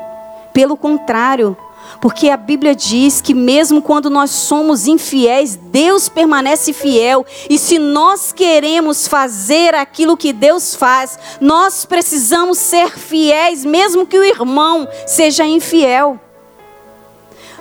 Pelo 0.54 0.76
contrário, 0.76 1.58
porque 2.02 2.30
a 2.30 2.38
Bíblia 2.38 2.76
diz 2.76 3.22
que 3.22 3.34
mesmo 3.34 3.82
quando 3.82 4.10
nós 4.10 4.30
somos 4.30 4.88
infiéis, 4.88 5.56
Deus 5.56 6.10
permanece 6.10 6.74
fiel. 6.74 7.26
E 7.50 7.58
se 7.58 7.80
nós 7.80 8.32
queremos 8.32 9.08
fazer 9.08 9.74
aquilo 9.74 10.18
que 10.18 10.34
Deus 10.34 10.76
faz, 10.76 11.18
nós 11.40 11.86
precisamos 11.86 12.58
ser 12.58 12.90
fiéis, 12.92 13.64
mesmo 13.64 14.06
que 14.06 14.18
o 14.18 14.24
irmão 14.24 14.88
seja 15.08 15.46
infiel. 15.46 16.20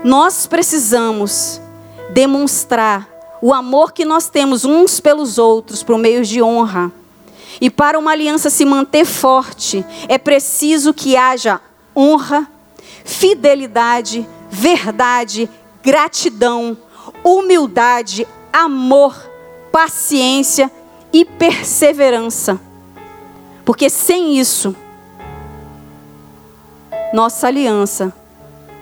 Nós 0.03 0.47
precisamos 0.47 1.61
demonstrar 2.11 3.09
o 3.41 3.53
amor 3.53 3.93
que 3.93 4.05
nós 4.05 4.29
temos 4.29 4.65
uns 4.65 5.01
pelos 5.01 5.39
outros 5.39 5.83
por 5.83 5.99
meio 5.99 6.25
de 6.25 6.43
honra. 6.43 6.93
E 7.61 7.71
para 7.71 7.99
uma 7.99 8.13
aliança 8.13 8.51
se 8.51 8.65
manter 8.65 9.05
forte, 9.05 9.85
é 10.09 10.19
preciso 10.19 10.93
que 10.93 11.17
haja 11.17 11.61
honra, 11.95 12.49
fidelidade, 13.05 14.29
verdade, 14.51 15.49
gratidão, 15.83 16.77
humildade, 17.25 18.27
amor, 18.53 19.15
paciência 19.71 20.71
e 21.13 21.25
perseverança. 21.25 22.61
Porque 23.65 23.89
sem 23.89 24.39
isso, 24.39 24.75
nossa 27.13 27.47
aliança 27.47 28.13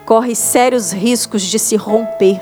corre 0.06 0.34
sérios 0.34 0.92
riscos 0.92 1.42
de 1.42 1.58
se 1.58 1.76
romper. 1.76 2.40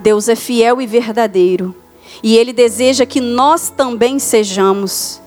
Deus 0.00 0.28
é 0.28 0.34
fiel 0.34 0.80
e 0.80 0.86
verdadeiro. 0.86 1.74
E 2.22 2.36
Ele 2.36 2.52
deseja 2.52 3.06
que 3.06 3.20
nós 3.20 3.70
também 3.70 4.18
sejamos. 4.18 5.20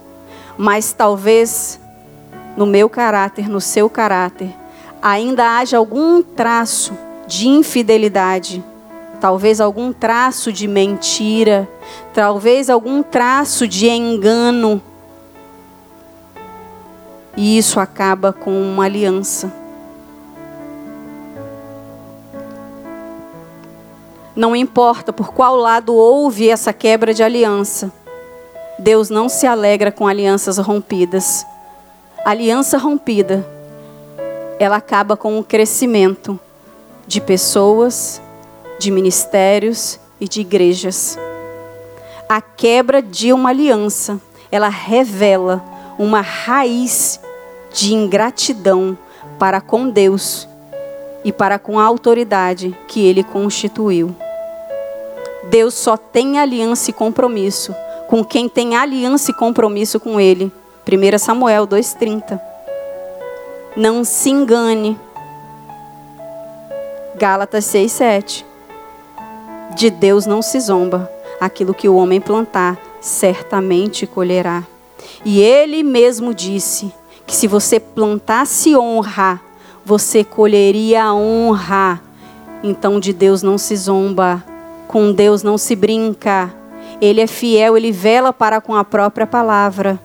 Mas 0.58 0.92
talvez 0.94 1.80
no 2.56 2.66
meu 2.66 2.90
caráter, 2.90 3.50
no 3.50 3.60
seu 3.60 3.90
caráter, 3.90 4.54
ainda 5.02 5.58
haja 5.58 5.78
algum 5.78 6.22
traço 6.22 6.94
de 7.28 7.48
infidelidade, 7.48 8.64
talvez 9.20 9.60
algum 9.60 9.92
traço 9.92 10.52
de 10.52 10.68
mentira, 10.68 11.68
talvez 12.14 12.70
algum 12.70 13.04
traço 13.04 13.68
de 13.68 13.88
engano. 13.88 14.82
E 17.38 17.58
isso 17.58 17.80
acaba 17.80 18.32
com 18.32 18.52
uma 18.52 18.86
aliança. 18.86 19.52
Não 24.36 24.56
importa 24.56 25.14
por 25.14 25.34
qual 25.34 25.56
lado 25.56 25.94
houve 25.94 26.50
essa 26.50 26.74
quebra 26.74 27.14
de 27.14 27.24
aliança, 27.24 27.92
Deus 28.78 29.10
não 29.10 29.30
se 29.30 29.48
alegra 29.48 29.92
com 29.92 30.06
alianças 30.06 30.58
rompidas. 30.58 31.46
Aliança 32.26 32.80
rompida, 32.80 33.46
ela 34.58 34.78
acaba 34.78 35.16
com 35.16 35.38
o 35.38 35.44
crescimento 35.44 36.40
de 37.06 37.22
pessoas, 37.22 38.20
de 38.80 38.90
ministérios 38.90 40.00
e 40.20 40.28
de 40.28 40.42
igrejas. 40.42 41.20
A 42.28 42.42
quebra 42.42 43.00
de 43.00 43.32
uma 43.32 43.50
aliança, 43.50 44.20
ela 44.52 44.70
revela 44.70 45.64
uma 46.00 46.22
raiz 46.22 47.20
de 47.72 47.94
ingratidão 47.94 48.98
para 49.38 49.62
com 49.62 49.88
Deus 49.88 50.48
e 51.24 51.32
para 51.32 51.60
com 51.60 51.80
a 51.80 51.84
autoridade 51.84 52.76
que 52.88 53.06
ele 53.06 53.24
constituiu. 53.24 54.16
Deus 55.44 55.76
só 55.76 55.96
tem 55.96 56.40
aliança 56.40 56.90
e 56.90 56.94
compromisso 56.94 57.76
com 58.08 58.26
quem 58.26 58.50
tem 58.50 58.76
aliança 58.76 59.30
e 59.30 59.34
compromisso 59.34 60.00
com 60.00 60.20
ele. 60.20 60.52
1 60.88 61.18
Samuel 61.18 61.66
2:30. 61.66 62.40
Não 63.76 64.04
se 64.04 64.30
engane. 64.30 64.98
Gálatas 67.18 67.66
6:7. 67.66 68.46
De 69.76 69.90
Deus 69.90 70.28
não 70.28 70.44
se 70.44 70.60
zomba. 70.60 71.12
Aquilo 71.42 71.74
que 71.74 71.90
o 71.90 71.96
homem 71.96 72.22
plantar, 72.22 72.78
certamente 73.02 74.06
colherá. 74.06 74.64
E 75.26 75.42
ele 75.42 75.82
mesmo 75.82 76.36
disse 76.36 76.94
que 77.26 77.36
se 77.36 77.48
você 77.48 77.80
plantasse 77.80 78.76
honra, 78.78 79.42
você 79.84 80.24
colheria 80.24 81.12
honra. 81.14 82.00
Então 82.64 83.00
de 83.00 83.12
Deus 83.12 83.42
não 83.42 83.58
se 83.58 83.76
zomba, 83.76 84.44
com 84.88 85.12
Deus 85.12 85.42
não 85.42 85.58
se 85.58 85.76
brinca. 85.76 86.54
Ele 87.02 87.22
é 87.22 87.28
fiel, 87.28 87.76
ele 87.76 87.92
vela 87.92 88.32
para 88.32 88.62
com 88.62 88.76
a 88.76 88.84
própria 88.84 89.26
palavra. 89.26 90.00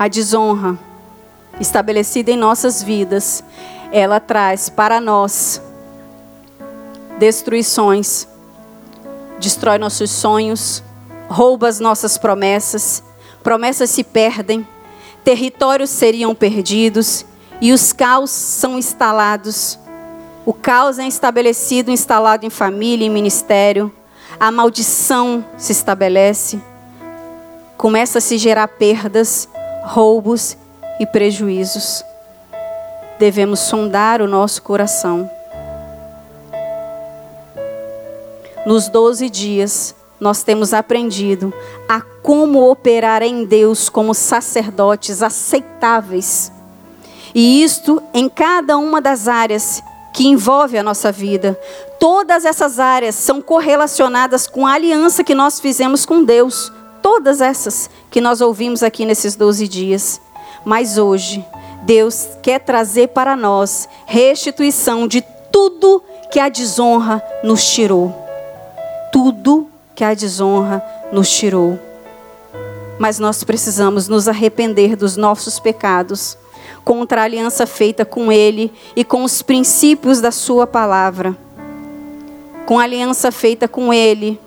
A 0.00 0.08
desonra 0.08 0.78
estabelecida 1.60 2.30
em 2.30 2.36
nossas 2.36 2.82
vidas, 2.82 3.44
ela 3.92 4.18
traz 4.18 4.70
para 4.70 4.98
nós 4.98 5.60
destruições, 7.18 8.26
destrói 9.38 9.76
nossos 9.76 10.10
sonhos, 10.10 10.82
rouba 11.28 11.68
as 11.68 11.80
nossas 11.80 12.16
promessas, 12.16 13.02
promessas 13.42 13.90
se 13.90 14.02
perdem, 14.02 14.66
territórios 15.22 15.90
seriam 15.90 16.34
perdidos 16.34 17.26
e 17.60 17.70
os 17.70 17.92
caos 17.92 18.30
são 18.30 18.78
instalados. 18.78 19.78
O 20.46 20.54
caos 20.54 20.98
é 20.98 21.06
estabelecido, 21.06 21.90
instalado 21.90 22.46
em 22.46 22.50
família, 22.50 23.04
em 23.04 23.10
ministério. 23.10 23.92
A 24.40 24.50
maldição 24.50 25.44
se 25.58 25.72
estabelece. 25.72 26.58
Começa 27.76 28.16
a 28.16 28.22
se 28.22 28.38
gerar 28.38 28.66
perdas, 28.66 29.46
roubos 29.82 30.56
e 30.98 31.06
prejuízos. 31.06 32.04
Devemos 33.18 33.60
sondar 33.60 34.22
o 34.22 34.28
nosso 34.28 34.62
coração. 34.62 35.30
Nos 38.66 38.88
12 38.88 39.30
dias, 39.30 39.94
nós 40.20 40.42
temos 40.42 40.74
aprendido 40.74 41.52
a 41.88 42.00
como 42.22 42.70
operar 42.70 43.22
em 43.22 43.44
Deus 43.44 43.88
como 43.88 44.14
sacerdotes 44.14 45.22
aceitáveis. 45.22 46.52
E 47.34 47.62
isto 47.62 48.02
em 48.12 48.28
cada 48.28 48.76
uma 48.76 49.00
das 49.00 49.28
áreas 49.28 49.82
que 50.12 50.26
envolve 50.26 50.76
a 50.76 50.82
nossa 50.82 51.10
vida. 51.10 51.58
Todas 51.98 52.44
essas 52.44 52.78
áreas 52.78 53.14
são 53.14 53.40
correlacionadas 53.40 54.46
com 54.46 54.66
a 54.66 54.72
aliança 54.72 55.24
que 55.24 55.34
nós 55.34 55.60
fizemos 55.60 56.04
com 56.04 56.22
Deus. 56.22 56.72
Todas 57.02 57.40
essas 57.40 57.88
que 58.10 58.20
nós 58.20 58.40
ouvimos 58.40 58.82
aqui 58.82 59.04
nesses 59.04 59.36
12 59.36 59.66
dias. 59.68 60.20
Mas 60.64 60.98
hoje, 60.98 61.44
Deus 61.82 62.28
quer 62.42 62.60
trazer 62.60 63.08
para 63.08 63.36
nós 63.36 63.88
restituição 64.06 65.08
de 65.08 65.22
tudo 65.50 66.02
que 66.30 66.38
a 66.38 66.48
desonra 66.48 67.22
nos 67.42 67.64
tirou. 67.64 68.14
Tudo 69.12 69.68
que 69.94 70.04
a 70.04 70.14
desonra 70.14 70.84
nos 71.12 71.30
tirou. 71.30 71.78
Mas 72.98 73.18
nós 73.18 73.42
precisamos 73.42 74.08
nos 74.08 74.28
arrepender 74.28 74.94
dos 74.94 75.16
nossos 75.16 75.58
pecados 75.58 76.36
contra 76.84 77.22
a 77.22 77.24
aliança 77.24 77.66
feita 77.66 78.04
com 78.04 78.30
Ele 78.30 78.72
e 78.94 79.04
com 79.04 79.24
os 79.24 79.42
princípios 79.42 80.20
da 80.20 80.30
Sua 80.30 80.66
palavra. 80.66 81.36
Com 82.66 82.78
a 82.78 82.84
aliança 82.84 83.32
feita 83.32 83.66
com 83.66 83.92
Ele 83.92 84.38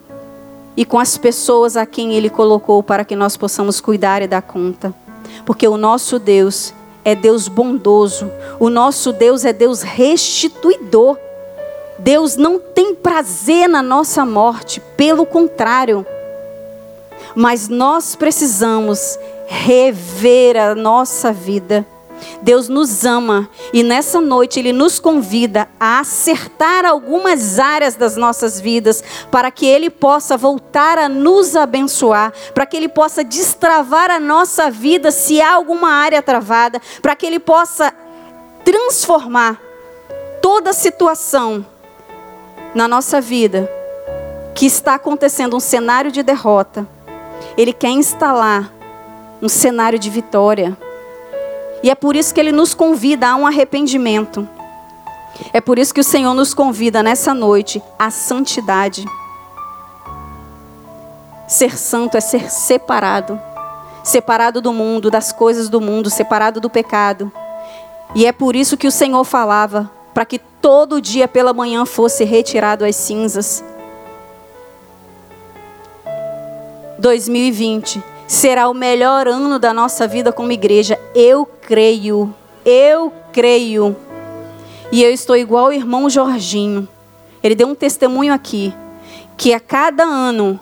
e 0.76 0.86
com 0.86 1.00
as 1.00 1.18
pessoas 1.18 1.78
a 1.78 1.86
quem 1.86 2.14
Ele 2.14 2.30
colocou 2.30 2.82
para 2.82 3.06
que 3.06 3.16
nós 3.16 3.38
possamos 3.38 3.80
cuidar 3.80 4.22
e 4.22 4.28
dar 4.28 4.42
conta. 4.42 4.94
Porque 5.46 5.68
o 5.68 5.78
nosso 5.78 6.20
Deus 6.20 6.74
é 7.06 7.16
Deus 7.16 7.48
bondoso, 7.48 8.30
o 8.60 8.70
nosso 8.70 9.12
Deus 9.12 9.46
é 9.46 9.54
Deus 9.54 9.82
restituidor. 9.82 11.18
Deus 12.00 12.36
não 12.36 12.60
tem 12.60 12.96
prazer 12.96 13.70
na 13.70 13.84
nossa 13.84 14.26
morte, 14.26 14.82
pelo 14.98 15.26
contrário. 15.26 16.06
Mas 17.36 17.68
nós 17.70 18.16
precisamos 18.16 19.18
rever 19.48 20.58
a 20.58 20.74
nossa 20.74 21.32
vida 21.32 21.86
Deus 22.42 22.68
nos 22.68 23.06
ama 23.06 23.50
e 23.72 23.84
nessa 23.84 24.20
noite 24.20 24.60
Ele 24.60 24.74
nos 24.74 25.00
convida 25.00 25.68
a 25.80 26.00
acertar 26.00 26.86
algumas 26.86 27.60
áreas 27.60 27.96
das 27.96 28.16
nossas 28.16 28.60
vidas 28.60 29.04
para 29.32 29.52
que 29.52 29.66
Ele 29.66 29.90
possa 29.90 30.36
voltar 30.38 30.98
a 30.98 31.08
nos 31.08 31.56
abençoar, 31.56 32.34
para 32.54 32.66
que 32.66 32.78
Ele 32.78 32.90
possa 32.90 33.24
destravar 33.24 34.12
a 34.12 34.20
nossa 34.20 34.70
vida 34.70 35.12
se 35.12 35.42
há 35.42 35.54
alguma 35.54 35.90
área 35.90 36.22
travada, 36.22 36.82
para 37.02 37.16
que 37.16 37.26
Ele 37.26 37.40
possa 37.40 37.94
transformar 38.64 39.60
toda 40.42 40.74
situação 40.74 41.66
na 42.74 42.88
nossa 42.88 43.22
vida 43.22 43.70
que 44.54 44.66
está 44.66 44.96
acontecendo 44.96 45.56
um 45.56 45.60
cenário 45.60 46.12
de 46.12 46.24
derrota. 46.24 46.88
Ele 47.58 47.74
quer 47.74 47.90
instalar 47.90 48.72
um 49.42 49.50
cenário 49.50 50.00
de 50.00 50.10
vitória. 50.10 50.78
E 51.84 51.90
é 51.90 51.96
por 51.96 52.16
isso 52.16 52.34
que 52.34 52.40
ele 52.40 52.52
nos 52.52 52.74
convida 52.74 53.28
a 53.28 53.36
um 53.36 53.46
arrependimento. 53.46 54.48
É 55.52 55.62
por 55.62 55.78
isso 55.78 55.94
que 55.94 56.00
o 56.00 56.04
Senhor 56.04 56.34
nos 56.34 56.54
convida 56.54 57.04
nessa 57.04 57.34
noite 57.34 57.84
à 58.00 58.10
santidade. 58.10 59.06
Ser 61.48 61.78
santo 61.78 62.18
é 62.18 62.22
ser 62.22 62.50
separado 62.50 63.40
separado 64.04 64.60
do 64.60 64.74
mundo, 64.74 65.10
das 65.10 65.32
coisas 65.32 65.70
do 65.70 65.80
mundo, 65.80 66.10
separado 66.10 66.60
do 66.60 66.70
pecado. 66.70 67.32
E 68.14 68.26
é 68.26 68.32
por 68.32 68.56
isso 68.56 68.78
que 68.78 68.86
o 68.86 68.92
Senhor 68.92 69.24
falava 69.24 69.90
para 70.14 70.26
que 70.26 70.38
todo 70.38 71.02
dia 71.02 71.28
pela 71.28 71.54
manhã 71.54 71.86
fosse 71.86 72.24
retirado 72.26 72.86
as 72.86 72.96
cinzas. 72.96 73.64
2020 77.00 78.04
será 78.28 78.70
o 78.70 78.74
melhor 78.74 79.28
ano 79.28 79.60
da 79.60 79.74
nossa 79.74 80.08
vida 80.08 80.32
como 80.32 80.52
igreja. 80.52 81.00
Eu 81.14 81.46
creio, 81.46 82.34
eu 82.66 83.12
creio. 83.32 83.96
E 84.92 85.04
eu 85.04 85.12
estou 85.12 85.36
igual 85.36 85.68
o 85.68 85.74
irmão 85.74 86.10
Jorginho. 86.10 86.88
Ele 87.42 87.56
deu 87.56 87.68
um 87.68 87.76
testemunho 87.76 88.34
aqui, 88.34 88.74
que 89.36 89.54
a 89.54 89.60
cada 89.60 90.04
ano, 90.04 90.60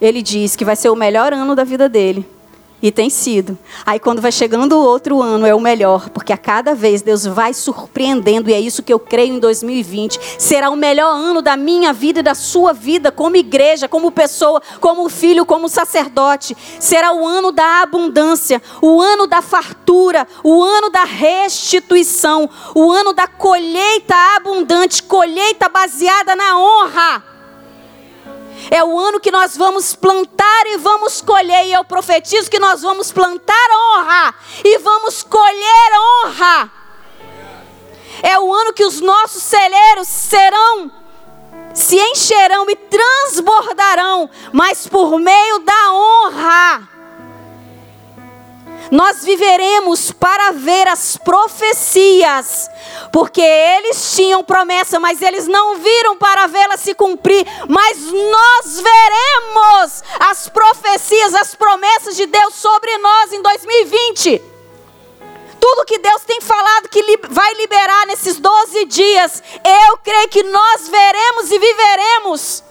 ele 0.00 0.22
diz 0.22 0.56
que 0.56 0.64
vai 0.64 0.76
ser 0.76 0.88
o 0.88 0.96
melhor 0.96 1.32
ano 1.32 1.54
da 1.54 1.64
vida 1.64 1.88
dele. 1.88 2.26
E 2.84 2.92
tem 2.92 3.08
sido. 3.08 3.58
Aí 3.86 3.98
quando 3.98 4.20
vai 4.20 4.30
chegando 4.30 4.74
o 4.74 4.84
outro 4.84 5.22
ano 5.22 5.46
é 5.46 5.54
o 5.54 5.58
melhor, 5.58 6.10
porque 6.10 6.34
a 6.34 6.36
cada 6.36 6.74
vez 6.74 7.00
Deus 7.00 7.24
vai 7.24 7.54
surpreendendo 7.54 8.50
e 8.50 8.52
é 8.52 8.60
isso 8.60 8.82
que 8.82 8.92
eu 8.92 8.98
creio 8.98 9.36
em 9.36 9.38
2020. 9.38 10.20
Será 10.38 10.68
o 10.68 10.76
melhor 10.76 11.10
ano 11.10 11.40
da 11.40 11.56
minha 11.56 11.94
vida 11.94 12.20
e 12.20 12.22
da 12.22 12.34
sua 12.34 12.74
vida 12.74 13.10
como 13.10 13.36
igreja, 13.36 13.88
como 13.88 14.10
pessoa, 14.10 14.60
como 14.82 15.08
filho, 15.08 15.46
como 15.46 15.66
sacerdote. 15.66 16.54
Será 16.78 17.14
o 17.14 17.26
ano 17.26 17.52
da 17.52 17.80
abundância, 17.80 18.60
o 18.82 19.00
ano 19.00 19.26
da 19.26 19.40
fartura, 19.40 20.28
o 20.42 20.62
ano 20.62 20.90
da 20.90 21.04
restituição, 21.04 22.50
o 22.74 22.92
ano 22.92 23.14
da 23.14 23.26
colheita 23.26 24.14
abundante, 24.36 25.02
colheita 25.04 25.70
baseada 25.70 26.36
na 26.36 26.58
honra. 26.58 27.33
É 28.70 28.82
o 28.84 28.98
ano 28.98 29.20
que 29.20 29.30
nós 29.30 29.56
vamos 29.56 29.94
plantar 29.94 30.66
e 30.66 30.78
vamos 30.78 31.20
colher. 31.20 31.66
E 31.66 31.72
eu 31.72 31.84
profetizo 31.84 32.50
que 32.50 32.58
nós 32.58 32.82
vamos 32.82 33.12
plantar 33.12 33.68
honra 33.72 34.34
e 34.64 34.78
vamos 34.78 35.22
colher 35.22 35.90
honra. 36.24 36.70
É 38.22 38.38
o 38.38 38.54
ano 38.54 38.72
que 38.72 38.84
os 38.84 39.00
nossos 39.00 39.42
celeiros 39.42 40.08
serão, 40.08 40.90
se 41.74 41.96
encherão 41.96 42.68
e 42.70 42.76
transbordarão, 42.76 44.30
mas 44.52 44.86
por 44.86 45.18
meio 45.18 45.58
da 45.58 45.92
honra. 45.92 46.93
Nós 48.90 49.24
viveremos 49.24 50.12
para 50.12 50.52
ver 50.52 50.86
as 50.88 51.16
profecias, 51.16 52.68
porque 53.12 53.40
eles 53.40 54.14
tinham 54.14 54.44
promessa, 54.44 55.00
mas 55.00 55.22
eles 55.22 55.46
não 55.46 55.76
viram 55.76 56.16
para 56.16 56.46
vê-la 56.46 56.76
se 56.76 56.94
cumprir. 56.94 57.46
Mas 57.68 57.98
nós 57.98 58.80
veremos 58.80 60.02
as 60.20 60.48
profecias, 60.48 61.34
as 61.34 61.54
promessas 61.54 62.16
de 62.16 62.26
Deus 62.26 62.54
sobre 62.54 62.96
nós 62.98 63.32
em 63.32 63.42
2020. 63.42 64.42
Tudo 65.60 65.86
que 65.86 65.98
Deus 65.98 66.22
tem 66.24 66.42
falado 66.42 66.90
que 66.90 67.02
vai 67.30 67.54
liberar 67.54 68.06
nesses 68.06 68.38
12 68.38 68.84
dias, 68.84 69.42
eu 69.88 69.96
creio 69.98 70.28
que 70.28 70.42
nós 70.42 70.88
veremos 70.88 71.50
e 71.50 71.58
viveremos. 71.58 72.62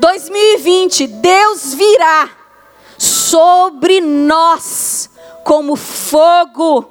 2020, 0.00 1.06
Deus 1.06 1.74
virá 1.74 2.37
sobre 3.28 4.00
nós 4.00 5.10
como 5.44 5.76
fogo. 5.76 6.90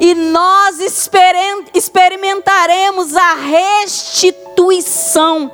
E 0.00 0.14
nós 0.14 0.78
experimentaremos 1.74 3.16
a 3.16 3.34
restituição. 3.34 5.50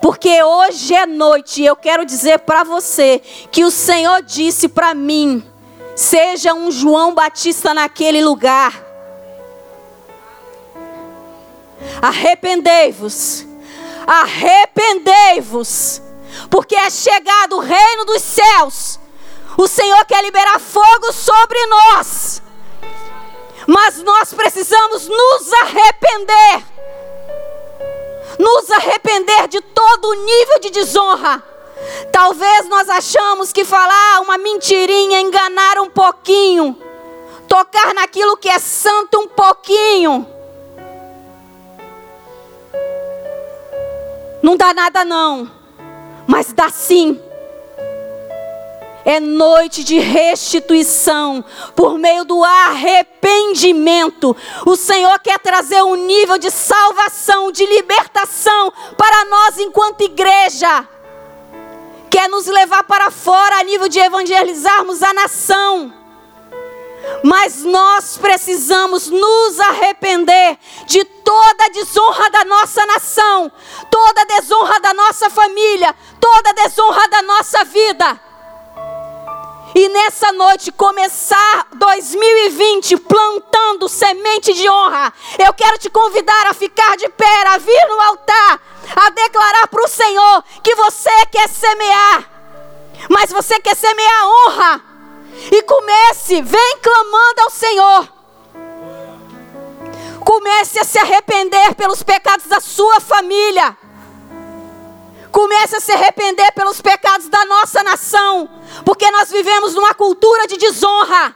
Porque 0.00 0.42
hoje 0.42 0.94
é 0.94 1.04
noite 1.06 1.62
e 1.62 1.66
eu 1.66 1.76
quero 1.76 2.04
dizer 2.04 2.40
para 2.40 2.64
você 2.64 3.22
que 3.50 3.64
o 3.64 3.70
Senhor 3.70 4.20
disse 4.22 4.68
para 4.68 4.92
mim: 4.94 5.42
seja 5.94 6.52
um 6.54 6.70
João 6.70 7.14
Batista 7.14 7.72
naquele 7.72 8.22
lugar. 8.22 8.82
Arrependei-vos, 12.00 13.46
arrependei-vos 14.06 16.02
porque 16.50 16.74
é 16.74 16.90
chegado 16.90 17.56
o 17.56 17.60
reino 17.60 18.04
dos 18.04 18.22
céus. 18.22 18.98
O 19.56 19.66
Senhor 19.66 20.04
quer 20.06 20.22
liberar 20.22 20.58
fogo 20.58 21.12
sobre 21.12 21.58
nós, 21.66 22.42
mas 23.66 24.02
nós 24.02 24.32
precisamos 24.32 25.08
nos 25.08 25.52
arrepender 25.52 26.72
nos 28.38 28.70
arrepender 28.70 29.48
de 29.48 29.60
todo 29.60 30.08
o 30.08 30.24
nível 30.24 30.58
de 30.60 30.70
desonra. 30.70 31.42
Talvez 32.10 32.68
nós 32.68 32.88
achamos 32.88 33.52
que 33.52 33.64
falar 33.64 34.20
uma 34.20 34.38
mentirinha, 34.38 35.20
enganar 35.20 35.78
um 35.78 35.90
pouquinho, 35.90 36.76
tocar 37.48 37.92
naquilo 37.94 38.36
que 38.36 38.48
é 38.48 38.58
santo 38.58 39.18
um 39.18 39.28
pouquinho, 39.28 40.26
não 44.42 44.56
dá 44.56 44.72
nada 44.72 45.04
não 45.04 45.61
mas 46.26 46.52
dá 46.52 46.68
sim. 46.70 47.20
É 49.04 49.18
noite 49.18 49.82
de 49.82 49.98
restituição 49.98 51.44
por 51.74 51.98
meio 51.98 52.24
do 52.24 52.44
arrependimento. 52.44 54.36
O 54.64 54.76
Senhor 54.76 55.18
quer 55.18 55.40
trazer 55.40 55.82
um 55.82 55.96
nível 55.96 56.38
de 56.38 56.50
salvação, 56.50 57.50
de 57.50 57.66
libertação 57.66 58.72
para 58.96 59.24
nós 59.24 59.58
enquanto 59.58 60.02
igreja. 60.02 60.86
Quer 62.08 62.28
nos 62.28 62.46
levar 62.46 62.84
para 62.84 63.10
fora 63.10 63.56
a 63.56 63.64
nível 63.64 63.88
de 63.88 63.98
evangelizarmos 63.98 65.02
a 65.02 65.12
nação. 65.12 66.01
Mas 67.22 67.62
nós 67.64 68.18
precisamos 68.18 69.08
nos 69.08 69.60
arrepender 69.60 70.58
de 70.86 71.04
toda 71.04 71.64
a 71.64 71.68
desonra 71.68 72.30
da 72.30 72.44
nossa 72.44 72.84
nação, 72.86 73.50
toda 73.90 74.22
a 74.22 74.24
desonra 74.24 74.80
da 74.80 74.92
nossa 74.92 75.30
família, 75.30 75.94
toda 76.20 76.50
a 76.50 76.52
desonra 76.52 77.08
da 77.08 77.22
nossa 77.22 77.64
vida. 77.64 78.20
E 79.74 79.88
nessa 79.88 80.32
noite 80.32 80.70
começar 80.70 81.66
2020 81.74 82.98
plantando 82.98 83.88
semente 83.88 84.52
de 84.52 84.68
honra. 84.68 85.12
Eu 85.38 85.54
quero 85.54 85.78
te 85.78 85.88
convidar 85.88 86.46
a 86.48 86.54
ficar 86.54 86.96
de 86.96 87.08
pé, 87.08 87.46
a 87.46 87.56
vir 87.56 87.88
no 87.88 88.00
altar, 88.00 88.60
a 88.94 89.10
declarar 89.10 89.68
para 89.68 89.82
o 89.82 89.88
Senhor 89.88 90.44
que 90.62 90.74
você 90.74 91.26
quer 91.30 91.48
semear. 91.48 92.30
Mas 93.08 93.32
você 93.32 93.58
quer 93.60 93.74
semear 93.74 94.26
honra 94.26 94.91
e 95.50 95.62
comece, 95.62 96.42
vem 96.42 96.78
clamando 96.82 97.40
ao 97.40 97.50
Senhor. 97.50 98.08
Comece 100.24 100.78
a 100.78 100.84
se 100.84 100.98
arrepender 100.98 101.74
pelos 101.74 102.02
pecados 102.02 102.46
da 102.46 102.60
sua 102.60 103.00
família. 103.00 103.76
Comece 105.30 105.76
a 105.76 105.80
se 105.80 105.92
arrepender 105.92 106.52
pelos 106.52 106.80
pecados 106.80 107.28
da 107.28 107.44
nossa 107.46 107.82
nação, 107.82 108.48
porque 108.84 109.10
nós 109.10 109.30
vivemos 109.30 109.74
numa 109.74 109.94
cultura 109.94 110.46
de 110.46 110.58
desonra. 110.58 111.34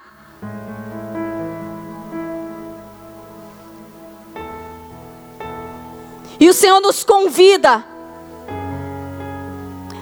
E 6.38 6.48
o 6.48 6.52
Senhor 6.52 6.80
nos 6.80 7.02
convida 7.02 7.82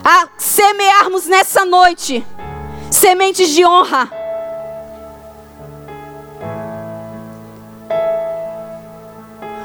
a 0.04 0.28
semearmos 0.36 1.26
nessa 1.26 1.64
noite 1.64 2.26
sementes 3.04 3.50
de 3.50 3.66
honra. 3.66 4.10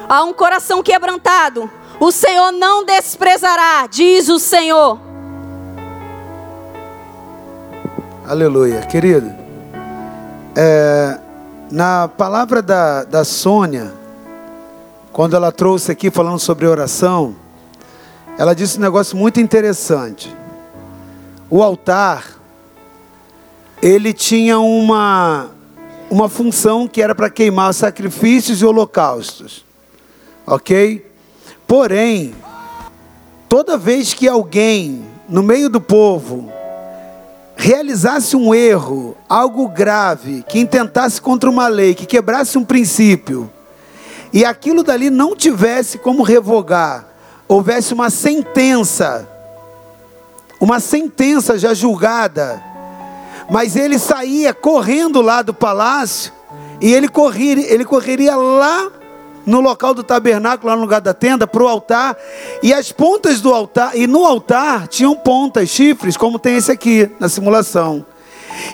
Há 0.10 0.24
um 0.26 0.34
coração 0.34 0.84
quebrantado, 0.84 1.72
o 2.02 2.12
Senhor 2.12 2.52
não 2.52 2.84
desprezará, 2.84 3.88
diz 3.88 4.28
o 4.28 4.40
Senhor. 4.40 5.00
Aleluia, 8.28 8.82
querido. 8.82 9.34
É, 10.54 11.18
na 11.72 12.09
palavra 12.09 12.62
da, 12.62 13.05
da 13.05 13.24
Sônia, 13.24 13.93
quando 15.13 15.38
ela 15.38 15.50
trouxe 15.54 15.93
aqui 15.93 16.12
falando 16.12 16.39
sobre 16.39 16.68
oração, 16.68 17.38
ela 18.38 18.54
disse 18.54 18.78
um 18.78 18.82
negócio 18.82 19.16
muito 19.16 19.39
interessante. 19.39 20.36
O 21.50 21.63
altar 21.63 22.38
ele 23.82 24.14
tinha 24.14 24.60
uma, 24.60 25.51
uma 26.10 26.28
função 26.28 26.88
que 26.88 27.01
era 27.01 27.16
para 27.16 27.30
queimar 27.30 27.74
sacrifícios 27.74 28.62
e 28.62 28.66
holocaustos. 28.66 29.66
Ok? 30.46 31.06
Porém, 31.66 32.34
toda 33.47 33.78
vez 33.78 34.14
que 34.14 34.28
alguém 34.28 35.06
no 35.28 35.43
meio 35.43 35.70
do 35.70 35.80
povo 35.80 36.51
realizasse 37.56 38.36
um 38.36 38.56
erro, 38.56 39.16
algo 39.28 39.68
grave, 39.68 40.43
que 40.47 40.60
intentasse 40.60 41.22
contra 41.22 41.50
uma 41.50 41.68
lei, 41.68 41.93
que 41.93 42.06
quebrasse 42.06 42.58
um 42.58 42.66
princípio, 42.66 43.50
e 44.32 44.46
aquilo 44.46 44.84
dali 44.84 45.10
não 45.10 45.36
tivesse 45.36 45.97
como 45.97 46.24
revogar, 46.24 47.06
houvesse 47.47 47.93
uma 47.93 48.10
sentença, 48.10 49.28
uma 50.60 50.80
sentença 50.80 51.58
já 51.58 51.74
julgada, 51.74 52.64
mas 53.50 53.76
ele 53.76 53.97
saía 53.97 54.54
correndo 54.54 55.21
lá 55.21 55.42
do 55.42 55.54
palácio 55.54 56.32
e 56.82 56.93
ele 56.93 57.08
correria, 57.08 57.74
ele 57.74 57.84
correria 57.84 58.36
lá 58.36 58.92
no 59.46 59.59
local 59.59 59.93
do 59.93 60.04
tabernáculo, 60.04 60.70
lá 60.70 60.76
no 60.76 60.84
lugar 60.84 61.01
da 61.01 61.13
tenda, 61.13 61.47
para 61.47 61.63
o 61.63 61.67
altar. 61.67 62.16
E 62.62 62.74
as 62.74 62.92
pontas 62.92 63.42
do 63.42 63.54
altar, 63.54 63.97
e 63.97 64.05
no 64.05 64.24
altar 64.24 64.88
tinham 64.88 65.16
pontas, 65.16 65.70
chifres, 65.70 66.16
como 66.16 66.38
tem 66.38 66.58
esse 66.58 66.71
aqui 66.71 67.09
na 67.20 67.28
simulação. 67.28 68.05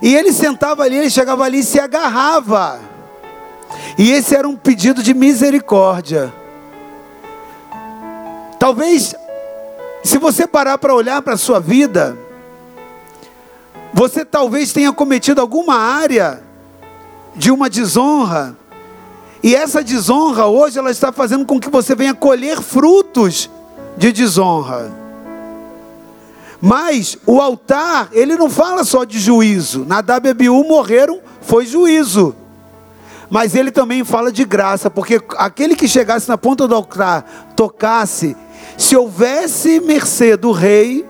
E 0.01 0.13
ele 0.15 0.33
sentava 0.33 0.83
ali, 0.83 0.97
ele 0.97 1.09
chegava 1.09 1.43
ali 1.43 1.59
e 1.59 1.63
se 1.63 1.79
agarrava. 1.79 2.79
E 3.97 4.11
esse 4.11 4.35
era 4.35 4.47
um 4.47 4.55
pedido 4.55 5.01
de 5.01 5.13
misericórdia. 5.13 6.33
Talvez, 8.59 9.15
se 10.03 10.17
você 10.17 10.45
parar 10.45 10.77
para 10.77 10.93
olhar 10.93 11.21
para 11.21 11.33
a 11.33 11.37
sua 11.37 11.59
vida, 11.59 12.17
Você 13.95 14.25
talvez 14.25 14.73
tenha 14.73 14.91
cometido 14.91 15.39
alguma 15.39 15.75
área 15.75 16.43
de 17.33 17.49
uma 17.49 17.69
desonra. 17.69 18.53
E 19.41 19.55
essa 19.55 19.81
desonra 19.81 20.47
hoje 20.47 20.77
ela 20.77 20.91
está 20.91 21.13
fazendo 21.13 21.45
com 21.45 21.57
que 21.61 21.69
você 21.69 21.95
venha 21.95 22.13
colher 22.13 22.61
frutos 22.61 23.49
de 23.95 24.11
desonra. 24.11 24.91
Mas 26.59 27.17
o 27.25 27.39
altar, 27.39 28.09
ele 28.11 28.35
não 28.35 28.49
fala 28.49 28.83
só 28.83 29.05
de 29.05 29.17
juízo. 29.17 29.85
Na 29.85 29.99
WBU 29.99 30.67
morreram, 30.67 31.21
foi 31.39 31.65
juízo. 31.65 32.35
Mas 33.29 33.55
ele 33.55 33.71
também 33.71 34.03
fala 34.03 34.29
de 34.29 34.43
graça, 34.43 34.89
porque 34.89 35.21
aquele 35.37 35.73
que 35.73 35.87
chegasse 35.87 36.27
na 36.27 36.37
ponta 36.37 36.67
do 36.67 36.75
altar, 36.75 37.53
tocasse, 37.55 38.35
se 38.77 38.93
houvesse 38.97 39.79
mercê 39.79 40.35
do 40.35 40.51
rei, 40.51 41.05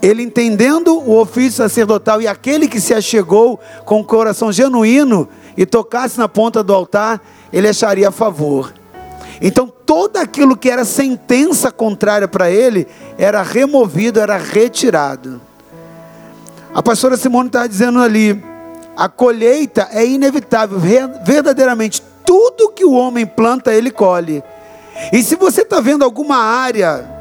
ele 0.00 0.22
entendendo 0.22 0.98
o 0.98 1.18
ofício 1.18 1.58
sacerdotal 1.62 2.22
e 2.22 2.28
aquele 2.28 2.68
que 2.68 2.80
se 2.80 2.94
achegou 2.94 3.58
com 3.84 4.00
o 4.00 4.04
coração 4.04 4.52
genuíno 4.52 5.28
e 5.56 5.66
tocasse 5.66 6.18
na 6.18 6.28
ponta 6.28 6.62
do 6.62 6.72
altar, 6.72 7.20
ele 7.52 7.68
acharia 7.68 8.10
favor. 8.10 8.72
Então, 9.40 9.72
todo 9.86 10.16
aquilo 10.16 10.56
que 10.56 10.70
era 10.70 10.84
sentença 10.84 11.70
contrária 11.70 12.28
para 12.28 12.50
ele 12.50 12.86
era 13.16 13.42
removido, 13.42 14.20
era 14.20 14.36
retirado. 14.36 15.40
A 16.74 16.82
pastora 16.82 17.16
Simone 17.16 17.48
está 17.48 17.66
dizendo 17.66 18.00
ali: 18.00 18.42
a 18.96 19.08
colheita 19.08 19.88
é 19.92 20.04
inevitável, 20.04 20.78
verdadeiramente, 21.24 22.02
tudo 22.24 22.70
que 22.70 22.84
o 22.84 22.92
homem 22.92 23.26
planta, 23.26 23.72
ele 23.72 23.90
colhe. 23.90 24.42
E 25.12 25.22
se 25.22 25.36
você 25.36 25.62
está 25.62 25.80
vendo 25.80 26.04
alguma 26.04 26.36
área 26.36 27.17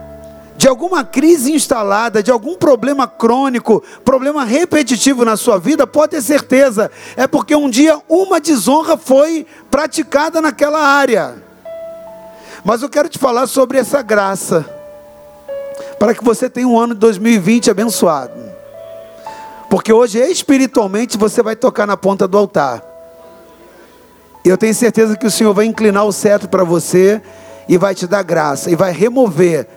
de 0.57 0.67
alguma 0.67 1.03
crise 1.03 1.53
instalada, 1.53 2.23
de 2.23 2.31
algum 2.31 2.55
problema 2.55 3.07
crônico, 3.07 3.83
problema 4.03 4.43
repetitivo 4.43 5.23
na 5.23 5.37
sua 5.37 5.59
vida, 5.59 5.85
pode 5.85 6.11
ter 6.11 6.21
certeza, 6.21 6.89
é 7.15 7.27
porque 7.27 7.55
um 7.55 7.69
dia 7.69 8.01
uma 8.09 8.39
desonra 8.39 8.97
foi 8.97 9.45
praticada 9.69 10.41
naquela 10.41 10.79
área. 10.79 11.35
Mas 12.65 12.81
eu 12.81 12.89
quero 12.89 13.07
te 13.07 13.19
falar 13.19 13.45
sobre 13.45 13.77
essa 13.77 14.01
graça, 14.01 14.65
para 15.99 16.15
que 16.15 16.23
você 16.23 16.49
tenha 16.49 16.67
um 16.67 16.77
ano 16.77 16.95
de 16.95 16.99
2020 17.01 17.69
abençoado. 17.69 18.33
Porque 19.69 19.93
hoje, 19.93 20.19
espiritualmente, 20.19 21.17
você 21.17 21.43
vai 21.43 21.55
tocar 21.55 21.85
na 21.85 21.95
ponta 21.95 22.27
do 22.27 22.37
altar. 22.37 22.83
E 24.43 24.49
eu 24.49 24.57
tenho 24.57 24.73
certeza 24.73 25.15
que 25.15 25.27
o 25.27 25.31
Senhor 25.31 25.53
vai 25.53 25.65
inclinar 25.65 26.05
o 26.05 26.11
cetro 26.11 26.49
para 26.49 26.63
você 26.63 27.21
e 27.69 27.77
vai 27.77 27.93
te 27.93 28.07
dar 28.07 28.23
graça 28.23 28.71
e 28.71 28.75
vai 28.75 28.91
remover 28.91 29.67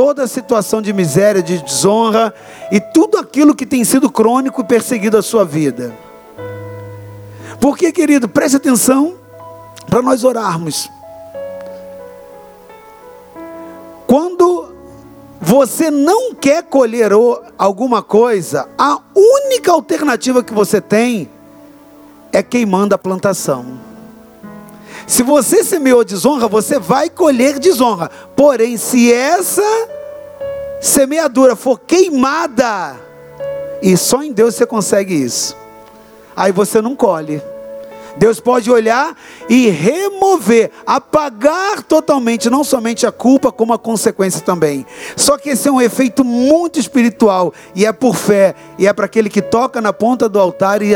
toda 0.00 0.22
a 0.22 0.26
situação 0.26 0.80
de 0.80 0.94
miséria, 0.94 1.42
de 1.42 1.58
desonra 1.58 2.32
e 2.72 2.80
tudo 2.80 3.18
aquilo 3.18 3.54
que 3.54 3.66
tem 3.66 3.84
sido 3.84 4.10
crônico 4.10 4.62
e 4.62 4.64
perseguido 4.64 5.18
a 5.18 5.22
sua 5.22 5.44
vida. 5.44 5.94
Porque, 7.60 7.92
querido, 7.92 8.26
preste 8.26 8.56
atenção 8.56 9.16
para 9.90 10.00
nós 10.00 10.24
orarmos. 10.24 10.88
Quando 14.06 14.72
você 15.38 15.90
não 15.90 16.34
quer 16.34 16.62
colher 16.62 17.12
alguma 17.58 18.02
coisa, 18.02 18.70
a 18.78 18.98
única 19.14 19.70
alternativa 19.70 20.42
que 20.42 20.54
você 20.54 20.80
tem 20.80 21.28
é 22.32 22.42
queimando 22.42 22.94
a 22.94 22.98
plantação. 22.98 23.89
Se 25.10 25.24
você 25.24 25.64
semeou 25.64 26.04
desonra, 26.04 26.46
você 26.46 26.78
vai 26.78 27.10
colher 27.10 27.58
desonra. 27.58 28.08
Porém, 28.36 28.76
se 28.76 29.12
essa 29.12 29.88
semeadura 30.80 31.56
for 31.56 31.80
queimada, 31.80 32.94
e 33.82 33.96
só 33.96 34.22
em 34.22 34.30
Deus 34.30 34.54
você 34.54 34.64
consegue 34.64 35.12
isso, 35.12 35.56
aí 36.36 36.52
você 36.52 36.80
não 36.80 36.94
colhe. 36.94 37.42
Deus 38.16 38.38
pode 38.38 38.70
olhar 38.70 39.16
e 39.48 39.68
remover, 39.68 40.70
apagar 40.86 41.82
totalmente, 41.82 42.48
não 42.48 42.62
somente 42.62 43.04
a 43.04 43.10
culpa, 43.10 43.50
como 43.50 43.72
a 43.72 43.78
consequência 43.78 44.40
também. 44.42 44.86
Só 45.16 45.36
que 45.36 45.50
esse 45.50 45.68
é 45.68 45.72
um 45.72 45.80
efeito 45.80 46.22
muito 46.22 46.78
espiritual, 46.78 47.52
e 47.74 47.84
é 47.84 47.92
por 47.92 48.14
fé, 48.14 48.54
e 48.78 48.86
é 48.86 48.92
para 48.92 49.06
aquele 49.06 49.28
que 49.28 49.42
toca 49.42 49.80
na 49.80 49.92
ponta 49.92 50.28
do 50.28 50.38
altar 50.38 50.82
e, 50.82 50.92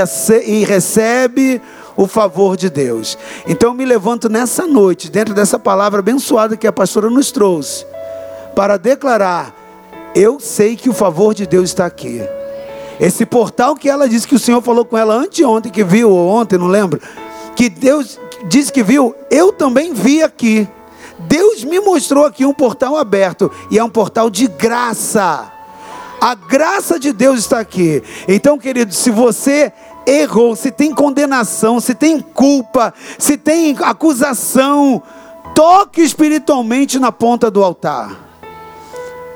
e 0.47 0.65
recebe 0.65 1.61
o 1.97 2.07
favor 2.07 2.57
de 2.57 2.69
Deus. 2.71 3.17
Então 3.47 3.71
eu 3.71 3.75
me 3.75 3.85
levanto 3.85 4.29
nessa 4.29 4.67
noite, 4.67 5.11
dentro 5.11 5.35
dessa 5.35 5.59
palavra 5.59 6.01
abençoada 6.01 6.57
que 6.57 6.67
a 6.67 6.73
pastora 6.73 7.11
nos 7.11 7.31
trouxe, 7.31 7.87
para 8.55 8.77
declarar: 8.77 9.55
eu 10.15 10.39
sei 10.39 10.77
que 10.77 10.89
o 10.89 10.95
favor 10.95 11.35
de 11.35 11.47
Deus 11.47 11.71
está 11.71 11.87
aqui. 11.87 12.23
Esse 13.01 13.27
portal 13.27 13.75
que 13.75 13.89
ela 13.89 14.09
disse 14.09 14.29
que 14.29 14.37
o 14.37 14.39
Senhor 14.39 14.63
falou 14.63 14.85
com 14.85 14.97
ela 14.97 15.15
anteontem, 15.15 15.73
que 15.73 15.83
viu, 15.83 16.11
ou 16.11 16.29
ontem, 16.29 16.57
não 16.57 16.69
lembro, 16.69 17.01
que 17.57 17.69
Deus 17.69 18.21
disse 18.47 18.73
que 18.73 18.83
viu, 18.83 19.15
eu 19.31 19.53
também 19.53 19.93
vi 19.93 20.23
aqui. 20.23 20.69
Deus 21.19 21.65
me 21.65 21.81
mostrou 21.81 22.25
aqui 22.25 22.45
um 22.45 22.55
portal 22.55 22.97
aberto, 22.97 23.51
e 23.71 23.79
é 23.79 23.85
um 23.85 23.91
portal 23.91 24.31
de 24.31 24.47
graça. 24.47 25.51
A 26.21 26.35
graça 26.35 26.99
de 26.99 27.13
Deus 27.13 27.41
está 27.41 27.59
aqui. 27.59 28.03
Então, 28.29 28.57
querido, 28.59 28.95
se 28.95 29.11
você 29.11 29.73
errou, 30.07 30.55
se 30.57 30.71
tem 30.71 30.95
condenação, 30.95 31.81
se 31.81 31.95
tem 31.95 32.21
culpa, 32.21 32.93
se 33.19 33.37
tem 33.37 33.77
acusação, 33.81 35.03
toque 35.55 36.03
espiritualmente 36.03 36.99
na 36.99 37.13
ponta 37.13 37.51
do 37.51 37.63
altar. 37.63 38.25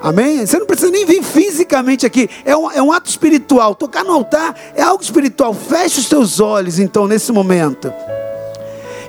Amém? 0.00 0.46
Você 0.46 0.58
não 0.58 0.66
precisa 0.66 0.92
nem 0.92 1.04
vir 1.04 1.22
fisicamente 1.22 2.06
aqui, 2.06 2.30
é 2.44 2.56
um, 2.56 2.70
é 2.70 2.80
um 2.80 2.92
ato 2.92 3.10
espiritual. 3.10 3.74
Tocar 3.74 4.04
no 4.04 4.12
altar 4.12 4.54
é 4.74 4.82
algo 4.82 5.02
espiritual. 5.02 5.52
Feche 5.52 6.00
os 6.00 6.08
teus 6.08 6.38
olhos, 6.38 6.78
então, 6.78 7.08
nesse 7.08 7.32
momento. 7.32 7.92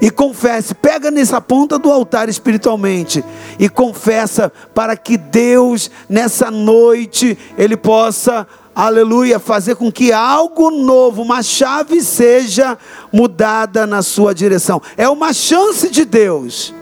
E 0.01 0.09
confesse, 0.09 0.73
pega 0.73 1.11
nessa 1.11 1.41
ponta 1.41 1.77
do 1.77 1.91
altar 1.91 2.29
espiritualmente 2.29 3.23
e 3.59 3.67
confessa 3.67 4.51
para 4.73 4.95
que 4.95 5.17
Deus, 5.17 5.91
nessa 6.07 6.49
noite, 6.49 7.37
Ele 7.57 7.75
possa 7.75 8.47
aleluia, 8.75 9.39
fazer 9.39 9.75
com 9.75 9.91
que 9.91 10.11
algo 10.11 10.71
novo, 10.71 11.21
uma 11.21 11.43
chave 11.43 12.01
seja 12.01 12.77
mudada 13.11 13.85
na 13.85 14.01
sua 14.01 14.33
direção. 14.33 14.81
É 14.97 15.07
uma 15.09 15.33
chance 15.33 15.89
de 15.89 16.05
Deus, 16.05 16.73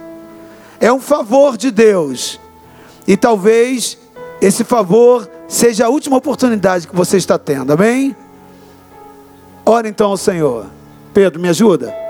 é 0.80 0.91
um 0.91 0.99
favor 0.99 1.57
de 1.57 1.72
Deus, 1.72 2.39
e 3.07 3.15
talvez 3.18 3.97
esse 4.41 4.64
favor 4.64 5.30
seja 5.47 5.85
a 5.85 5.89
última 5.89 6.18
oportunidade 6.18 6.88
que 6.88 6.95
você 6.95 7.18
está 7.18 7.38
tendo, 7.38 7.73
amém? 7.73 8.15
Ora 9.65 9.88
então 9.88 10.09
ao 10.09 10.18
Senhor, 10.18 10.65
Pedro, 11.14 11.39
me 11.41 11.49
ajuda. 11.49 12.06